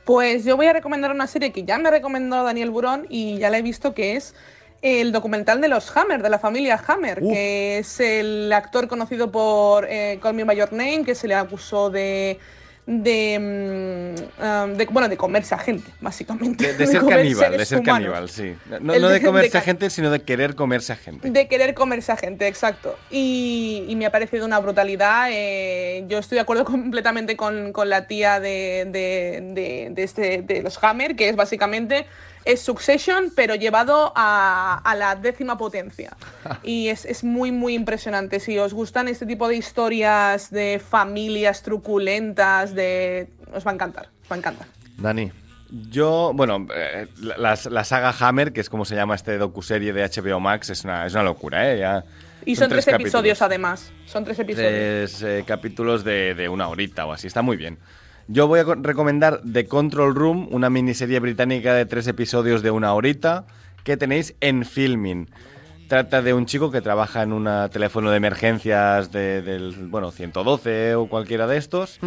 Pues 0.05 0.45
yo 0.45 0.55
voy 0.57 0.67
a 0.67 0.73
recomendar 0.73 1.09
una 1.09 1.25
serie 1.25 1.51
que 1.51 1.63
ya 1.63 1.79
me 1.79 1.89
recomendó 1.89 2.43
Daniel 2.43 2.69
Burón 2.69 3.07
y 3.09 3.39
ya 3.39 3.49
la 3.49 3.57
he 3.57 3.63
visto 3.63 3.95
que 3.95 4.15
es 4.15 4.35
el 4.83 5.11
documental 5.11 5.59
de 5.59 5.69
los 5.69 5.95
Hammer, 5.97 6.21
de 6.21 6.29
la 6.29 6.37
familia 6.37 6.79
Hammer, 6.85 7.21
que 7.21 7.79
es 7.79 7.99
el 7.99 8.53
actor 8.53 8.87
conocido 8.87 9.31
por 9.31 9.87
eh, 9.89 10.19
Call 10.21 10.35
Me 10.35 10.43
By 10.43 10.57
Your 10.57 10.71
Name, 10.71 11.03
que 11.03 11.15
se 11.15 11.27
le 11.27 11.33
acusó 11.33 11.89
de 11.89 12.37
Mm, 12.85 12.91
um, 12.91 14.73
de, 14.75 14.87
bueno 14.91 15.07
de 15.07 15.15
comerse 15.15 15.55
a 15.55 15.57
gente 15.57 15.89
básicamente. 16.01 16.73
De, 16.73 16.85
ser 16.87 17.05
caníbal 17.05 17.57
de 17.57 17.65
ser 17.65 17.81
caníbal 17.81 18.27
sí. 18.27 18.55
No, 18.81 19.07
de, 19.07 19.21
comerse 19.21 19.57
a 19.57 19.61
gente 19.61 19.89
sino 19.89 20.11
de 20.11 20.21
querer 20.21 20.53
comerse 20.55 20.91
a 20.91 20.97
gente. 20.97 21.29
De 21.29 21.47
querer 21.47 21.75
comerse 21.75 22.11
a 22.11 22.17
gente 22.17 22.45
exacto. 22.45 22.97
Y, 23.09 23.93
me 23.95 24.05
ha 24.05 24.11
parecido 24.11 24.45
una 24.45 24.59
brutalidad 24.59 25.29
eh, 25.31 26.03
yo 26.09 26.17
estoy 26.17 26.35
de 26.35 26.41
acuerdo 26.41 26.65
completamente 26.65 27.37
con, 27.37 27.71
la 27.85 28.07
tía 28.07 28.41
de, 28.41 28.85
de, 28.91 30.03
este, 30.03 30.41
de 30.41 30.61
los 30.61 30.83
Hammer 30.83 31.15
que 31.15 31.29
es 31.29 31.37
básicamente 31.37 32.05
es 32.45 32.61
Succession, 32.61 33.31
pero 33.35 33.55
llevado 33.55 34.11
a, 34.15 34.95
la 34.97 35.15
décima 35.15 35.57
potencia. 35.57 36.15
Y 36.63 36.87
es, 36.87 37.23
muy, 37.23 37.51
muy 37.51 37.73
impresionante. 37.73 38.39
Si 38.39 38.57
os 38.57 38.73
gustan 38.73 39.07
este 39.07 39.25
tipo 39.25 39.47
de 39.47 39.55
historias 39.55 40.49
de 40.51 40.81
familias 40.85 41.61
truculentas, 41.61 42.73
de 42.73 43.27
os 43.53 43.65
va 43.65 43.71
a 43.71 43.73
encantar, 43.73 44.09
os 44.23 44.31
va 44.31 44.35
a 44.35 44.39
encantar. 44.39 44.67
Dani. 44.97 45.31
Yo, 45.89 46.31
bueno, 46.35 46.67
eh, 46.75 47.07
la, 47.17 47.55
saga 47.55 48.13
Hammer, 48.19 48.53
que 48.53 48.61
es 48.61 48.69
como 48.69 48.85
se 48.85 48.95
llama 48.95 49.15
este 49.15 49.39
docuserie 49.39 49.91
de 49.91 50.03
HBO 50.07 50.39
Max, 50.39 50.69
es 50.69 50.83
una, 50.83 51.07
es 51.07 51.13
una 51.13 51.23
locura, 51.23 51.73
¿eh? 51.73 52.03
y 52.45 52.55
son, 52.55 52.69
tres, 52.69 52.87
episodios 52.87 53.41
además. 53.41 53.91
Son 54.05 54.23
tres 54.23 54.37
episodios. 54.37 54.71
Tres 54.71 55.23
eh, 55.23 55.43
capítulos 55.47 56.03
de, 56.03 56.35
de, 56.35 56.47
una 56.47 56.67
horita 56.67 57.07
o 57.07 57.11
así. 57.11 57.25
Está 57.25 57.41
muy 57.41 57.57
bien. 57.57 57.79
Yo 58.27 58.47
voy 58.47 58.61
a 58.61 58.63
recomendar 58.63 59.41
The 59.51 59.67
Control 59.67 60.15
Room, 60.15 60.47
una 60.51 60.69
miniserie 60.69 61.19
británica 61.19 61.73
de 61.73 61.85
tres 61.85 62.07
episodios 62.07 62.61
de 62.61 62.71
una 62.71 62.93
horita 62.93 63.45
que 63.83 63.97
tenéis 63.97 64.35
en 64.39 64.63
Filming. 64.65 65.29
Trata 65.89 66.21
de 66.21 66.33
un 66.33 66.45
chico 66.45 66.71
que 66.71 66.79
trabaja 66.79 67.21
en 67.23 67.33
un 67.33 67.49
teléfono 67.69 68.09
de 68.09 68.17
emergencias 68.17 69.11
del, 69.11 69.75
bueno, 69.89 70.11
112 70.11 70.95
o 70.95 71.07
cualquiera 71.07 71.47
de 71.47 71.57
estos 71.57 71.99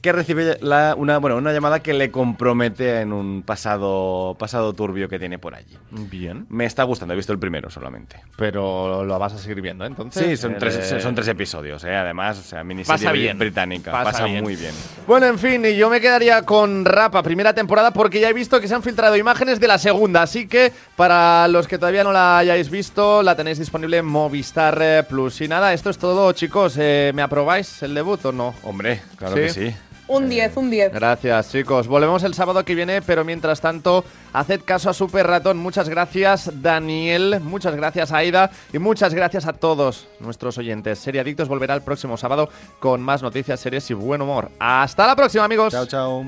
que 0.00 0.12
recibe 0.12 0.58
una, 0.62 1.18
bueno, 1.18 1.36
una 1.36 1.52
llamada 1.52 1.80
que 1.80 1.92
le 1.92 2.10
compromete 2.10 3.00
en 3.00 3.12
un 3.12 3.42
pasado, 3.42 4.36
pasado 4.38 4.72
turbio 4.72 5.08
que 5.08 5.18
tiene 5.18 5.38
por 5.38 5.54
allí. 5.54 5.76
Bien. 5.90 6.46
Me 6.48 6.66
está 6.66 6.84
gustando, 6.84 7.14
he 7.14 7.16
visto 7.16 7.32
el 7.32 7.38
primero 7.38 7.70
solamente. 7.70 8.20
Pero 8.36 9.04
lo 9.04 9.18
vas 9.18 9.32
a 9.32 9.38
seguir 9.38 9.60
viendo, 9.60 9.84
¿eh? 9.84 9.88
entonces. 9.88 10.24
Sí, 10.24 10.36
son, 10.36 10.56
tres, 10.58 10.94
son 11.02 11.14
tres 11.14 11.28
episodios, 11.28 11.82
¿eh? 11.84 11.94
además, 11.94 12.38
o 12.38 12.42
sea, 12.42 12.62
miniserie 12.62 13.32
británica. 13.34 13.90
Pasa, 13.90 14.26
muy 14.26 14.56
bien. 14.56 14.72
Bueno, 15.06 15.26
en 15.26 15.38
fin, 15.38 15.64
y 15.64 15.76
yo 15.76 15.90
me 15.90 16.00
quedaría 16.00 16.42
con 16.42 16.84
Rapa, 16.84 17.22
primera 17.22 17.54
temporada, 17.54 17.92
porque 17.92 18.20
ya 18.20 18.28
he 18.28 18.32
visto 18.32 18.60
que 18.60 18.68
se 18.68 18.74
han 18.74 18.82
filtrado 18.82 19.16
imágenes 19.16 19.58
de 19.58 19.66
la 19.66 19.78
segunda. 19.78 20.22
Así 20.22 20.46
que, 20.46 20.72
para 20.96 21.48
los 21.48 21.66
que 21.66 21.78
todavía 21.78 22.04
no 22.04 22.12
la 22.12 22.38
hayáis 22.38 22.70
visto, 22.70 23.22
la 23.22 23.34
tenéis 23.34 23.58
disponible 23.58 23.98
en 23.98 24.06
Movistar 24.06 24.78
eh, 24.80 25.02
Plus. 25.08 25.40
Y 25.40 25.48
nada, 25.48 25.72
esto 25.72 25.90
es 25.90 25.98
todo, 25.98 26.30
chicos. 26.32 26.76
Eh, 26.78 27.12
¿Me 27.14 27.22
aprobáis 27.22 27.82
el 27.82 27.94
debut 27.94 28.24
o 28.24 28.32
no? 28.32 28.54
Hombre, 28.62 29.02
claro 29.16 29.34
que 29.34 29.50
sí. 29.50 29.74
Un 30.08 30.28
10, 30.28 30.56
un 30.56 30.70
10. 30.70 30.92
Gracias, 30.92 31.52
chicos. 31.52 31.86
Volvemos 31.86 32.22
el 32.22 32.32
sábado 32.32 32.64
que 32.64 32.74
viene, 32.74 33.02
pero 33.02 33.24
mientras 33.24 33.60
tanto, 33.60 34.04
haced 34.32 34.62
caso 34.64 34.88
a 34.88 34.94
Super 34.94 35.26
Ratón. 35.26 35.58
Muchas 35.58 35.90
gracias, 35.90 36.50
Daniel. 36.62 37.40
Muchas 37.42 37.76
gracias, 37.76 38.10
Aida. 38.10 38.50
Y 38.72 38.78
muchas 38.78 39.12
gracias 39.12 39.46
a 39.46 39.52
todos 39.52 40.08
nuestros 40.20 40.56
oyentes. 40.56 40.98
Serie 40.98 41.20
Adictos 41.20 41.48
volverá 41.48 41.74
el 41.74 41.82
próximo 41.82 42.16
sábado 42.16 42.48
con 42.80 43.02
más 43.02 43.22
noticias, 43.22 43.60
series 43.60 43.90
y 43.90 43.94
buen 43.94 44.22
humor. 44.22 44.50
Hasta 44.58 45.06
la 45.06 45.14
próxima, 45.14 45.44
amigos. 45.44 45.74
Chao, 45.74 45.86
chao. 45.86 46.24